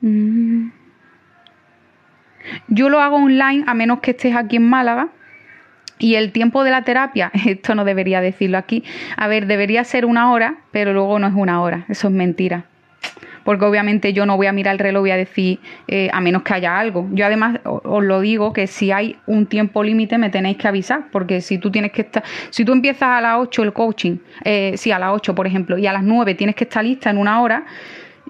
Mm. 0.01 0.86
Yo 2.67 2.89
lo 2.89 3.01
hago 3.01 3.17
online 3.17 3.63
a 3.67 3.73
menos 3.73 3.99
que 3.99 4.11
estés 4.11 4.35
aquí 4.35 4.57
en 4.57 4.69
Málaga. 4.69 5.09
Y 5.99 6.15
el 6.15 6.31
tiempo 6.31 6.63
de 6.63 6.71
la 6.71 6.83
terapia, 6.83 7.31
esto 7.45 7.75
no 7.75 7.83
debería 7.83 8.21
decirlo 8.21 8.57
aquí. 8.57 8.83
A 9.15 9.27
ver, 9.27 9.47
debería 9.47 9.83
ser 9.83 10.05
una 10.05 10.31
hora, 10.31 10.57
pero 10.71 10.93
luego 10.93 11.17
no 11.19 11.27
es 11.27 11.33
una 11.35 11.61
hora. 11.61 11.85
Eso 11.89 12.07
es 12.07 12.13
mentira. 12.13 12.65
Porque 13.43 13.63
obviamente 13.63 14.11
yo 14.11 14.25
no 14.25 14.35
voy 14.35 14.47
a 14.47 14.51
mirar 14.51 14.73
el 14.73 14.79
reloj 14.79 15.07
y 15.07 15.11
a 15.11 15.15
decir, 15.15 15.59
eh, 15.87 16.09
a 16.11 16.19
menos 16.19 16.43
que 16.43 16.53
haya 16.53 16.77
algo. 16.77 17.07
Yo 17.13 17.25
además 17.25 17.61
os 17.63 18.03
lo 18.03 18.19
digo 18.19 18.51
que 18.51 18.67
si 18.67 18.91
hay 18.91 19.15
un 19.25 19.45
tiempo 19.45 19.83
límite 19.83 20.17
me 20.17 20.29
tenéis 20.29 20.57
que 20.57 20.67
avisar. 20.67 21.05
Porque 21.11 21.39
si 21.39 21.57
tú 21.57 21.71
tienes 21.71 21.93
que 21.93 22.01
estar, 22.01 22.23
si 22.49 22.65
tú 22.65 22.73
empiezas 22.73 23.09
a 23.09 23.21
las 23.21 23.37
8 23.39 23.63
el 23.63 23.73
coaching, 23.73 24.17
eh, 24.43 24.73
sí, 24.75 24.91
a 24.91 24.99
las 24.99 25.13
8 25.13 25.33
por 25.33 25.47
ejemplo, 25.47 25.77
y 25.77 25.87
a 25.87 25.93
las 25.93 26.03
9 26.03 26.35
tienes 26.35 26.55
que 26.55 26.65
estar 26.65 26.83
lista 26.83 27.09
en 27.09 27.17
una 27.17 27.41
hora, 27.41 27.65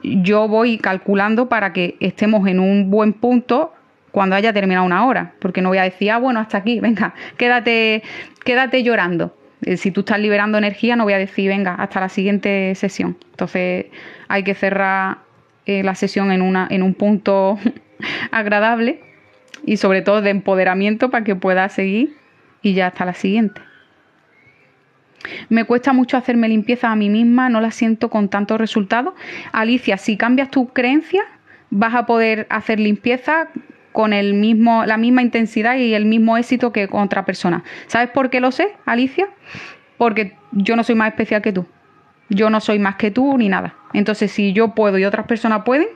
yo 0.03 0.47
voy 0.47 0.77
calculando 0.77 1.49
para 1.49 1.73
que 1.73 1.97
estemos 1.99 2.47
en 2.47 2.59
un 2.59 2.89
buen 2.89 3.13
punto 3.13 3.73
cuando 4.11 4.35
haya 4.35 4.53
terminado 4.53 4.85
una 4.85 5.05
hora, 5.05 5.33
porque 5.39 5.61
no 5.61 5.69
voy 5.69 5.77
a 5.77 5.83
decir, 5.83 6.11
ah, 6.11 6.17
bueno, 6.17 6.39
hasta 6.39 6.57
aquí, 6.57 6.79
venga, 6.81 7.13
quédate, 7.37 8.03
quédate 8.43 8.83
llorando. 8.83 9.35
Eh, 9.61 9.77
si 9.77 9.91
tú 9.91 10.01
estás 10.01 10.19
liberando 10.19 10.57
energía, 10.57 10.95
no 10.95 11.03
voy 11.03 11.13
a 11.13 11.17
decir, 11.17 11.49
venga, 11.49 11.75
hasta 11.75 11.99
la 11.99 12.09
siguiente 12.09 12.73
sesión. 12.75 13.17
Entonces 13.31 13.87
hay 14.27 14.43
que 14.43 14.53
cerrar 14.53 15.19
eh, 15.65 15.83
la 15.83 15.95
sesión 15.95 16.31
en, 16.31 16.41
una, 16.41 16.67
en 16.69 16.83
un 16.83 16.93
punto 16.93 17.57
agradable 18.31 19.01
y 19.65 19.77
sobre 19.77 20.01
todo 20.01 20.21
de 20.21 20.29
empoderamiento 20.29 21.09
para 21.09 21.23
que 21.23 21.35
pueda 21.35 21.67
seguir 21.69 22.15
y 22.61 22.73
ya 22.73 22.87
hasta 22.87 23.05
la 23.05 23.13
siguiente. 23.13 23.61
Me 25.49 25.65
cuesta 25.65 25.93
mucho 25.93 26.15
hacerme 26.15 26.47
limpieza 26.47 26.91
a 26.91 26.95
mí 26.95 27.09
misma, 27.09 27.49
no 27.49 27.59
la 27.59 27.71
siento 27.71 28.09
con 28.09 28.29
tantos 28.29 28.59
resultados. 28.59 29.13
Alicia, 29.51 29.97
si 29.97 30.15
cambias 30.15 30.51
tus 30.51 30.71
creencias, 30.71 31.25
vas 31.69 31.95
a 31.95 32.05
poder 32.05 32.47
hacer 32.49 32.79
limpieza 32.79 33.49
con 33.97 34.13
el 34.13 34.35
mismo, 34.35 34.85
la 34.85 34.95
misma 34.95 35.23
intensidad 35.23 35.75
y 35.75 35.95
el 35.95 36.05
mismo 36.05 36.37
éxito 36.37 36.71
que 36.71 36.87
con 36.87 37.01
otra 37.01 37.25
persona. 37.25 37.63
¿Sabes 37.87 38.11
por 38.11 38.29
qué 38.29 38.39
lo 38.39 38.51
sé, 38.51 38.75
Alicia? 38.85 39.27
Porque 39.97 40.35
yo 40.51 40.75
no 40.75 40.83
soy 40.83 40.93
más 40.93 41.07
especial 41.09 41.41
que 41.41 41.51
tú. 41.51 41.65
Yo 42.29 42.51
no 42.51 42.59
soy 42.59 42.77
más 42.77 42.97
que 42.97 43.09
tú 43.09 43.35
ni 43.39 43.49
nada. 43.49 43.73
Entonces, 43.93 44.29
si 44.31 44.53
yo 44.53 44.75
puedo 44.75 44.99
y 44.99 45.05
otras 45.05 45.25
personas 45.25 45.63
pueden, 45.63 45.87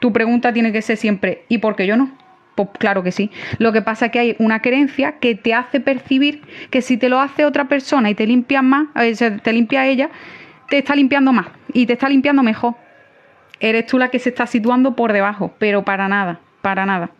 tu 0.00 0.12
pregunta 0.12 0.52
tiene 0.52 0.72
que 0.72 0.82
ser 0.82 0.96
siempre, 0.96 1.44
¿y 1.48 1.58
por 1.58 1.76
qué 1.76 1.86
yo 1.86 1.96
no? 1.96 2.10
Pues 2.56 2.70
claro 2.76 3.04
que 3.04 3.12
sí. 3.12 3.30
Lo 3.58 3.72
que 3.72 3.82
pasa 3.82 4.06
es 4.06 4.10
que 4.10 4.18
hay 4.18 4.36
una 4.40 4.60
creencia 4.60 5.20
que 5.20 5.36
te 5.36 5.54
hace 5.54 5.78
percibir 5.78 6.42
que 6.70 6.82
si 6.82 6.96
te 6.96 7.08
lo 7.08 7.20
hace 7.20 7.44
otra 7.44 7.68
persona 7.68 8.10
y 8.10 8.16
te 8.16 8.26
limpias 8.26 8.64
más, 8.64 8.88
te 9.44 9.52
limpia 9.52 9.86
ella, 9.86 10.10
te 10.70 10.78
está 10.78 10.96
limpiando 10.96 11.32
más 11.32 11.46
y 11.72 11.86
te 11.86 11.92
está 11.92 12.08
limpiando 12.08 12.42
mejor. 12.42 12.74
Eres 13.60 13.86
tú 13.86 13.96
la 13.96 14.08
que 14.08 14.18
se 14.18 14.30
está 14.30 14.48
situando 14.48 14.96
por 14.96 15.12
debajo, 15.12 15.54
pero 15.60 15.84
para 15.84 16.08
nada, 16.08 16.40
para 16.60 16.84
nada. 16.84 17.10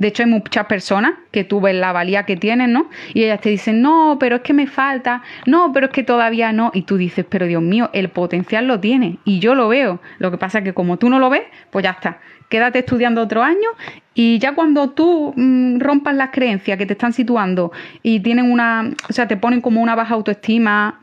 De 0.00 0.08
hecho, 0.08 0.22
hay 0.22 0.30
muchas 0.30 0.64
personas 0.64 1.12
que 1.30 1.44
tú 1.44 1.60
ves 1.60 1.74
la 1.74 1.92
valía 1.92 2.24
que 2.24 2.34
tienen, 2.34 2.72
¿no? 2.72 2.88
Y 3.12 3.22
ellas 3.22 3.42
te 3.42 3.50
dicen, 3.50 3.82
no, 3.82 4.16
pero 4.18 4.36
es 4.36 4.42
que 4.42 4.54
me 4.54 4.66
falta, 4.66 5.22
no, 5.44 5.74
pero 5.74 5.86
es 5.86 5.92
que 5.92 6.02
todavía 6.02 6.52
no. 6.52 6.70
Y 6.72 6.82
tú 6.82 6.96
dices, 6.96 7.26
pero 7.28 7.46
Dios 7.46 7.60
mío, 7.60 7.90
el 7.92 8.08
potencial 8.08 8.66
lo 8.66 8.80
tiene. 8.80 9.18
Y 9.26 9.40
yo 9.40 9.54
lo 9.54 9.68
veo. 9.68 10.00
Lo 10.18 10.30
que 10.30 10.38
pasa 10.38 10.58
es 10.58 10.64
que 10.64 10.72
como 10.72 10.96
tú 10.96 11.10
no 11.10 11.18
lo 11.18 11.28
ves, 11.28 11.42
pues 11.70 11.82
ya 11.82 11.90
está. 11.90 12.18
Quédate 12.48 12.78
estudiando 12.78 13.20
otro 13.20 13.42
año 13.42 13.68
y 14.14 14.38
ya 14.38 14.54
cuando 14.54 14.88
tú 14.88 15.34
mm, 15.36 15.80
rompas 15.80 16.14
las 16.16 16.30
creencias 16.30 16.78
que 16.78 16.86
te 16.86 16.94
están 16.94 17.12
situando 17.12 17.70
y 18.02 18.20
tienen 18.20 18.50
una, 18.50 18.90
o 19.08 19.12
sea, 19.12 19.28
te 19.28 19.36
ponen 19.36 19.60
como 19.60 19.82
una 19.82 19.94
baja 19.94 20.14
autoestima 20.14 21.00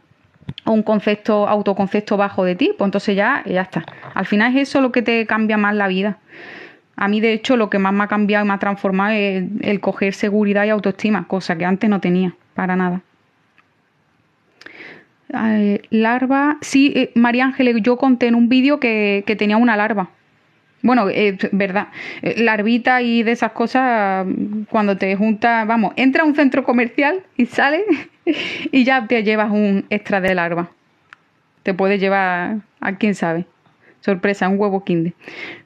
o 0.66 0.72
un 0.72 0.82
concepto, 0.82 1.48
autoconcepto 1.48 2.18
bajo 2.18 2.44
de 2.44 2.56
ti, 2.56 2.74
pues 2.76 2.88
entonces 2.88 3.16
ya, 3.16 3.44
ya 3.46 3.62
está. 3.62 3.86
Al 4.16 4.26
final 4.26 4.58
es 4.58 4.70
eso 4.70 4.82
lo 4.82 4.92
que 4.92 5.04
te 5.04 5.28
cambia 5.28 5.56
más 5.58 5.76
la 5.76 5.88
vida. 5.88 6.18
A 6.98 7.08
mí, 7.08 7.22
de 7.22 7.32
hecho, 7.32 7.58
lo 7.58 7.70
que 7.70 7.78
más 7.78 7.94
me 7.94 8.04
ha 8.04 8.08
cambiado 8.08 8.44
y 8.44 8.48
me 8.48 8.56
ha 8.56 8.58
transformado 8.58 9.14
es 9.14 9.44
el, 9.62 9.80
coger 9.80 10.16
seguridad 10.16 10.66
y 10.66 10.70
autoestima, 10.70 11.28
cosa 11.28 11.56
que 11.56 11.64
antes 11.64 11.88
no 11.88 12.02
tenía, 12.02 12.34
para 12.56 12.76
nada. 12.76 13.02
larva. 15.30 16.58
Sí, 16.62 16.92
eh, 16.96 17.12
María 17.14 17.46
Ángeles, 17.46 17.76
yo 17.82 17.98
conté 17.98 18.26
en 18.28 18.36
un 18.36 18.50
vídeo 18.50 18.80
que, 18.80 19.24
tenía 19.38 19.58
una 19.58 19.78
larva. 19.78 20.10
Bueno, 20.82 21.08
es 21.10 21.38
verdad. 21.52 21.90
Eh, 22.24 22.42
larvita 22.42 23.04
y 23.04 23.22
de 23.22 23.32
esas 23.32 23.52
cosas, 23.52 24.26
cuando 24.70 24.98
te 24.98 25.16
juntas, 25.16 25.68
vamos, 25.68 25.94
entra 25.98 26.24
a 26.24 26.26
un 26.26 26.36
centro 26.36 26.64
comercial 26.64 27.22
y 27.36 27.46
sales 27.46 27.84
y 28.72 28.84
ya 28.84 29.06
te 29.06 29.24
llevas 29.24 29.52
un 29.52 29.86
extra 29.92 30.20
de 30.20 30.34
larva. 30.34 30.72
Te 31.62 31.76
puedes 31.76 32.00
llevar 32.00 32.58
a 32.80 32.96
quién 32.96 33.14
sabe 33.14 33.46
sorpresa, 34.02 34.50
un 34.50 34.60
huevo 34.60 34.84
kinder. 34.84 35.14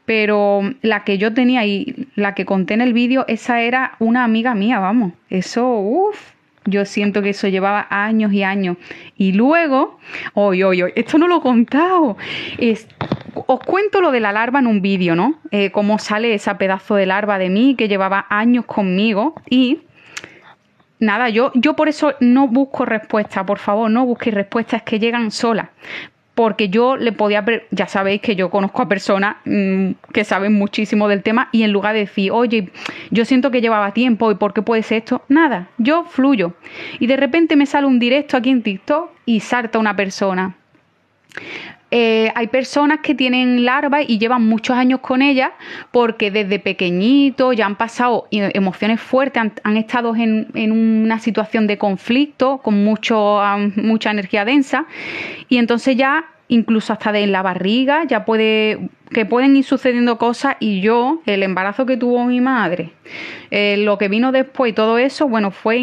Pero 0.06 0.62
la 0.82 1.04
que 1.04 1.18
yo 1.18 1.34
tenía 1.34 1.66
y 1.66 2.08
la 2.16 2.34
que 2.34 2.46
conté 2.46 2.74
en 2.74 2.82
el 2.82 2.94
vídeo, 2.94 3.26
esa 3.28 3.62
era 3.62 3.96
una 4.00 4.24
amiga 4.24 4.56
mía, 4.56 4.80
vamos. 4.80 5.14
Eso, 5.30 5.78
uff, 5.78 6.32
yo 6.66 6.86
siento 6.86 7.22
que 7.22 7.30
eso 7.30 7.48
llevaba 7.48 7.88
años 7.90 8.34
y 8.34 8.44
años. 8.44 8.78
Y 9.16 9.34
luego, 9.34 10.00
oye, 10.34 10.64
oye, 10.64 10.94
esto 10.96 11.18
no 11.18 11.28
lo 11.28 11.38
he 11.38 11.42
contado. 11.42 12.18
os 13.48 13.60
cuento 13.62 14.02
lo 14.02 14.12
de 14.12 14.20
la 14.20 14.32
larva 14.32 14.60
en 14.60 14.68
un 14.68 14.82
vídeo, 14.82 15.16
¿no? 15.16 15.40
Eh, 15.52 15.72
cómo 15.72 15.98
sale 16.00 16.34
esa 16.34 16.58
pedazo 16.58 16.96
de 16.96 17.06
larva 17.06 17.38
de 17.38 17.50
mí 17.50 17.76
que 17.76 17.88
llevaba 17.88 18.28
años 18.30 18.66
conmigo 18.66 19.36
y 19.50 19.80
nada, 21.00 21.30
yo, 21.30 21.52
yo 21.56 21.76
por 21.76 21.90
eso 21.90 22.14
no 22.20 22.48
busco 22.48 22.86
respuesta, 22.86 23.46
por 23.46 23.58
favor, 23.58 23.90
no 23.90 24.06
busquéis 24.06 24.36
respuestas 24.36 24.84
que 24.84 25.00
llegan 25.00 25.32
solas 25.32 25.70
porque 26.36 26.70
yo 26.70 26.98
le 26.98 27.12
podía, 27.12 27.46
ya 27.72 27.88
sabéis 27.88 28.22
que 28.22 28.36
yo 28.36 28.50
conozco 28.50 28.82
a 28.82 28.88
personas 28.88 29.38
mm, 29.46 29.92
que 30.14 30.24
saben 30.24 30.54
muchísimo 30.54 31.08
del 31.08 31.24
tema 31.24 31.50
y 31.52 31.64
en 31.64 31.72
lugar 31.72 31.94
de 31.94 32.02
decir, 32.02 32.32
oye, 32.32 32.70
yo 33.10 33.26
siento 33.26 33.52
que 33.52 33.62
llevaba 33.62 33.94
tiempo 33.94 34.32
y 34.32 34.36
por 34.36 34.54
qué 34.54 34.62
puede 34.62 34.84
ser 34.84 35.00
esto, 35.00 35.24
nada, 35.28 35.70
yo 35.78 36.06
fluyo. 36.06 36.54
Y 37.00 37.08
de 37.08 37.18
repente 37.18 37.56
me 37.56 37.66
sale 37.66 37.88
un 37.88 38.00
directo 38.00 38.38
aquí 38.38 38.50
en 38.50 38.64
TikTok 38.64 39.10
y 39.26 39.42
salta 39.42 39.80
una 39.80 39.96
persona. 39.96 40.56
Eh, 41.94 42.32
hay 42.36 42.48
personas 42.48 43.00
que 43.02 43.14
tienen 43.16 43.66
larvas 43.66 44.06
y 44.08 44.18
llevan 44.18 44.48
muchos 44.48 44.78
años 44.78 45.02
con 45.02 45.22
ellas 45.22 45.52
porque 45.92 46.32
desde 46.32 46.58
pequeñito 46.58 47.52
ya 47.52 47.66
han 47.66 47.76
pasado 47.76 48.28
emociones 48.32 49.02
fuertes, 49.02 49.52
han, 49.64 49.78
estado 49.78 50.16
en, 50.16 50.72
una 50.72 51.20
situación 51.20 51.68
de 51.68 51.78
conflicto 51.78 52.60
con 52.60 52.82
mucho, 52.86 53.42
mucha 53.76 54.12
energía 54.12 54.46
densa 54.46 54.86
y 55.50 55.58
entonces 55.58 55.98
ya 55.98 56.26
incluso 56.52 56.92
hasta 56.92 57.14
de 57.14 57.26
la 57.28 57.42
barriga, 57.42 58.04
ya 58.04 58.26
puede, 58.26 58.90
que 59.10 59.26
pueden 59.26 59.56
ir 59.56 59.64
sucediendo 59.64 60.18
cosas 60.18 60.58
y 60.60 60.82
yo, 60.82 61.22
el 61.26 61.44
embarazo 61.44 61.86
que 61.86 61.96
tuvo 61.96 62.26
mi 62.26 62.42
madre, 62.42 62.92
eh, 63.52 63.78
lo 63.78 63.98
que 63.98 64.10
vino 64.10 64.34
después 64.34 64.72
y 64.72 64.76
todo 64.76 64.98
eso, 64.98 65.30
bueno, 65.30 65.52
fue 65.52 65.82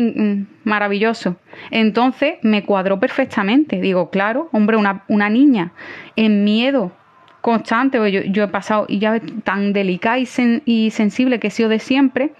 maravilloso. 0.65 1.37
Entonces 1.71 2.35
me 2.43 2.65
cuadró 2.65 3.01
perfectamente. 3.01 3.81
Digo, 3.81 4.11
claro, 4.11 4.51
hombre, 4.53 4.77
una, 4.77 5.05
una 5.09 5.31
niña 5.31 5.73
en 6.17 6.45
miedo 6.45 6.93
constante, 7.41 7.97
pues 7.97 8.13
yo, 8.13 8.21
yo, 8.21 8.45
he 8.45 8.49
pasado, 8.49 8.85
y 8.91 8.99
ya 8.99 9.19
tan 9.45 9.73
delicada 9.73 10.19
y, 10.19 10.29
y 10.67 10.91
sensible 10.91 11.41
que 11.41 11.47
he 11.47 11.51
sido 11.51 11.71
de 11.71 11.79
siempre, 11.79 12.35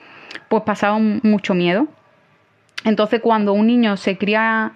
pues 0.51 0.65
pasado 0.65 0.99
mucho 0.99 1.55
miedo. 1.55 1.89
Entonces 2.85 3.23
cuando 3.23 3.55
un 3.55 3.67
niño 3.69 3.97
se 3.97 4.19
cría 4.19 4.73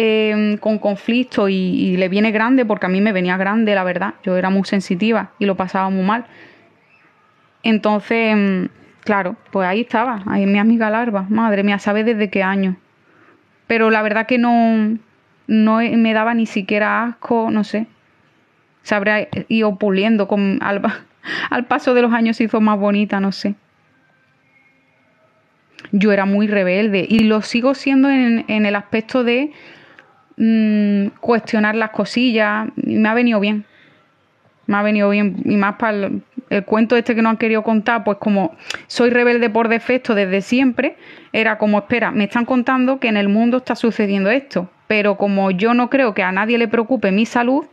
Em, 0.00 0.58
con 0.58 0.78
conflicto 0.78 1.48
y, 1.48 1.96
le 1.96 2.08
viene 2.08 2.30
grande, 2.30 2.64
porque 2.64 2.86
a 2.86 2.88
mí 2.88 3.00
me 3.00 3.10
venía 3.10 3.36
grande, 3.36 3.74
la 3.74 3.82
verdad. 3.82 4.14
Yo 4.22 4.36
era 4.36 4.48
muy 4.48 4.62
sensitiva 4.64 5.32
y 5.40 5.44
lo 5.44 5.56
pasaba 5.56 5.90
muy 5.90 6.04
mal. 6.04 6.24
Entonces, 7.64 8.32
em, 8.32 8.68
claro, 9.02 9.34
pues 9.50 9.66
ahí 9.66 9.80
estaba, 9.80 10.22
ahí 10.26 10.46
mi 10.46 10.60
amiga 10.60 10.88
larva. 10.88 11.26
Madre 11.28 11.64
mía, 11.64 11.80
¿sabe 11.80 12.04
desde 12.04 12.30
qué 12.30 12.44
año? 12.44 12.76
Pero 13.66 13.90
la 13.90 14.00
verdad 14.02 14.26
que 14.26 14.38
no, 14.38 14.96
no 15.48 15.78
me 15.78 16.14
daba 16.14 16.32
ni 16.32 16.46
siquiera 16.46 17.02
asco, 17.02 17.50
no 17.50 17.64
sé. 17.64 17.88
Se 18.82 18.94
habría 18.94 19.26
ido 19.48 19.80
puliendo 19.80 20.28
con, 20.28 20.60
al, 20.62 20.80
al 21.50 21.66
paso 21.66 21.94
de 21.94 22.02
los 22.02 22.12
años 22.12 22.36
se 22.36 22.44
hizo 22.44 22.60
más 22.60 22.78
bonita, 22.78 23.18
no 23.18 23.32
sé 23.32 23.56
yo 25.90 26.12
era 26.12 26.26
muy 26.26 26.48
rebelde 26.48 27.06
y 27.08 27.20
lo 27.20 27.40
sigo 27.40 27.72
siendo 27.74 28.10
en, 28.10 28.44
en, 28.48 28.66
el 28.66 28.74
aspecto 28.74 29.24
de 29.24 29.52
Mm, 30.40 31.08
cuestionar 31.20 31.74
las 31.74 31.90
cosillas 31.90 32.68
y 32.76 32.96
me 32.96 33.08
ha 33.08 33.14
venido 33.14 33.40
bien. 33.40 33.64
Me 34.66 34.76
ha 34.76 34.82
venido 34.82 35.10
bien 35.10 35.36
y 35.44 35.56
más 35.56 35.76
para 35.76 36.10
el, 36.50 36.64
cuento 36.64 36.96
este 36.96 37.14
que 37.14 37.22
no 37.22 37.30
han 37.30 37.38
querido 37.38 37.62
contar, 37.62 38.04
pues 38.04 38.18
como 38.18 38.54
soy 38.86 39.10
rebelde 39.10 39.50
por 39.50 39.68
defecto 39.68 40.14
desde 40.14 40.40
siempre, 40.40 40.96
era 41.32 41.58
como, 41.58 41.78
espera, 41.78 42.10
me 42.10 42.24
están 42.24 42.44
contando 42.44 43.00
que 43.00 43.08
en 43.08 43.16
el 43.16 43.28
mundo 43.28 43.58
está 43.58 43.74
sucediendo 43.74 44.30
esto, 44.30 44.70
pero 44.86 45.16
como 45.16 45.50
yo 45.50 45.74
no 45.74 45.90
creo 45.90 46.14
que 46.14 46.22
a 46.22 46.32
nadie 46.32 46.56
le 46.56 46.68
preocupe 46.68 47.10
mi 47.10 47.26
salud, 47.26 47.64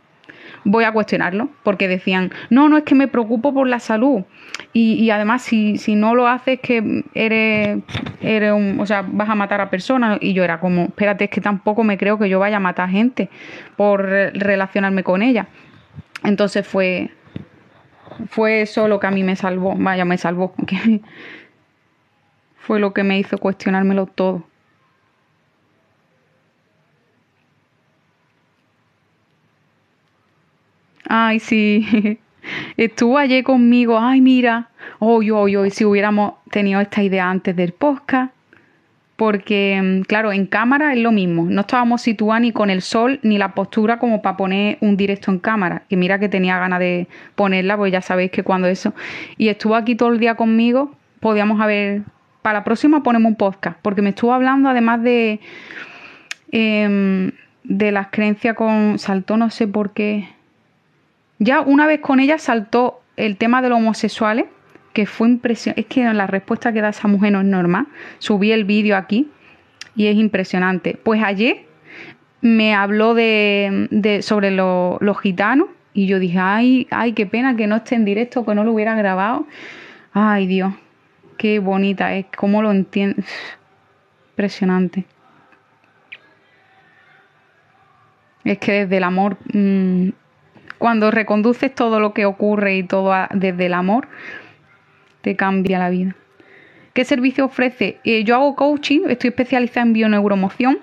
voy 0.66 0.82
a 0.82 0.92
cuestionarlo, 0.92 1.48
porque 1.62 1.86
decían, 1.86 2.32
no, 2.50 2.68
no 2.68 2.76
es 2.76 2.82
que 2.82 2.96
me 2.96 3.06
preocupo 3.06 3.54
por 3.54 3.68
la 3.68 3.78
salud. 3.78 4.24
Y, 4.72 5.08
además, 5.08 5.42
si, 5.42 5.78
si, 5.78 5.94
no 5.94 6.14
lo 6.14 6.28
haces, 6.28 6.60
que 6.60 7.02
eres, 7.14 7.78
eres 8.20 8.52
un, 8.52 8.78
o 8.78 8.84
sea, 8.84 9.02
vas 9.06 9.30
a 9.30 9.34
matar 9.34 9.62
a 9.62 9.70
personas. 9.70 10.18
Y 10.20 10.34
yo 10.34 10.44
era 10.44 10.60
como, 10.60 10.82
espérate, 10.82 11.24
es 11.24 11.30
que 11.30 11.40
tampoco 11.40 11.82
me 11.82 11.96
creo 11.96 12.18
que 12.18 12.28
yo 12.28 12.38
vaya 12.38 12.58
a 12.58 12.60
matar 12.60 12.90
gente 12.90 13.30
por 13.76 14.02
relacionarme 14.02 15.02
con 15.02 15.22
ella. 15.22 15.46
Entonces 16.24 16.66
fue, 16.66 17.10
fue 18.28 18.62
eso 18.62 18.88
lo 18.88 19.00
que 19.00 19.06
a 19.06 19.10
mí 19.10 19.22
me 19.22 19.36
salvó, 19.36 19.74
vaya, 19.78 20.04
me 20.04 20.18
salvó, 20.18 20.54
fue 22.58 22.80
lo 22.80 22.92
que 22.92 23.02
me 23.02 23.18
hizo 23.18 23.38
cuestionármelo 23.38 24.06
todo. 24.06 24.44
Ay, 31.08 31.38
sí. 31.40 32.18
Estuvo 32.76 33.18
ayer 33.18 33.44
conmigo. 33.44 33.98
Ay, 33.98 34.20
mira. 34.20 34.70
Hoy, 34.98 35.30
hoy, 35.30 35.56
hoy, 35.56 35.70
si 35.70 35.84
hubiéramos 35.84 36.34
tenido 36.50 36.80
esta 36.80 37.02
idea 37.02 37.30
antes 37.30 37.54
del 37.54 37.72
podcast. 37.72 38.32
Porque, 39.16 39.80
mm, 39.82 40.02
claro, 40.02 40.32
en 40.32 40.46
cámara 40.46 40.92
es 40.92 40.98
lo 40.98 41.12
mismo. 41.12 41.46
No 41.48 41.62
estábamos 41.62 42.02
situados 42.02 42.40
ni 42.40 42.52
con 42.52 42.70
el 42.70 42.82
sol 42.82 43.18
ni 43.22 43.38
la 43.38 43.54
postura 43.54 43.98
como 43.98 44.20
para 44.20 44.36
poner 44.36 44.78
un 44.80 44.96
directo 44.96 45.30
en 45.30 45.38
cámara. 45.38 45.84
Que 45.88 45.96
mira 45.96 46.18
que 46.18 46.28
tenía 46.28 46.58
ganas 46.58 46.80
de 46.80 47.08
ponerla, 47.34 47.76
pues 47.76 47.92
ya 47.92 48.02
sabéis 48.02 48.30
que 48.30 48.42
cuando 48.42 48.66
eso. 48.66 48.92
Y 49.38 49.48
estuvo 49.48 49.74
aquí 49.74 49.94
todo 49.94 50.12
el 50.12 50.18
día 50.18 50.34
conmigo. 50.34 50.92
Podíamos 51.20 51.60
haber. 51.60 52.02
Para 52.42 52.60
la 52.60 52.64
próxima 52.64 53.02
ponemos 53.02 53.30
un 53.30 53.36
podcast. 53.36 53.78
Porque 53.80 54.02
me 54.02 54.10
estuvo 54.10 54.32
hablando 54.32 54.68
además 54.68 55.02
de. 55.02 55.40
Em, 56.52 57.32
de 57.64 57.92
las 57.92 58.08
creencias 58.08 58.54
con. 58.54 58.98
Saltó, 58.98 59.36
no 59.36 59.50
sé 59.50 59.66
por 59.66 59.92
qué 59.92 60.35
ya 61.38 61.60
una 61.60 61.86
vez 61.86 62.00
con 62.00 62.20
ella 62.20 62.38
saltó 62.38 63.02
el 63.16 63.36
tema 63.36 63.62
de 63.62 63.68
los 63.68 63.78
homosexuales, 63.78 64.46
que 64.92 65.06
fue 65.06 65.28
impresionante. 65.28 65.82
Es 65.82 65.86
que 65.86 66.04
la 66.04 66.26
respuesta 66.26 66.72
que 66.72 66.80
da 66.80 66.88
esa 66.88 67.08
mujer 67.08 67.32
no 67.32 67.40
es 67.40 67.46
normal. 67.46 67.86
Subí 68.18 68.52
el 68.52 68.64
vídeo 68.64 68.96
aquí 68.96 69.30
y 69.94 70.06
es 70.06 70.16
impresionante. 70.16 70.98
Pues 71.02 71.22
ayer 71.22 71.66
me 72.40 72.74
habló 72.74 73.14
de, 73.14 74.20
sobre 74.22 74.50
los 74.50 75.20
gitanos 75.20 75.68
y 75.92 76.06
yo 76.06 76.18
dije, 76.18 76.38
ay, 76.38 76.86
ay, 76.90 77.12
qué 77.12 77.26
pena 77.26 77.56
que 77.56 77.66
no 77.66 77.76
esté 77.76 77.94
en 77.94 78.04
directo, 78.04 78.44
que 78.44 78.54
no 78.54 78.64
lo 78.64 78.72
hubiera 78.72 78.94
grabado. 78.94 79.46
Ay, 80.12 80.46
Dios, 80.46 80.72
qué 81.36 81.58
bonita 81.58 82.14
es, 82.14 82.26
cómo 82.36 82.62
lo 82.62 82.70
entiende. 82.70 83.22
Impresionante. 84.30 85.04
Es 88.44 88.58
que 88.58 88.72
desde 88.72 88.98
el 88.98 89.04
amor 89.04 89.36
mm, 89.52 90.10
cuando 90.78 91.10
reconduces 91.10 91.74
todo 91.74 92.00
lo 92.00 92.12
que 92.12 92.26
ocurre 92.26 92.76
y 92.76 92.82
todo 92.82 93.12
desde 93.32 93.66
el 93.66 93.74
amor, 93.74 94.08
te 95.22 95.36
cambia 95.36 95.78
la 95.78 95.90
vida. 95.90 96.16
¿Qué 96.92 97.04
servicio 97.04 97.44
ofrece? 97.44 97.98
Eh, 98.04 98.24
yo 98.24 98.36
hago 98.36 98.56
coaching, 98.56 99.00
estoy 99.08 99.28
especializada 99.28 99.86
en 99.86 99.92
bioneuromoción, 99.92 100.78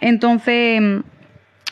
entonces 0.00 1.02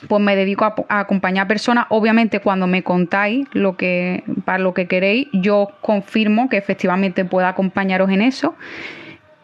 pues 0.09 0.23
me 0.23 0.37
dedico 0.37 0.65
a, 0.65 0.75
acompañar 0.89 1.45
a 1.45 1.49
personas. 1.49 1.87
Obviamente, 1.89 2.41
cuando 2.41 2.67
me 2.67 2.83
contáis 2.83 3.47
lo 3.53 3.77
que, 3.77 4.25
para 4.45 4.59
lo 4.59 4.75
que 4.75 4.87
queréis, 4.87 5.29
yo 5.33 5.69
confirmo 5.81 6.49
que 6.49 6.57
efectivamente 6.57 7.25
puedo 7.25 7.47
acompañaros 7.47 8.11
en 8.11 8.23
eso. 8.23 8.55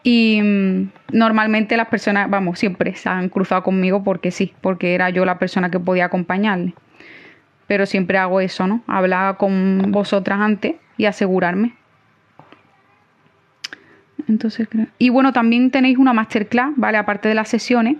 Y 0.03 0.41
mm, 0.41 0.91
normalmente 1.13 1.77
las 1.77 1.87
personas, 1.87 2.29
vamos, 2.29 2.59
siempre 2.59 2.95
se 2.95 3.09
han 3.09 3.29
cruzado 3.29 3.63
conmigo 3.63 4.03
porque 4.03 4.31
sí, 4.31 4.53
porque 4.61 4.95
era 4.95 5.09
yo 5.09 5.25
la 5.25 5.39
persona 5.39 5.69
que 5.69 5.79
podía 5.79 6.05
acompañarle. 6.05 6.73
Pero 7.71 7.85
siempre 7.85 8.17
hago 8.17 8.41
eso, 8.41 8.67
¿no? 8.67 8.81
Hablar 8.85 9.37
con 9.37 9.93
vosotras 9.93 10.41
antes 10.41 10.75
y 10.97 11.05
asegurarme. 11.05 11.71
Entonces, 14.27 14.67
y 14.97 15.07
bueno, 15.07 15.31
también 15.31 15.71
tenéis 15.71 15.97
una 15.97 16.11
masterclass, 16.11 16.71
¿vale? 16.75 16.97
Aparte 16.97 17.29
de 17.29 17.35
las 17.35 17.47
sesiones, 17.47 17.95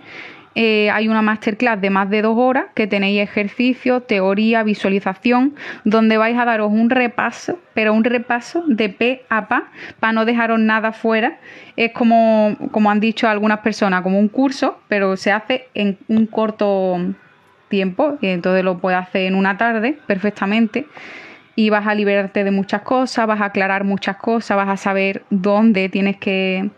eh, 0.54 0.90
hay 0.90 1.08
una 1.08 1.22
masterclass 1.22 1.80
de 1.80 1.88
más 1.88 2.10
de 2.10 2.20
dos 2.20 2.36
horas 2.36 2.66
que 2.74 2.86
tenéis 2.86 3.22
ejercicio, 3.22 4.02
teoría, 4.02 4.62
visualización, 4.62 5.54
donde 5.84 6.18
vais 6.18 6.36
a 6.36 6.44
daros 6.44 6.70
un 6.70 6.90
repaso, 6.90 7.58
pero 7.72 7.94
un 7.94 8.04
repaso 8.04 8.64
de 8.66 8.90
P 8.90 9.24
a 9.30 9.48
pa, 9.48 9.70
para 10.00 10.12
no 10.12 10.26
dejaros 10.26 10.60
nada 10.60 10.92
fuera. 10.92 11.38
Es 11.76 11.92
como, 11.92 12.58
como 12.72 12.90
han 12.90 13.00
dicho 13.00 13.26
algunas 13.26 13.60
personas, 13.60 14.02
como 14.02 14.18
un 14.18 14.28
curso, 14.28 14.82
pero 14.88 15.16
se 15.16 15.32
hace 15.32 15.68
en 15.72 15.96
un 16.08 16.26
corto 16.26 17.14
tiempo, 17.72 18.18
y 18.20 18.28
entonces 18.28 18.62
lo 18.62 18.78
puedes 18.78 19.00
hacer 19.00 19.22
en 19.22 19.34
una 19.34 19.56
tarde 19.56 19.98
perfectamente. 20.06 20.86
Y 21.56 21.70
vas 21.70 21.86
a 21.86 21.94
liberarte 21.94 22.44
de 22.44 22.50
muchas 22.50 22.82
cosas, 22.82 23.26
vas 23.26 23.40
a 23.40 23.46
aclarar 23.46 23.82
muchas 23.84 24.16
cosas, 24.16 24.56
vas 24.56 24.68
a 24.68 24.76
saber 24.76 25.24
dónde 25.30 25.88
tienes 25.88 26.16
que, 26.18 26.70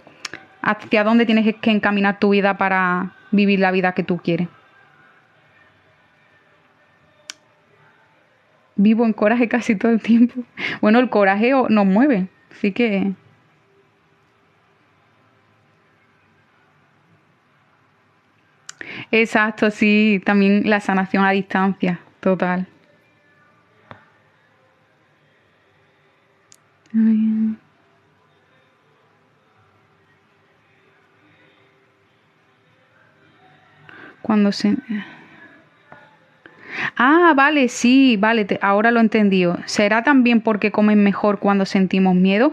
hacia 0.63 1.05
dónde 1.05 1.27
tienes 1.27 1.55
que 1.61 1.71
encaminar 1.71 2.19
tu 2.19 2.31
vida 2.31 2.57
para, 2.57 3.13
vivir 3.35 3.61
la 3.61 3.71
vida 3.71 3.93
que 3.93 4.03
tú 4.03 4.19
quieres. 4.19 4.49
Vivo 8.77 9.05
en 9.05 9.13
coraje 9.13 9.49
casi 9.55 9.77
todo 9.77 9.93
el 9.93 10.01
tiempo. 10.01 10.43
Bueno, 10.81 10.99
el 10.99 11.11
coraje 11.11 11.53
nos 11.69 11.87
mueve, 11.87 12.29
así 12.51 12.73
que... 12.73 13.13
Exacto, 19.11 19.71
sí, 19.71 20.21
también 20.25 20.69
la 20.69 20.81
sanación 20.81 21.25
a 21.25 21.31
distancia, 21.31 22.01
total. 22.21 22.67
Cuando 34.23 34.53
se... 34.53 34.77
Ah, 36.97 37.33
vale, 37.37 37.69
sí, 37.69 38.17
vale, 38.17 38.47
ahora 38.63 38.91
lo 38.91 39.01
he 39.01 39.03
entendido. 39.03 39.59
¿Será 39.67 40.03
también 40.03 40.41
porque 40.41 40.71
comen 40.71 41.03
mejor 41.03 41.39
cuando 41.39 41.67
sentimos 41.67 42.15
miedo? 42.15 42.53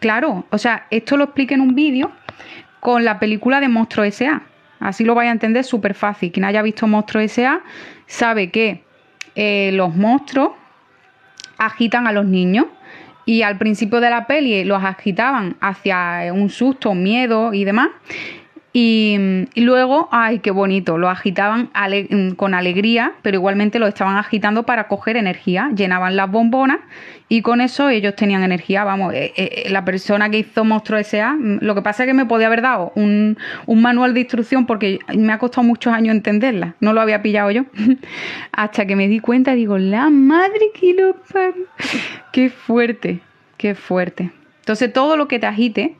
Claro, 0.00 0.46
o 0.50 0.58
sea, 0.58 0.86
esto 0.90 1.16
lo 1.16 1.24
expliqué 1.24 1.54
en 1.54 1.60
un 1.60 1.74
vídeo 1.74 2.10
con 2.80 3.04
la 3.04 3.18
película 3.18 3.60
de 3.60 3.68
Monstruo 3.68 4.04
S.A. 4.04 4.42
Así 4.80 5.04
lo 5.04 5.14
vais 5.14 5.28
a 5.28 5.32
entender 5.32 5.62
súper 5.62 5.94
fácil. 5.94 6.32
Quien 6.32 6.44
haya 6.44 6.62
visto 6.62 6.86
Monstruo 6.86 7.22
S.A. 7.22 7.60
sabe 8.06 8.50
que 8.50 8.82
eh, 9.34 9.70
los 9.74 9.94
monstruos 9.94 10.52
agitan 11.58 12.06
a 12.06 12.12
los 12.12 12.24
niños 12.24 12.66
y 13.26 13.42
al 13.42 13.58
principio 13.58 14.00
de 14.00 14.10
la 14.10 14.26
peli 14.26 14.64
los 14.64 14.82
agitaban 14.82 15.56
hacia 15.60 16.32
un 16.32 16.48
susto, 16.48 16.94
miedo 16.94 17.52
y 17.52 17.64
demás. 17.64 17.90
Y, 18.72 19.46
luego, 19.56 20.08
ay, 20.12 20.38
qué 20.38 20.52
bonito, 20.52 20.96
lo 20.96 21.08
agitaban 21.08 21.70
mm, 21.74 22.32
con 22.32 22.54
alegría, 22.54 23.14
pero 23.22 23.36
igualmente 23.36 23.80
lo 23.80 23.88
estaban 23.88 24.16
agitando 24.16 24.62
para 24.62 24.86
coger 24.86 25.16
energía, 25.16 25.72
llenaban 25.74 26.14
las 26.14 26.30
bombonas 26.30 26.78
y 27.28 27.42
con 27.42 27.60
eso 27.60 27.88
ellos 27.88 28.14
tenían 28.14 28.44
energía. 28.44 28.84
Vamos, 28.84 29.12
eh, 29.12 29.32
eh, 29.36 29.66
la 29.70 29.84
persona 29.84 30.30
que 30.30 30.38
hizo 30.38 30.64
Monstruo 30.64 31.00
S.A., 31.00 31.32
mm, 31.32 31.58
lo 31.62 31.74
que 31.74 31.82
pasa 31.82 32.04
es 32.04 32.06
que 32.06 32.14
me 32.14 32.26
podía 32.26 32.46
haber 32.46 32.62
dado 32.62 32.92
un, 32.94 33.38
un, 33.66 33.82
manual 33.82 34.14
de 34.14 34.20
instrucción 34.20 34.66
porque 34.66 35.00
me 35.16 35.32
ha 35.32 35.38
costado 35.38 35.66
muchos 35.66 35.92
años 35.92 36.14
entenderla, 36.14 36.76
no 36.78 36.92
lo 36.92 37.00
había 37.00 37.22
pillado 37.22 37.50
yo, 37.50 37.64
hasta 38.52 38.86
que 38.86 38.94
me 38.94 39.08
di 39.08 39.18
cuenta, 39.18 39.54
digo, 39.54 39.78
la 39.78 40.10
madre 40.10 40.70
que 40.78 40.94
lo 40.94 41.16
Qué 42.32 42.50
fuerte, 42.50 43.18
qué 43.56 43.74
fuerte. 43.74 44.30
Entonces 44.60 44.92
todo 44.92 45.16
lo 45.16 45.26
que 45.26 45.40
te 45.40 45.46
agite, 45.46 45.96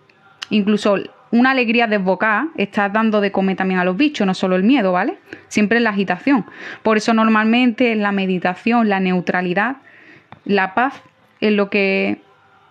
incluso 0.51 0.99
una 1.33 1.53
alegría 1.53 1.87
desbocada, 1.87 2.49
estás 2.57 2.93
dando 2.93 3.21
de 3.21 3.31
comer 3.31 3.57
también 3.57 3.79
a 3.81 3.85
los 3.85 3.97
bichos, 3.97 4.27
no 4.27 4.35
solo 4.35 4.57
el 4.57 4.65
miedo, 4.65 4.93
¿vale? 4.93 5.19
Siempre 5.49 5.81
la 5.81 5.91
agitación. 5.91 6.45
Por 6.83 6.97
eso 6.97 7.15
normalmente 7.15 7.93
en 7.93 8.03
la 8.03 8.13
meditación, 8.13 8.89
la 8.89 9.01
neutralidad, 9.01 9.77
la 10.45 10.75
paz 10.75 11.03
es 11.41 11.53
lo 11.53 11.71
que 11.71 12.21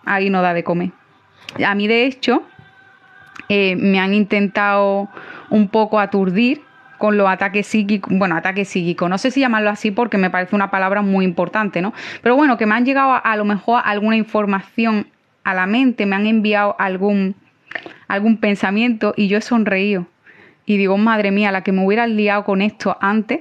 ahí 0.04 0.30
no 0.30 0.42
da 0.42 0.52
de 0.52 0.64
comer. 0.64 0.90
A 1.64 1.74
mí, 1.74 1.88
de 1.88 2.04
hecho, 2.04 2.42
eh, 3.48 3.76
me 3.76 3.98
han 3.98 4.14
intentado 4.14 5.08
un 5.48 5.68
poco 5.68 5.98
aturdir 5.98 6.62
con 6.98 7.16
los 7.16 7.28
ataques 7.28 7.66
psíquicos, 7.66 8.12
bueno, 8.16 8.36
ataques 8.36 8.68
psíquicos, 8.68 9.08
no 9.08 9.16
sé 9.16 9.30
si 9.30 9.40
llamarlo 9.40 9.70
así 9.70 9.90
porque 9.90 10.18
me 10.18 10.28
parece 10.28 10.54
una 10.54 10.70
palabra 10.70 11.00
muy 11.00 11.24
importante, 11.24 11.80
¿no? 11.80 11.94
Pero 12.22 12.36
bueno, 12.36 12.58
que 12.58 12.66
me 12.66 12.74
han 12.74 12.84
llegado 12.84 13.12
a, 13.12 13.18
a 13.18 13.36
lo 13.36 13.46
mejor 13.46 13.80
alguna 13.82 14.16
información 14.16 15.06
a 15.42 15.54
la 15.54 15.64
mente, 15.64 16.04
me 16.04 16.16
han 16.16 16.26
enviado 16.26 16.76
algún 16.78 17.34
algún 18.10 18.36
pensamiento 18.36 19.14
y 19.16 19.28
yo 19.28 19.38
he 19.38 19.40
sonreído. 19.40 20.06
Y 20.66 20.76
digo, 20.76 20.98
madre 20.98 21.30
mía, 21.30 21.52
la 21.52 21.62
que 21.62 21.72
me 21.72 21.84
hubiera 21.84 22.06
liado 22.06 22.44
con 22.44 22.62
esto 22.62 22.96
antes, 23.00 23.40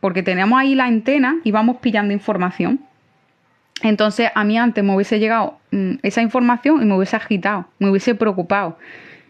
porque 0.00 0.22
tenemos 0.22 0.58
ahí 0.58 0.74
la 0.74 0.84
antena 0.84 1.36
y 1.44 1.50
vamos 1.50 1.76
pillando 1.78 2.12
información. 2.12 2.80
Entonces 3.82 4.30
a 4.34 4.44
mí 4.44 4.58
antes 4.58 4.82
me 4.82 4.94
hubiese 4.94 5.18
llegado 5.18 5.58
mm, 5.70 5.94
esa 6.02 6.22
información 6.22 6.82
y 6.82 6.84
me 6.86 6.96
hubiese 6.96 7.16
agitado, 7.16 7.66
me 7.78 7.90
hubiese 7.90 8.14
preocupado. 8.14 8.78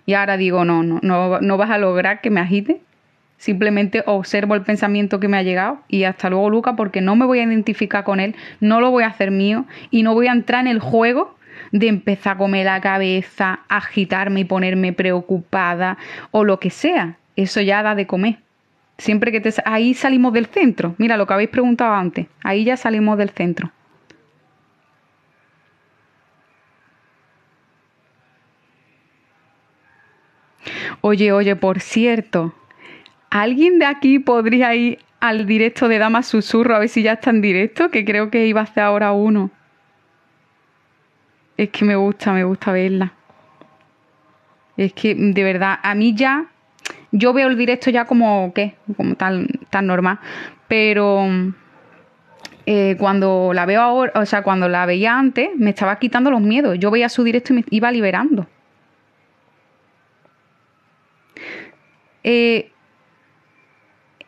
Y 0.06 0.14
ahora 0.14 0.36
digo, 0.36 0.64
no, 0.64 0.82
no, 0.82 1.00
no, 1.02 1.40
no 1.40 1.56
vas 1.56 1.70
a 1.70 1.78
lograr 1.78 2.20
que 2.20 2.30
me 2.30 2.40
agite. 2.40 2.80
Simplemente 3.36 4.02
observo 4.06 4.54
el 4.54 4.62
pensamiento 4.62 5.18
que 5.18 5.28
me 5.28 5.36
ha 5.36 5.42
llegado 5.42 5.80
y 5.88 6.04
hasta 6.04 6.30
luego, 6.30 6.50
Luca, 6.50 6.76
porque 6.76 7.00
no 7.00 7.16
me 7.16 7.26
voy 7.26 7.40
a 7.40 7.44
identificar 7.44 8.04
con 8.04 8.20
él, 8.20 8.36
no 8.60 8.80
lo 8.80 8.90
voy 8.90 9.02
a 9.04 9.08
hacer 9.08 9.30
mío 9.30 9.66
y 9.90 10.02
no 10.02 10.14
voy 10.14 10.28
a 10.28 10.32
entrar 10.32 10.60
en 10.60 10.68
el 10.68 10.78
juego 10.78 11.36
de 11.72 11.88
empezar 11.88 12.34
a 12.34 12.38
comer 12.38 12.66
la 12.66 12.80
cabeza, 12.80 13.60
agitarme 13.68 14.40
y 14.40 14.44
ponerme 14.44 14.92
preocupada 14.92 15.98
o 16.30 16.44
lo 16.44 16.60
que 16.60 16.70
sea. 16.70 17.18
Eso 17.36 17.60
ya 17.60 17.82
da 17.82 17.94
de 17.94 18.06
comer. 18.06 18.38
Siempre 18.98 19.32
que 19.32 19.40
te... 19.40 19.52
Ahí 19.64 19.94
salimos 19.94 20.32
del 20.32 20.46
centro. 20.46 20.94
Mira 20.98 21.16
lo 21.16 21.26
que 21.26 21.34
habéis 21.34 21.50
preguntado 21.50 21.94
antes. 21.94 22.26
Ahí 22.42 22.64
ya 22.64 22.76
salimos 22.76 23.18
del 23.18 23.30
centro. 23.30 23.72
Oye, 31.00 31.32
oye, 31.32 31.54
por 31.56 31.80
cierto, 31.80 32.54
¿alguien 33.28 33.78
de 33.78 33.84
aquí 33.84 34.18
podría 34.18 34.74
ir 34.74 35.00
al 35.20 35.44
directo 35.44 35.88
de 35.88 35.98
Dama 35.98 36.22
Susurro 36.22 36.74
a 36.74 36.78
ver 36.78 36.88
si 36.88 37.02
ya 37.02 37.14
está 37.14 37.30
en 37.30 37.42
directo? 37.42 37.90
Que 37.90 38.04
creo 38.04 38.30
que 38.30 38.46
iba 38.46 38.60
a 38.60 38.64
hacer 38.64 38.84
ahora 38.84 39.12
uno 39.12 39.50
es 41.56 41.70
que 41.70 41.84
me 41.84 41.96
gusta, 41.96 42.32
me 42.32 42.44
gusta 42.44 42.72
verla. 42.72 43.12
Es 44.76 44.92
que 44.92 45.14
de 45.14 45.42
verdad, 45.44 45.78
a 45.82 45.94
mí 45.94 46.14
ya, 46.14 46.46
yo 47.12 47.32
veo 47.32 47.48
el 47.48 47.56
directo 47.56 47.90
ya 47.90 48.04
como, 48.04 48.52
¿qué? 48.54 48.74
Como 48.96 49.14
tan, 49.14 49.46
tan 49.70 49.86
normal. 49.86 50.18
Pero 50.66 51.26
eh, 52.66 52.96
cuando 52.98 53.52
la 53.54 53.66
veo 53.66 53.80
ahora, 53.80 54.12
o 54.16 54.26
sea, 54.26 54.42
cuando 54.42 54.68
la 54.68 54.84
veía 54.86 55.16
antes, 55.16 55.50
me 55.56 55.70
estaba 55.70 55.98
quitando 55.98 56.30
los 56.30 56.40
miedos. 56.40 56.78
Yo 56.78 56.90
veía 56.90 57.08
su 57.08 57.22
directo 57.22 57.52
y 57.52 57.56
me 57.56 57.64
iba 57.70 57.92
liberando. 57.92 58.46
Eh, 62.24 62.72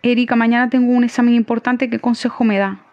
Erika, 0.02 0.36
mañana 0.36 0.70
tengo 0.70 0.92
un 0.92 1.02
examen 1.02 1.34
importante. 1.34 1.90
¿Qué 1.90 1.98
consejo 1.98 2.44
me 2.44 2.58
da? 2.58 2.85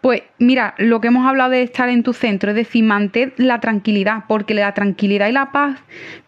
Pues 0.00 0.22
mira, 0.38 0.74
lo 0.78 1.00
que 1.00 1.08
hemos 1.08 1.26
hablado 1.26 1.50
de 1.50 1.62
estar 1.62 1.88
en 1.88 2.02
tu 2.02 2.12
centro, 2.12 2.50
es 2.50 2.56
decir, 2.56 2.84
mantén 2.84 3.32
la 3.36 3.60
tranquilidad, 3.60 4.24
porque 4.28 4.54
la 4.54 4.72
tranquilidad 4.74 5.28
y 5.28 5.32
la 5.32 5.52
paz 5.52 5.78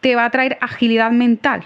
te 0.01 0.15
va 0.15 0.25
a 0.25 0.31
traer 0.31 0.59
agilidad 0.61 1.11
mental. 1.11 1.65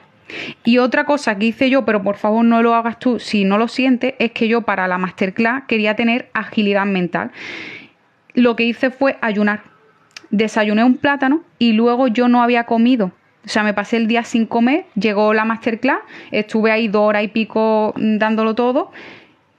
Y 0.64 0.78
otra 0.78 1.04
cosa 1.04 1.38
que 1.38 1.46
hice 1.46 1.70
yo, 1.70 1.84
pero 1.84 2.02
por 2.02 2.16
favor 2.16 2.44
no 2.44 2.62
lo 2.62 2.74
hagas 2.74 2.98
tú 2.98 3.20
si 3.20 3.44
no 3.44 3.58
lo 3.58 3.68
sientes, 3.68 4.14
es 4.18 4.32
que 4.32 4.48
yo 4.48 4.62
para 4.62 4.88
la 4.88 4.98
masterclass 4.98 5.64
quería 5.68 5.94
tener 5.94 6.28
agilidad 6.32 6.86
mental. 6.86 7.30
Lo 8.34 8.56
que 8.56 8.64
hice 8.64 8.90
fue 8.90 9.16
ayunar. 9.20 9.62
Desayuné 10.30 10.82
un 10.82 10.96
plátano 10.96 11.42
y 11.58 11.72
luego 11.72 12.08
yo 12.08 12.28
no 12.28 12.42
había 12.42 12.64
comido. 12.64 13.12
O 13.44 13.48
sea, 13.48 13.62
me 13.62 13.72
pasé 13.72 13.96
el 13.96 14.08
día 14.08 14.24
sin 14.24 14.44
comer, 14.44 14.86
llegó 14.96 15.32
la 15.32 15.44
masterclass, 15.44 16.00
estuve 16.32 16.72
ahí 16.72 16.88
dos 16.88 17.02
horas 17.02 17.22
y 17.22 17.28
pico 17.28 17.94
dándolo 17.96 18.56
todo 18.56 18.90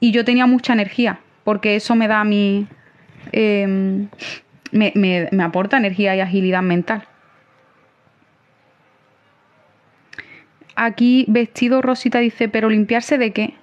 y 0.01 0.11
yo 0.11 0.25
tenía 0.25 0.45
mucha 0.45 0.73
energía 0.73 1.21
porque 1.47 1.77
eso 1.77 1.95
me 1.95 2.09
da 2.09 2.19
a 2.19 2.23
mí, 2.25 2.67
em, 3.31 4.09
me, 4.73 5.29
aporta 5.41 5.77
energía 5.77 6.13
y 6.13 6.19
agilidad 6.19 6.61
mental. 6.61 7.07
aquí 10.75 11.23
vestido 11.29 11.81
Rosita 11.81 12.19
dice, 12.19 12.49
pero 12.49 12.69
limpiarse 12.69 13.17
de 13.17 13.31
qué? 13.31 13.53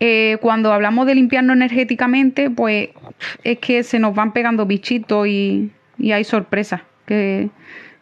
Eh, 0.00 0.38
cuando 0.40 0.72
hablamos 0.72 1.06
de 1.06 1.14
limpiarnos 1.14 1.56
energéticamente, 1.56 2.48
pues 2.48 2.88
es 3.44 3.58
que 3.58 3.82
se 3.82 3.98
nos 3.98 4.14
van 4.14 4.32
pegando 4.32 4.64
bichitos 4.64 5.28
y, 5.28 5.70
hay 6.10 6.24
sorpresas 6.24 6.80
que, 7.04 7.50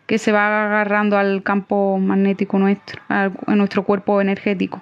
que, 0.07 0.18
se 0.18 0.30
va 0.30 0.66
agarrando 0.66 1.18
al 1.18 1.42
campo 1.42 1.98
magnético 1.98 2.61
nuestro, 2.61 3.02
a 3.09 3.30
nuestro 3.57 3.82
cuerpo 3.82 4.20
energético. 4.20 4.80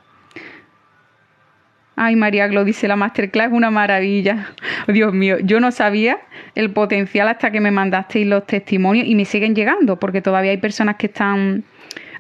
Ay, 1.95 2.17
María 2.17 2.47
Glo 2.47 2.65
dice, 2.65 2.89
la 2.89 2.97
masterclass 2.97 3.53
una 3.53 3.71
maravilla. 3.71 4.49
Dios 4.89 5.13
mío, 5.13 5.39
yo 5.41 5.61
no 5.61 5.71
sabía 5.71 6.19
el 6.55 6.71
potencial 6.71 7.29
hasta 7.29 7.51
que 7.51 7.61
me 7.61 7.71
mandasteis 7.71 8.27
los 8.27 8.47
testimonios 8.47 9.07
y 9.07 9.15
me 9.15 9.25
siguen 9.25 9.55
llegando, 9.55 9.99
porque 9.99 10.23
todavía 10.23 10.53
hay 10.53 10.57
personas 10.57 10.97
que 10.97 11.07
están 11.07 11.65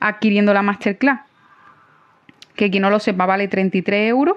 adquiriendo 0.01 0.53
la 0.53 0.62
masterclass. 0.62 1.20
Que 2.55 2.70
quien 2.70 2.83
no 2.83 2.91
lo 2.91 2.99
sepa, 2.99 3.25
vale 3.25 3.49
33 3.49 4.11
euros 4.11 4.37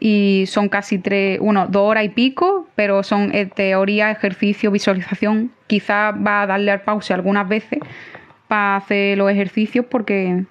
y 0.00 0.44
son 0.48 0.68
casi 0.68 0.98
tres, 0.98 1.38
bueno, 1.38 1.68
dos 1.68 1.82
horas 1.82 2.04
y 2.04 2.08
pico, 2.08 2.68
pero 2.74 3.04
son 3.04 3.32
eh, 3.32 3.46
teoría, 3.46 4.10
ejercicio, 4.10 4.72
visualización. 4.72 5.52
Quizás 5.68 6.14
va 6.14 6.42
a 6.42 6.46
darle 6.48 6.72
al 6.72 6.82
pause 6.82 7.12
algunas 7.12 7.48
veces 7.48 7.78
para 8.48 8.76
hacer 8.76 9.16
los 9.16 9.30
ejercicios 9.30 9.86
porque 9.88 10.44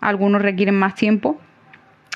algunos 0.00 0.40
requieren 0.40 0.74
más 0.74 0.94
tiempo 0.94 1.38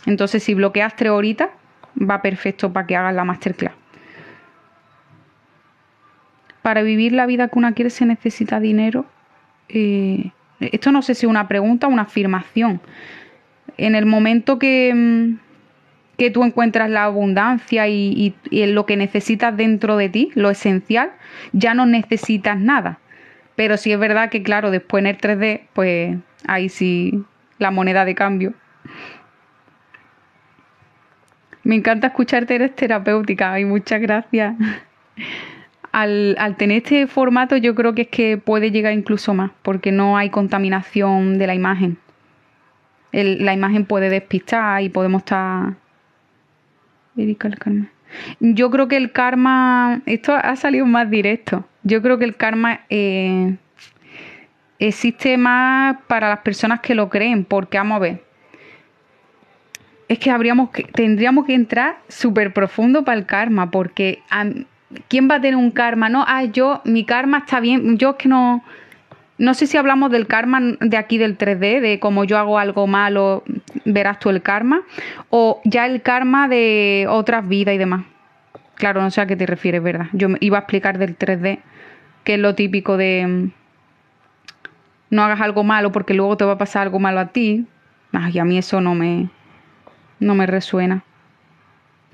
entonces, 0.06 0.42
si 0.42 0.54
bloqueas 0.54 0.96
tres 0.96 1.10
horitas, 1.10 1.50
va 1.98 2.22
perfecto 2.22 2.72
para 2.72 2.86
que 2.86 2.96
hagas 2.96 3.14
la 3.14 3.24
masterclass. 3.24 3.74
Para 6.62 6.82
vivir 6.82 7.12
la 7.12 7.26
vida 7.26 7.48
que 7.48 7.58
una 7.58 7.72
quiere 7.72 7.90
se 7.90 8.06
necesita 8.06 8.60
dinero. 8.60 9.06
Eh, 9.68 10.30
esto 10.60 10.92
no 10.92 11.02
sé 11.02 11.14
si 11.14 11.26
es 11.26 11.30
una 11.30 11.48
pregunta 11.48 11.86
o 11.86 11.90
una 11.90 12.02
afirmación. 12.02 12.80
En 13.76 13.94
el 13.94 14.04
momento 14.04 14.58
que, 14.58 14.92
mm, 14.94 15.38
que 16.18 16.30
tú 16.30 16.44
encuentras 16.44 16.90
la 16.90 17.04
abundancia 17.04 17.88
y, 17.88 18.34
y, 18.50 18.66
lo 18.66 18.84
que 18.84 18.96
necesitas 18.96 19.56
dentro 19.56 19.96
de 19.96 20.10
ti, 20.10 20.30
lo 20.34 20.50
esencial, 20.50 21.12
ya 21.52 21.72
no 21.72 21.86
necesitas 21.86 22.58
nada. 22.58 22.98
Pero 23.56 23.78
sí 23.78 23.92
es 23.92 23.98
verdad 23.98 24.28
que, 24.28 24.42
claro, 24.42 24.70
después 24.70 25.02
en 25.02 25.06
el 25.06 25.16
3D, 25.16 25.62
pues 25.72 26.18
ahí 26.46 26.68
sí 26.68 27.24
la 27.58 27.70
moneda 27.70 28.04
de 28.04 28.14
cambio 28.14 28.54
me 31.62 31.74
encanta 31.74 32.08
escucharte, 32.08 32.54
eres 32.54 32.74
terapéutica 32.74 33.58
y 33.60 33.64
muchas 33.64 34.00
gracias. 34.00 34.54
Al, 35.92 36.36
tener 36.56 36.78
este 36.78 37.06
formato 37.08 37.56
yo 37.56 37.74
creo 37.74 37.94
que 37.94 38.02
es 38.02 38.08
que 38.08 38.38
puede 38.38 38.70
llegar 38.70 38.92
incluso 38.92 39.34
más, 39.34 39.50
porque 39.62 39.92
no 39.92 40.16
hay 40.16 40.30
contaminación 40.30 41.38
de 41.38 41.46
la 41.46 41.54
imagen. 41.54 41.98
la 43.12 43.52
imagen 43.52 43.84
puede 43.84 44.08
despistar 44.08 44.82
y 44.82 44.88
podemos 44.88 45.22
estar... 45.22 45.74
Yo 48.40 48.70
creo 48.70 48.88
que 48.88 48.96
el 48.96 49.12
karma, 49.12 50.00
esto 50.06 50.34
ha 50.34 50.56
salido 50.56 50.86
más 50.86 51.10
directo. 51.10 51.64
Yo 51.82 52.02
creo 52.02 52.18
que 52.18 52.24
el 52.24 52.36
karma 52.36 52.80
eh, 52.88 53.56
existe 54.78 55.36
más 55.36 55.96
para 56.06 56.28
las 56.28 56.40
personas 56.40 56.80
que 56.80 56.94
lo 56.94 57.08
creen, 57.08 57.44
porque 57.44 57.78
vamos 57.78 57.96
a 57.96 57.98
ver, 58.00 58.24
es 60.10 60.18
que 60.18 60.32
habríamos 60.32 60.70
que, 60.70 60.82
tendríamos 60.82 61.46
que 61.46 61.54
entrar 61.54 61.98
súper 62.08 62.52
profundo 62.52 63.04
para 63.04 63.16
el 63.16 63.26
karma, 63.26 63.70
porque 63.70 64.24
¿quién 65.06 65.30
va 65.30 65.36
a 65.36 65.40
tener 65.40 65.54
un 65.54 65.70
karma? 65.70 66.08
No, 66.08 66.24
ah, 66.26 66.42
yo, 66.46 66.82
mi 66.84 67.04
karma 67.04 67.38
está 67.38 67.60
bien, 67.60 67.96
yo 67.96 68.10
es 68.10 68.16
que 68.16 68.28
no, 68.28 68.64
no 69.38 69.54
sé 69.54 69.68
si 69.68 69.76
hablamos 69.76 70.10
del 70.10 70.26
karma 70.26 70.60
de 70.80 70.96
aquí 70.96 71.16
del 71.16 71.38
3D, 71.38 71.80
de 71.80 72.00
como 72.00 72.24
yo 72.24 72.38
hago 72.38 72.58
algo 72.58 72.88
malo, 72.88 73.44
verás 73.84 74.18
tú 74.18 74.30
el 74.30 74.42
karma, 74.42 74.82
o 75.28 75.60
ya 75.64 75.86
el 75.86 76.02
karma 76.02 76.48
de 76.48 77.06
otras 77.08 77.46
vidas 77.46 77.76
y 77.76 77.78
demás. 77.78 78.04
Claro, 78.74 79.02
no 79.02 79.12
sé 79.12 79.20
a 79.20 79.26
qué 79.26 79.36
te 79.36 79.46
refieres, 79.46 79.80
¿verdad? 79.80 80.08
Yo 80.12 80.26
iba 80.40 80.58
a 80.58 80.62
explicar 80.62 80.98
del 80.98 81.16
3D, 81.16 81.60
que 82.24 82.34
es 82.34 82.40
lo 82.40 82.56
típico 82.56 82.96
de 82.96 83.26
mm, 83.28 83.50
no 85.10 85.22
hagas 85.22 85.40
algo 85.40 85.62
malo 85.62 85.92
porque 85.92 86.14
luego 86.14 86.36
te 86.36 86.44
va 86.44 86.54
a 86.54 86.58
pasar 86.58 86.82
algo 86.82 86.98
malo 86.98 87.20
a 87.20 87.26
ti. 87.26 87.64
Ay, 88.10 88.40
a 88.40 88.44
mí 88.44 88.58
eso 88.58 88.80
no 88.80 88.96
me, 88.96 89.30
no 90.20 90.34
me 90.34 90.46
resuena. 90.46 91.02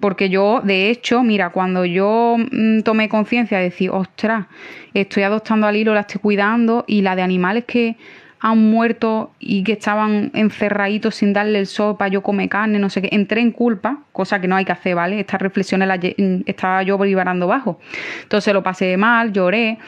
Porque 0.00 0.28
yo, 0.28 0.60
de 0.62 0.90
hecho, 0.90 1.22
mira, 1.22 1.50
cuando 1.50 1.84
yo 1.84 2.36
mm, 2.38 2.80
tomé 2.80 3.08
conciencia 3.08 3.58
de 3.58 3.64
decir, 3.64 3.90
ostras, 3.90 4.46
estoy 4.94 5.22
adoptando 5.22 5.66
al 5.66 5.76
hilo, 5.76 5.94
la 5.94 6.00
estoy 6.00 6.20
cuidando, 6.20 6.84
y 6.86 7.02
la 7.02 7.16
de 7.16 7.22
animales 7.22 7.64
que 7.64 7.96
han 8.38 8.70
muerto 8.70 9.32
y 9.38 9.64
que 9.64 9.72
estaban 9.72 10.30
encerraditos 10.34 11.14
sin 11.14 11.32
darle 11.32 11.58
el 11.58 11.66
sol 11.66 11.96
para 11.96 12.10
yo 12.10 12.22
comer 12.22 12.50
carne, 12.50 12.78
no 12.78 12.90
sé 12.90 13.00
qué, 13.00 13.08
entré 13.12 13.40
en 13.40 13.50
culpa, 13.50 14.00
cosa 14.12 14.40
que 14.40 14.48
no 14.48 14.56
hay 14.56 14.66
que 14.66 14.72
hacer, 14.72 14.94
¿vale? 14.94 15.18
Estas 15.18 15.40
reflexiones 15.40 15.88
las 15.88 15.98
mm, 15.98 16.42
estaba 16.44 16.82
yo 16.82 16.98
vibrando 16.98 17.46
bajo. 17.46 17.80
Entonces 18.22 18.52
lo 18.52 18.62
pasé 18.62 18.96
mal, 18.98 19.32
lloré. 19.32 19.78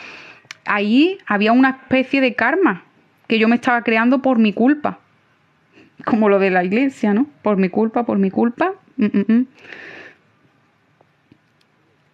Ahí 0.65 1.19
había 1.27 1.53
una 1.53 1.71
especie 1.71 2.23
de 2.23 2.35
karma 2.35 2.85
que 3.27 3.39
yo 3.39 3.47
me 3.49 3.57
estaba 3.57 3.83
creando 3.83 4.23
por 4.23 4.39
mi 4.39 4.55
culpa 4.55 5.01
como 6.05 6.29
lo 6.29 6.39
de 6.39 6.51
la 6.51 6.65
iglesia, 6.65 7.15
¿no? 7.15 7.27
Por 7.43 7.57
mi 7.57 7.69
culpa, 7.69 8.05
por 8.05 8.19
mi 8.19 8.31
culpa. 8.31 8.73
Mm, 8.97 9.05
mm, 9.05 9.25
mm. 9.33 9.47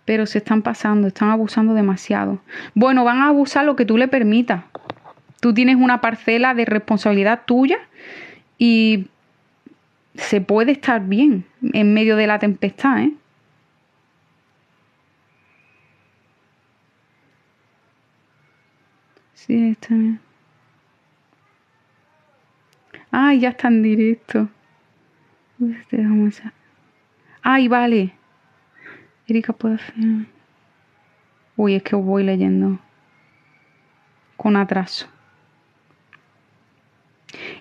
Pero 0.05 0.27
se 0.27 0.39
están 0.39 0.63
pasando, 0.63 1.09
están 1.09 1.31
abusando 1.31 1.75
demasiado. 1.75 2.41
Bueno, 2.75 3.05
van 3.05 3.19
a 3.19 3.29
abusar 3.29 3.65
lo 3.65 3.77
que 3.77 3.87
tú 3.87 3.97
le 3.97 4.09
permitas. 4.09 4.65
Tú 5.41 5.55
tienes 5.55 5.77
una 5.77 6.01
parcela 6.01 6.55
de 6.55 6.65
responsabilidad 6.65 7.43
tuya 7.47 7.79
y 8.59 9.09
se 10.15 10.41
puede 10.41 10.73
estar 10.73 11.03
bien 11.03 11.45
en 11.73 11.95
medio 11.95 12.17
de 12.17 12.27
la 12.27 12.39
tempestad, 12.39 13.01
¿eh? 13.01 13.13
Sí, 19.35 19.71
está 19.73 19.95
bien. 19.95 20.21
Ay, 23.17 23.39
ya 23.39 23.51
está 23.51 23.69
en 23.69 23.81
directo. 23.81 24.49
Ay, 27.43 27.69
vale. 27.69 28.13
Erika 29.29 29.53
puede 29.53 29.77
hacer. 29.77 29.95
Uy, 31.57 31.77
es 31.77 31.85
que 31.85 31.95
voy 31.95 32.25
leyendo 32.25 32.81
con 34.37 34.57
atraso 34.57 35.14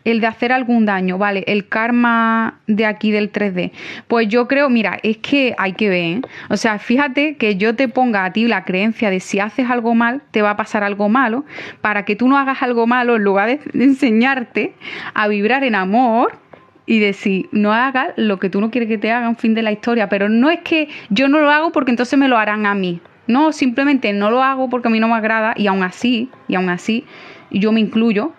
el 0.06 0.20
de 0.20 0.28
hacer 0.28 0.51
algún 0.51 0.86
daño, 0.86 1.18
¿vale? 1.18 1.43
El 1.47 1.68
karma 1.68 2.60
de 2.68 2.86
aquí 2.86 3.12
del 3.12 3.32
3D. 3.32 3.72
Pues 4.08 4.28
yo 4.28 4.47
creo, 4.47 4.70
mira, 4.70 4.99
es 5.04 5.18
que 5.18 5.56
hay 5.58 5.74
que 5.74 5.89
ver, 5.89 6.04
¿eh? 6.04 6.22
O 6.49 6.58
sea, 6.58 6.80
fíjate 6.80 7.38
que 7.38 7.56
yo 7.56 7.76
te 7.76 7.88
ponga 7.88 8.26
a 8.26 8.34
ti 8.34 8.47
la 8.47 8.66
creencia 8.66 9.10
de 9.10 9.20
si 9.20 9.39
haces 9.39 9.70
algo 9.70 9.95
mal, 9.95 10.22
te 10.32 10.41
va 10.41 10.51
a 10.51 10.58
pasar 10.58 10.84
algo 10.84 11.10
malo, 11.10 11.45
para 11.82 12.06
que 12.06 12.16
tú 12.16 12.28
no 12.28 12.38
hagas 12.38 12.62
algo 12.62 12.88
malo 12.88 13.16
en 13.16 13.24
lugar 13.24 13.47
de 13.47 13.60
enseñarte 13.84 14.74
a 15.14 15.28
vibrar 15.28 15.64
en 15.64 15.76
amor, 15.76 16.38
y 16.86 16.99
decir, 16.99 17.47
no 17.51 17.74
hagas 17.74 18.10
lo 18.18 18.39
que 18.39 18.49
tú 18.49 18.60
no 18.60 18.72
quieres 18.72 18.89
que 18.89 18.97
te 18.97 19.12
haga, 19.12 19.30
un 19.30 19.38
fin 19.38 19.54
de 19.54 19.62
la 19.62 19.72
historia, 19.72 20.10
pero 20.10 20.30
no 20.30 20.49
es 20.49 20.60
que 20.62 20.89
yo 21.10 21.28
no 21.28 21.39
lo 21.39 21.49
hago 21.49 21.72
porque 21.72 21.91
entonces 21.91 22.20
me 22.20 22.28
lo 22.28 22.38
harán 22.38 22.66
a 22.66 22.76
mí. 22.76 22.99
No, 23.26 23.54
simplemente 23.54 24.12
no 24.12 24.30
lo 24.30 24.43
hago 24.43 24.70
porque 24.70 24.89
a 24.89 24.91
mí 24.91 24.99
no 24.99 25.08
me 25.08 25.16
agrada 25.16 25.54
y 25.56 25.68
aún 25.68 25.82
así, 25.82 26.30
y 26.47 26.56
aún 26.56 26.70
así, 26.70 27.06
yo 27.51 27.72
me 27.72 27.80
incluyo, 27.80 28.34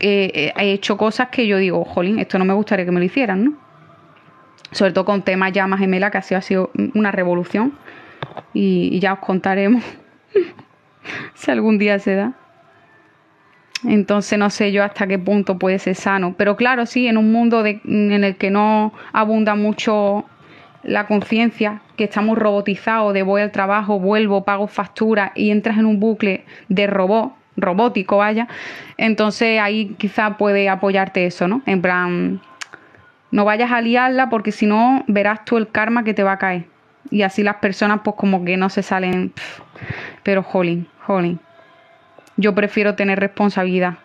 he 0.00 0.52
hecho 0.72 0.96
cosas 0.96 1.28
que 1.28 1.46
yo 1.46 1.58
digo, 1.58 1.84
jolín, 1.84 2.18
esto 2.18 2.38
no 2.38 2.44
me 2.44 2.54
gustaría 2.54 2.84
que 2.84 2.92
me 2.92 3.00
lo 3.00 3.06
hicieran, 3.06 3.44
¿no? 3.44 3.68
Sobre 4.70 4.92
todo 4.92 5.04
con 5.04 5.22
temas 5.22 5.52
llamas 5.52 5.80
gemela, 5.80 6.10
que 6.10 6.18
ha 6.18 6.42
sido, 6.42 6.70
una 6.94 7.10
revolución. 7.10 7.72
Y, 8.52 8.98
ya 9.00 9.14
os 9.14 9.18
contaremos 9.20 9.82
si 11.34 11.50
algún 11.50 11.78
día 11.78 11.98
se 11.98 12.14
da. 12.14 12.32
Entonces 13.84 14.38
no 14.38 14.50
sé 14.50 14.72
yo 14.72 14.82
hasta 14.82 15.06
qué 15.06 15.18
punto 15.18 15.58
puede 15.58 15.78
ser 15.78 15.94
sano. 15.94 16.34
Pero 16.36 16.56
claro, 16.56 16.84
sí, 16.84 17.06
en 17.06 17.16
un 17.16 17.32
mundo 17.32 17.64
en 17.64 18.24
el 18.24 18.36
que 18.36 18.50
no 18.50 18.92
abunda 19.12 19.54
mucho 19.54 20.26
la 20.82 21.06
conciencia, 21.06 21.82
que 21.96 22.04
está 22.04 22.20
muy 22.20 22.36
robotizado, 22.36 23.12
de 23.12 23.22
voy 23.22 23.42
al 23.42 23.52
trabajo, 23.52 23.98
vuelvo, 24.00 24.44
pago 24.44 24.66
factura 24.66 25.32
y 25.34 25.50
entras 25.50 25.78
en 25.78 25.86
un 25.86 26.00
bucle 26.00 26.44
de 26.68 26.86
robot, 26.86 27.32
robótico, 27.60 28.18
vaya. 28.18 28.48
Entonces 28.96 29.60
ahí 29.60 29.94
quizá 29.98 30.36
puede 30.36 30.68
apoyarte 30.68 31.26
eso, 31.26 31.48
¿no? 31.48 31.62
En 31.66 31.82
plan, 31.82 32.40
no 33.30 33.44
vayas 33.44 33.70
a 33.70 33.80
liarla 33.80 34.30
porque 34.30 34.52
si 34.52 34.66
no 34.66 35.04
verás 35.06 35.44
tú 35.44 35.56
el 35.56 35.68
karma 35.68 36.04
que 36.04 36.14
te 36.14 36.22
va 36.22 36.32
a 36.32 36.38
caer. 36.38 36.66
Y 37.10 37.22
así 37.22 37.42
las 37.42 37.56
personas 37.56 38.00
pues 38.04 38.16
como 38.16 38.44
que 38.44 38.56
no 38.56 38.68
se 38.68 38.82
salen, 38.82 39.32
pero 40.22 40.42
jolín, 40.42 40.88
jolín. 41.02 41.40
Yo 42.36 42.54
prefiero 42.54 42.94
tener 42.94 43.18
responsabilidad. 43.18 43.98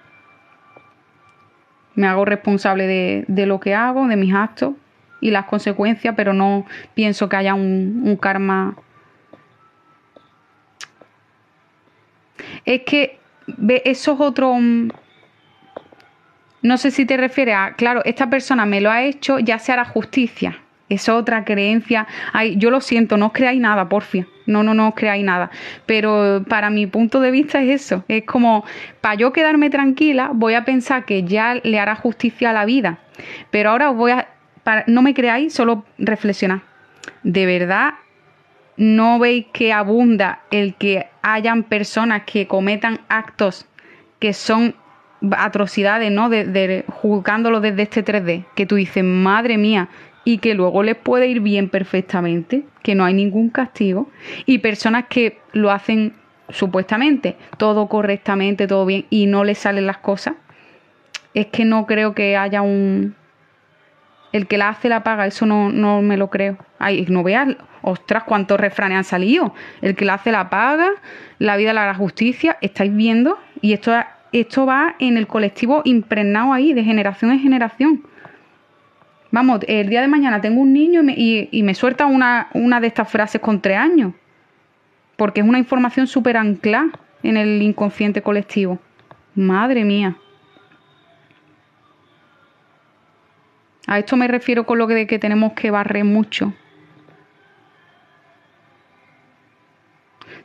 Me 1.95 2.07
hago 2.07 2.25
responsable 2.25 2.87
de, 2.87 3.25
de 3.27 3.45
lo 3.45 3.59
que 3.59 3.75
hago, 3.75 4.07
de 4.07 4.15
mis 4.15 4.33
actos 4.33 4.73
y 5.21 5.31
las 5.31 5.45
consecuencias, 5.45 6.15
pero 6.17 6.33
no 6.33 6.65
pienso 6.95 7.29
que 7.29 7.35
haya 7.35 7.53
un, 7.53 8.01
un 8.05 8.17
karma. 8.17 8.75
Es 12.65 12.81
que 12.83 13.19
eso 13.85 14.13
es 14.13 14.19
otro. 14.19 14.53
Mm, 14.55 14.89
no 16.61 16.77
sé 16.77 16.91
si 16.91 17.05
te 17.05 17.17
refieres 17.17 17.55
a, 17.55 17.73
claro, 17.73 18.01
esta 18.05 18.29
persona 18.29 18.65
me 18.65 18.79
lo 18.79 18.89
ha 18.89 19.03
hecho, 19.03 19.37
ya 19.39 19.59
se 19.59 19.71
hará 19.71 19.83
justicia. 19.85 20.59
Es 20.89 21.09
otra 21.09 21.43
creencia. 21.43 22.07
Ay, 22.33 22.55
yo 22.57 22.69
lo 22.69 22.79
siento, 22.79 23.17
no 23.17 23.27
os 23.27 23.33
creáis 23.33 23.59
nada, 23.59 23.89
porfia. 23.89 24.27
No, 24.45 24.63
no, 24.63 24.73
no 24.73 24.89
os 24.89 24.95
creáis 24.95 25.23
nada. 25.23 25.49
Pero 25.85 26.43
para 26.47 26.69
mi 26.69 26.87
punto 26.87 27.19
de 27.19 27.31
vista 27.31 27.61
es 27.61 27.81
eso. 27.81 28.05
Es 28.07 28.25
como, 28.25 28.63
para 29.01 29.15
yo 29.15 29.33
quedarme 29.33 29.69
tranquila, 29.69 30.31
voy 30.33 30.53
a 30.53 30.65
pensar 30.65 31.05
que 31.05 31.23
ya 31.23 31.55
le 31.55 31.79
hará 31.79 31.95
justicia 31.95 32.51
a 32.51 32.53
la 32.53 32.65
vida. 32.65 32.99
Pero 33.49 33.71
ahora 33.71 33.89
os 33.89 33.97
voy 33.97 34.11
a. 34.11 34.27
Para, 34.63 34.83
no 34.87 35.01
me 35.01 35.13
creáis, 35.13 35.53
solo 35.53 35.85
reflexionad. 35.97 36.59
De 37.23 37.45
verdad, 37.45 37.95
no 38.77 39.19
veis 39.19 39.45
que 39.53 39.71
abunda 39.71 40.41
el 40.51 40.75
que 40.75 41.07
hayan 41.21 41.63
personas 41.63 42.23
que 42.25 42.47
cometan 42.47 43.01
actos 43.07 43.67
que 44.19 44.33
son 44.33 44.75
atrocidades, 45.31 46.11
¿no? 46.11 46.29
De, 46.29 46.85
juzgándolo 46.87 47.61
desde 47.61 47.83
este 47.83 48.03
3D, 48.03 48.45
que 48.55 48.65
tú 48.65 48.75
dices, 48.75 49.03
madre 49.03 49.57
mía, 49.57 49.89
y 50.25 50.37
que 50.37 50.53
luego 50.53 50.83
les 50.83 50.95
puede 50.95 51.27
ir 51.27 51.41
bien 51.41 51.69
perfectamente, 51.69 52.63
que 52.81 52.95
no 52.95 53.05
hay 53.05 53.13
ningún 53.13 53.49
castigo, 53.49 54.09
y 54.45 54.59
personas 54.59 55.05
que 55.09 55.39
lo 55.51 55.71
hacen 55.71 56.13
supuestamente 56.49 57.35
todo 57.57 57.87
correctamente, 57.87 58.67
todo 58.67 58.85
bien, 58.85 59.05
y 59.09 59.25
no 59.25 59.43
les 59.43 59.57
salen 59.57 59.87
las 59.87 59.97
cosas, 59.97 60.35
es 61.33 61.47
que 61.47 61.65
no 61.65 61.85
creo 61.85 62.13
que 62.13 62.37
haya 62.37 62.61
un... 62.61 63.15
El 64.31 64.47
que 64.47 64.57
la 64.57 64.69
hace 64.69 64.89
la 64.89 65.03
paga, 65.03 65.27
eso 65.27 65.45
no, 65.45 65.69
no 65.69 66.01
me 66.01 66.17
lo 66.17 66.29
creo. 66.31 66.57
Ay, 66.79 67.05
no 67.07 67.21
veas, 67.21 67.55
ostras, 67.83 68.23
cuántos 68.23 68.59
refranes 68.59 68.97
han 68.97 69.03
salido. 69.03 69.53
El 69.81 69.95
que 69.95 70.05
la 70.05 70.15
hace 70.15 70.31
la 70.31 70.49
paga, 70.49 70.89
la 71.37 71.55
vida 71.57 71.73
la 71.73 71.83
hará 71.83 71.93
justicia, 71.93 72.57
estáis 72.61 72.95
viendo, 72.95 73.37
y 73.61 73.73
esto, 73.73 73.93
esto 74.31 74.65
va 74.65 74.95
en 74.97 75.17
el 75.17 75.27
colectivo 75.27 75.81
impregnado 75.85 76.53
ahí, 76.53 76.73
de 76.73 76.83
generación 76.83 77.31
en 77.31 77.39
generación. 77.39 78.03
Vamos, 79.31 79.61
el 79.67 79.89
día 79.89 80.01
de 80.01 80.07
mañana 80.07 80.41
tengo 80.41 80.61
un 80.61 80.73
niño 80.73 81.01
y 81.07 81.63
me, 81.63 81.73
suelta 81.73 82.05
una, 82.05 82.49
una, 82.53 82.79
de 82.79 82.87
estas 82.87 83.09
frases 83.09 83.41
con 83.41 83.61
tres 83.61 83.77
años. 83.77 84.13
Porque 85.15 85.41
es 85.41 85.47
una 85.47 85.57
información 85.57 86.07
súper 86.07 86.37
anclada 86.37 86.89
en 87.23 87.37
el 87.37 87.61
inconsciente 87.61 88.21
colectivo. 88.21 88.79
Madre 89.33 89.83
mía. 89.85 90.17
A 93.87 93.99
esto 93.99 94.15
me 94.15 94.27
refiero 94.27 94.65
con 94.65 94.77
lo 94.77 94.87
que, 94.87 94.93
de 94.93 95.07
que 95.07 95.19
tenemos 95.19 95.53
que 95.53 95.71
barrer 95.71 96.05
mucho. 96.05 96.53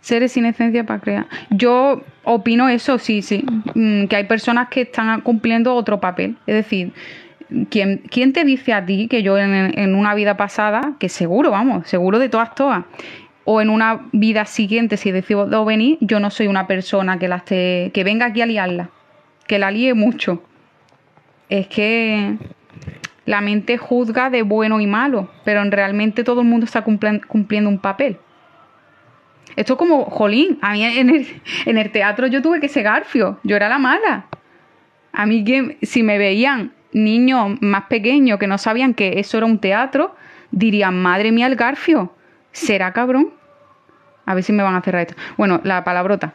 Seres 0.01 0.33
sin 0.33 0.47
esencia 0.47 0.85
para 0.85 1.01
crear. 1.01 1.27
Yo 1.51 2.03
opino 2.25 2.69
eso, 2.69 2.99
sí, 2.99 3.23
sí. 3.23 3.45
Mm, 3.75 4.07
que 4.07 4.17
hay 4.17 4.25
personas 4.25 4.69
que 4.69 4.83
están 4.83 5.21
cumpliendo 5.23 5.75
otro 5.75 6.01
papel. 6.01 6.37
Es 6.47 6.55
decir, 6.55 6.93
¿quién, 7.71 8.03
¿quién 8.11 8.33
te 8.33 8.45
dice 8.45 8.73
a 8.73 8.85
ti 8.85 9.09
que 9.09 9.23
yo 9.23 9.39
en, 9.39 9.95
una 9.95 10.15
vida 10.15 10.37
pasada, 10.37 10.95
que 10.99 11.09
seguro, 11.09 11.51
vamos, 11.51 11.89
seguro 11.89 12.19
de 12.19 12.29
todas, 12.29 12.55
todas, 12.55 12.85
o 13.45 13.61
en 13.61 13.71
una 13.71 14.09
vida 14.13 14.45
siguiente, 14.45 14.97
si 14.97 15.11
decido 15.11 15.65
venir, 15.65 15.99
yo 16.01 16.21
no 16.21 16.31
soy 16.31 16.47
una 16.47 16.67
persona 16.67 17.19
que 17.19 17.29
la 17.29 17.37
esté, 17.37 17.91
que 17.95 18.05
venga 18.05 18.27
aquí 18.27 18.43
a 18.43 18.47
liarla, 18.47 18.91
que 19.47 19.59
la 19.59 19.71
líe 19.71 19.95
mucho. 19.95 20.43
Es 21.49 21.67
que 21.67 22.37
la 23.25 23.41
mente 23.41 23.79
juzga 23.79 24.29
de 24.29 24.43
bueno 24.43 24.81
y 24.81 24.87
malo, 24.87 25.31
pero 25.45 25.65
realmente 25.65 26.25
todo 26.25 26.43
el 26.43 26.47
mundo 26.47 26.67
está 26.67 26.83
cumpliendo 26.83 27.71
un 27.71 27.79
papel. 27.79 28.19
Esto 29.57 29.75
es 29.75 29.79
como, 29.79 30.05
jolín, 30.05 30.59
a 30.61 30.73
mí 30.73 30.85
en 30.85 31.79
el, 31.79 31.91
teatro 31.91 32.27
yo 32.27 32.43
tuve 32.43 32.61
que 32.61 32.69
ser 32.69 32.85
Garfio, 32.85 33.39
yo 33.43 33.57
era 33.57 33.69
la 33.69 33.79
mala. 33.79 34.27
A 35.13 35.27
mí 35.27 35.45
que 35.45 35.79
si 35.83 36.03
me 36.03 36.19
veían 36.19 36.73
niños 36.93 37.59
más 37.61 37.85
pequeños 37.85 38.39
que 38.39 38.47
no 38.47 38.59
sabían 38.59 38.95
que 38.95 39.19
eso 39.19 39.37
era 39.37 39.47
un 39.47 39.59
teatro, 39.59 40.15
dirían, 40.51 41.01
madre 41.01 41.33
mía, 41.33 41.47
el 41.47 41.57
Garfio, 41.57 42.13
¿será 42.53 42.93
cabrón? 42.93 43.31
A 44.27 44.35
ver 44.35 44.45
si 44.45 44.53
me 44.53 44.63
van 44.63 44.75
a 44.75 44.83
cerrar 44.83 45.03
esto. 45.03 45.15
Bueno, 45.37 45.61
la 45.65 45.85
palabrota. 45.85 46.35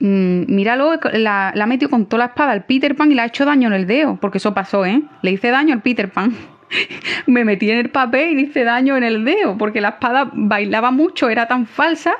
Mm, 0.00 0.52
míralo, 0.54 0.98
la, 1.12 1.52
la 1.54 1.64
ha 1.64 1.66
metido 1.66 1.90
con 1.90 2.06
toda 2.06 2.18
la 2.18 2.24
espada 2.26 2.52
al 2.52 2.64
Peter 2.64 2.96
Pan 2.96 3.12
y 3.12 3.14
le 3.14 3.22
ha 3.22 3.26
hecho 3.26 3.44
daño 3.44 3.68
en 3.68 3.74
el 3.74 3.86
dedo, 3.86 4.16
porque 4.20 4.38
eso 4.38 4.54
pasó, 4.54 4.84
¿eh? 4.84 5.02
Le 5.22 5.30
hice 5.30 5.50
daño 5.50 5.74
al 5.74 5.82
Peter 5.82 6.10
Pan. 6.10 6.34
me 7.26 7.44
metí 7.44 7.70
en 7.70 7.78
el 7.78 7.90
papel 7.90 8.38
y 8.38 8.42
hice 8.44 8.64
daño 8.64 8.96
en 8.96 9.04
el 9.04 9.24
dedo, 9.24 9.56
porque 9.58 9.80
la 9.80 9.90
espada 9.90 10.30
bailaba 10.32 10.90
mucho, 10.90 11.28
era 11.28 11.46
tan 11.46 11.66
falsa 11.66 12.14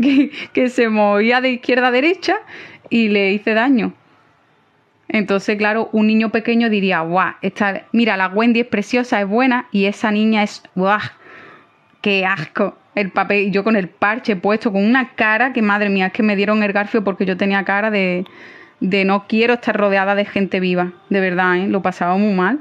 que, 0.00 0.30
que 0.52 0.68
se 0.68 0.88
movía 0.88 1.40
de 1.40 1.52
izquierda 1.52 1.88
a 1.88 1.90
derecha 1.90 2.36
y 2.90 3.08
le 3.08 3.32
hice 3.32 3.54
daño. 3.54 3.92
Entonces, 5.08 5.56
claro, 5.56 5.90
un 5.92 6.06
niño 6.06 6.30
pequeño 6.30 6.70
diría, 6.70 7.00
guau, 7.00 7.34
esta, 7.42 7.84
mira, 7.92 8.16
la 8.16 8.28
Wendy 8.28 8.60
es 8.60 8.66
preciosa, 8.66 9.20
es 9.20 9.28
buena, 9.28 9.68
y 9.70 9.84
esa 9.84 10.10
niña 10.10 10.42
es, 10.42 10.62
guau, 10.74 10.98
qué 12.00 12.24
asco. 12.24 12.76
El 12.94 13.10
papel, 13.10 13.50
yo 13.50 13.64
con 13.64 13.76
el 13.76 13.88
parche 13.88 14.36
puesto, 14.36 14.72
con 14.72 14.84
una 14.84 15.14
cara 15.14 15.52
que, 15.52 15.62
madre 15.62 15.88
mía, 15.88 16.06
es 16.06 16.12
que 16.12 16.22
me 16.22 16.36
dieron 16.36 16.62
el 16.62 16.72
garfio 16.72 17.02
porque 17.04 17.26
yo 17.26 17.36
tenía 17.36 17.64
cara 17.64 17.90
de, 17.90 18.24
de 18.80 19.04
no 19.04 19.26
quiero 19.26 19.54
estar 19.54 19.76
rodeada 19.76 20.14
de 20.14 20.24
gente 20.24 20.60
viva. 20.60 20.92
De 21.10 21.20
verdad, 21.20 21.58
¿eh? 21.58 21.66
lo 21.66 21.82
pasaba 21.82 22.16
muy 22.16 22.32
mal. 22.34 22.60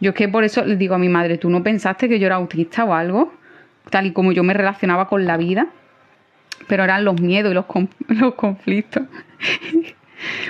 Yo 0.00 0.10
es 0.10 0.16
que 0.16 0.28
por 0.28 0.44
eso 0.44 0.64
le 0.64 0.76
digo 0.76 0.94
a 0.94 0.98
mi 0.98 1.08
madre, 1.08 1.38
¿tú 1.38 1.50
no 1.50 1.62
pensaste 1.62 2.08
que 2.08 2.18
yo 2.18 2.26
era 2.26 2.36
autista 2.36 2.84
o 2.84 2.94
algo? 2.94 3.32
Tal 3.90 4.06
y 4.06 4.12
como 4.12 4.32
yo 4.32 4.42
me 4.42 4.54
relacionaba 4.54 5.08
con 5.08 5.24
la 5.24 5.36
vida. 5.36 5.68
Pero 6.68 6.84
eran 6.84 7.04
los 7.04 7.20
miedos 7.20 7.52
y 7.52 7.54
los, 7.54 7.66
los 8.08 8.34
conflictos. 8.34 9.04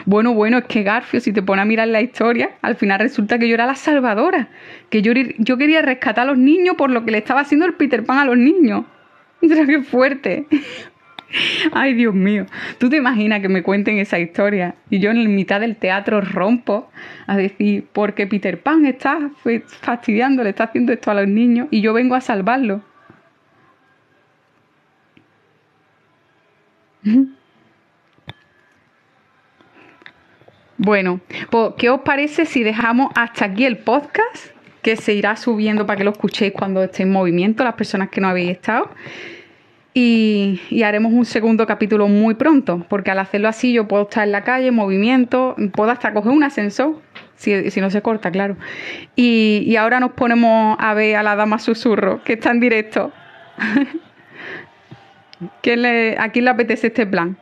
Bueno, 0.04 0.34
bueno, 0.34 0.58
es 0.58 0.64
que 0.64 0.82
Garfio, 0.82 1.20
si 1.20 1.32
te 1.32 1.42
pones 1.42 1.62
a 1.62 1.66
mirar 1.66 1.88
la 1.88 2.00
historia, 2.00 2.50
al 2.62 2.76
final 2.76 3.00
resulta 3.00 3.38
que 3.38 3.48
yo 3.48 3.54
era 3.54 3.66
la 3.66 3.74
salvadora, 3.74 4.48
que 4.90 5.02
yo, 5.02 5.12
yo 5.38 5.56
quería 5.56 5.82
rescatar 5.82 6.22
a 6.22 6.30
los 6.30 6.38
niños 6.38 6.76
por 6.76 6.90
lo 6.90 7.04
que 7.04 7.10
le 7.10 7.18
estaba 7.18 7.40
haciendo 7.40 7.66
el 7.66 7.74
Peter 7.74 8.04
Pan 8.04 8.18
a 8.18 8.24
los 8.24 8.38
niños. 8.38 8.84
Qué 9.40 9.82
fuerte. 9.82 10.46
Ay, 11.72 11.94
Dios 11.94 12.14
mío. 12.14 12.46
¿Tú 12.78 12.88
te 12.88 12.96
imaginas 12.96 13.40
que 13.40 13.48
me 13.48 13.62
cuenten 13.62 13.98
esa 13.98 14.18
historia 14.18 14.74
y 14.90 15.00
yo 15.00 15.10
en 15.10 15.34
mitad 15.34 15.60
del 15.60 15.76
teatro 15.76 16.20
rompo 16.20 16.90
a 17.26 17.36
decir, 17.36 17.86
porque 17.92 18.26
Peter 18.26 18.62
Pan 18.62 18.86
está 18.86 19.30
fastidiando, 19.80 20.44
le 20.44 20.50
está 20.50 20.64
haciendo 20.64 20.92
esto 20.92 21.10
a 21.10 21.14
los 21.14 21.28
niños 21.28 21.68
y 21.70 21.80
yo 21.80 21.92
vengo 21.92 22.14
a 22.14 22.20
salvarlo? 22.20 22.82
Bueno, 30.78 31.20
pues, 31.50 31.72
¿qué 31.78 31.88
os 31.88 32.02
parece 32.02 32.44
si 32.44 32.62
dejamos 32.62 33.10
hasta 33.14 33.46
aquí 33.46 33.64
el 33.64 33.78
podcast? 33.78 34.48
Que 34.82 34.96
se 34.96 35.14
irá 35.14 35.34
subiendo 35.36 35.86
para 35.86 35.96
que 35.96 36.04
lo 36.04 36.10
escuchéis 36.10 36.52
cuando 36.52 36.84
esté 36.84 37.02
en 37.02 37.12
movimiento, 37.12 37.64
las 37.64 37.74
personas 37.74 38.10
que 38.10 38.20
no 38.20 38.28
habéis 38.28 38.50
estado. 38.50 38.90
Y, 39.98 40.60
haremos 40.84 41.14
un 41.14 41.24
segundo 41.24 41.66
capítulo 41.66 42.06
muy 42.06 42.34
pronto, 42.34 42.84
porque 42.90 43.10
al 43.10 43.18
hacerlo 43.18 43.48
así 43.48 43.72
yo 43.72 43.88
puedo 43.88 44.02
estar 44.02 44.24
en 44.24 44.32
la 44.32 44.44
calle, 44.44 44.66
en 44.66 44.74
movimiento, 44.74 45.56
puedo 45.72 45.90
hasta 45.90 46.12
coger 46.12 46.32
un 46.32 46.44
ascensor, 46.44 47.00
si, 47.34 47.80
no 47.80 47.88
se 47.88 48.02
corta, 48.02 48.30
claro. 48.30 48.58
Y, 49.14 49.74
ahora 49.76 49.98
nos 49.98 50.12
ponemos 50.12 50.76
a 50.78 50.92
ver 50.92 51.16
a 51.16 51.22
la 51.22 51.34
dama 51.34 51.58
susurro, 51.58 52.22
que 52.24 52.34
está 52.34 52.50
en 52.50 52.60
directo. 52.60 53.10
le, 55.64 56.18
¿A 56.18 56.28
quién 56.28 56.44
le 56.44 56.50
apetece 56.50 56.88
este 56.88 57.06
plan? 57.06 57.38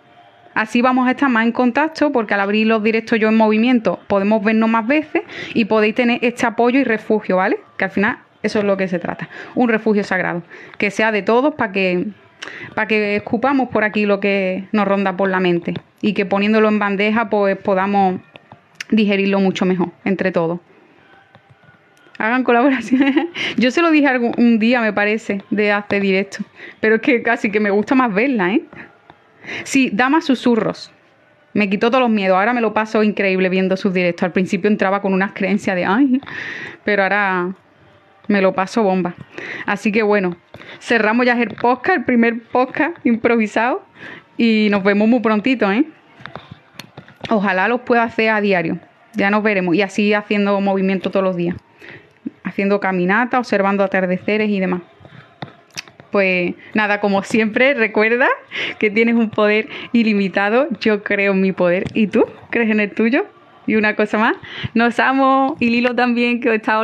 Así 0.54 0.80
vamos 0.80 1.08
a 1.08 1.10
estar 1.10 1.28
más 1.28 1.46
en 1.46 1.50
contacto 1.50 2.12
porque 2.12 2.34
al 2.34 2.40
abrir 2.40 2.68
los 2.68 2.84
directos 2.84 3.18
yo 3.18 3.30
en 3.30 3.36
movimiento 3.36 3.98
podemos 4.06 4.44
vernos 4.44 4.70
más 4.70 4.86
veces 4.86 5.22
y 5.54 5.64
podéis 5.64 5.96
tener 5.96 6.20
este 6.22 6.46
apoyo 6.46 6.78
y 6.78 6.84
refugio, 6.84 7.38
¿vale? 7.38 7.58
Que 7.76 7.86
al 7.86 7.90
final 7.90 8.18
eso 8.44 8.60
es 8.60 8.64
lo 8.64 8.76
que 8.76 8.86
se 8.86 9.00
trata, 9.00 9.28
un 9.56 9.68
refugio 9.68 10.04
sagrado, 10.04 10.44
que 10.78 10.92
sea 10.92 11.10
de 11.10 11.22
todos 11.22 11.56
para 11.56 11.72
que 11.72 12.06
para 12.74 12.86
que 12.86 13.16
escupamos 13.16 13.68
por 13.68 13.84
aquí 13.84 14.06
lo 14.06 14.20
que 14.20 14.64
nos 14.72 14.86
ronda 14.86 15.16
por 15.16 15.28
la 15.28 15.40
mente 15.40 15.74
y 16.00 16.12
que 16.12 16.26
poniéndolo 16.26 16.68
en 16.68 16.78
bandeja 16.78 17.30
pues 17.30 17.56
podamos 17.56 18.20
digerirlo 18.90 19.40
mucho 19.40 19.64
mejor 19.64 19.88
entre 20.04 20.32
todos. 20.32 20.60
Hagan 22.18 22.44
colaboraciones. 22.44 23.26
Yo 23.56 23.70
se 23.70 23.82
lo 23.82 23.90
dije 23.90 24.06
algún, 24.06 24.32
un 24.38 24.58
día, 24.58 24.80
me 24.80 24.92
parece, 24.92 25.42
de 25.50 25.72
hacer 25.72 26.02
directo. 26.02 26.38
Pero 26.80 26.96
es 26.96 27.00
que 27.00 27.22
casi 27.22 27.50
que 27.50 27.60
me 27.60 27.70
gusta 27.70 27.94
más 27.94 28.14
verla, 28.14 28.54
¿eh? 28.54 28.62
Sí, 29.64 29.90
Dama 29.92 30.20
Susurros. 30.20 30.92
Me 31.54 31.68
quitó 31.68 31.90
todos 31.90 32.02
los 32.02 32.10
miedos. 32.10 32.36
Ahora 32.36 32.52
me 32.52 32.60
lo 32.60 32.72
paso 32.72 33.02
increíble 33.02 33.48
viendo 33.48 33.76
sus 33.76 33.92
directos. 33.92 34.24
Al 34.24 34.32
principio 34.32 34.68
entraba 34.68 35.02
con 35.02 35.12
unas 35.12 35.32
creencias 35.32 35.76
de 35.76 35.84
ay, 35.84 36.20
pero 36.84 37.02
ahora 37.02 37.54
me 38.28 38.40
lo 38.40 38.54
paso 38.54 38.82
bomba. 38.82 39.14
Así 39.66 39.92
que 39.92 40.02
bueno, 40.02 40.36
cerramos 40.80 41.26
ya 41.26 41.40
el 41.40 41.50
podcast, 41.50 41.98
el 41.98 42.04
primer 42.04 42.42
podcast 42.42 42.96
improvisado. 43.04 43.84
Y 44.36 44.68
nos 44.70 44.82
vemos 44.82 45.08
muy 45.08 45.20
prontito, 45.20 45.70
¿eh? 45.70 45.84
Ojalá 47.30 47.68
los 47.68 47.82
pueda 47.82 48.02
hacer 48.02 48.30
a 48.30 48.40
diario. 48.40 48.78
Ya 49.14 49.30
nos 49.30 49.42
veremos. 49.42 49.74
Y 49.76 49.82
así 49.82 50.12
haciendo 50.12 50.60
movimiento 50.60 51.10
todos 51.10 51.24
los 51.24 51.36
días. 51.36 51.56
Haciendo 52.42 52.80
caminata, 52.80 53.38
observando 53.38 53.84
atardeceres 53.84 54.50
y 54.50 54.60
demás 54.60 54.82
pues 56.14 56.54
nada, 56.74 57.00
como 57.00 57.24
siempre, 57.24 57.74
recuerda 57.74 58.28
que 58.78 58.88
tienes 58.88 59.16
un 59.16 59.30
poder 59.30 59.66
ilimitado. 59.90 60.68
Yo 60.78 61.02
creo 61.02 61.32
en 61.32 61.40
mi 61.40 61.50
poder. 61.50 61.86
¿Y 61.92 62.06
tú? 62.06 62.24
¿Crees 62.50 62.70
en 62.70 62.78
el 62.78 62.92
tuyo? 62.92 63.26
y 63.66 63.76
una 63.76 63.96
cosa 63.96 64.18
más. 64.18 64.36
Nos 64.74 64.98
amo 64.98 65.56
y 65.60 65.70
Lilo 65.70 65.94
también, 65.94 66.40
que 66.40 66.54
está 66.54 66.72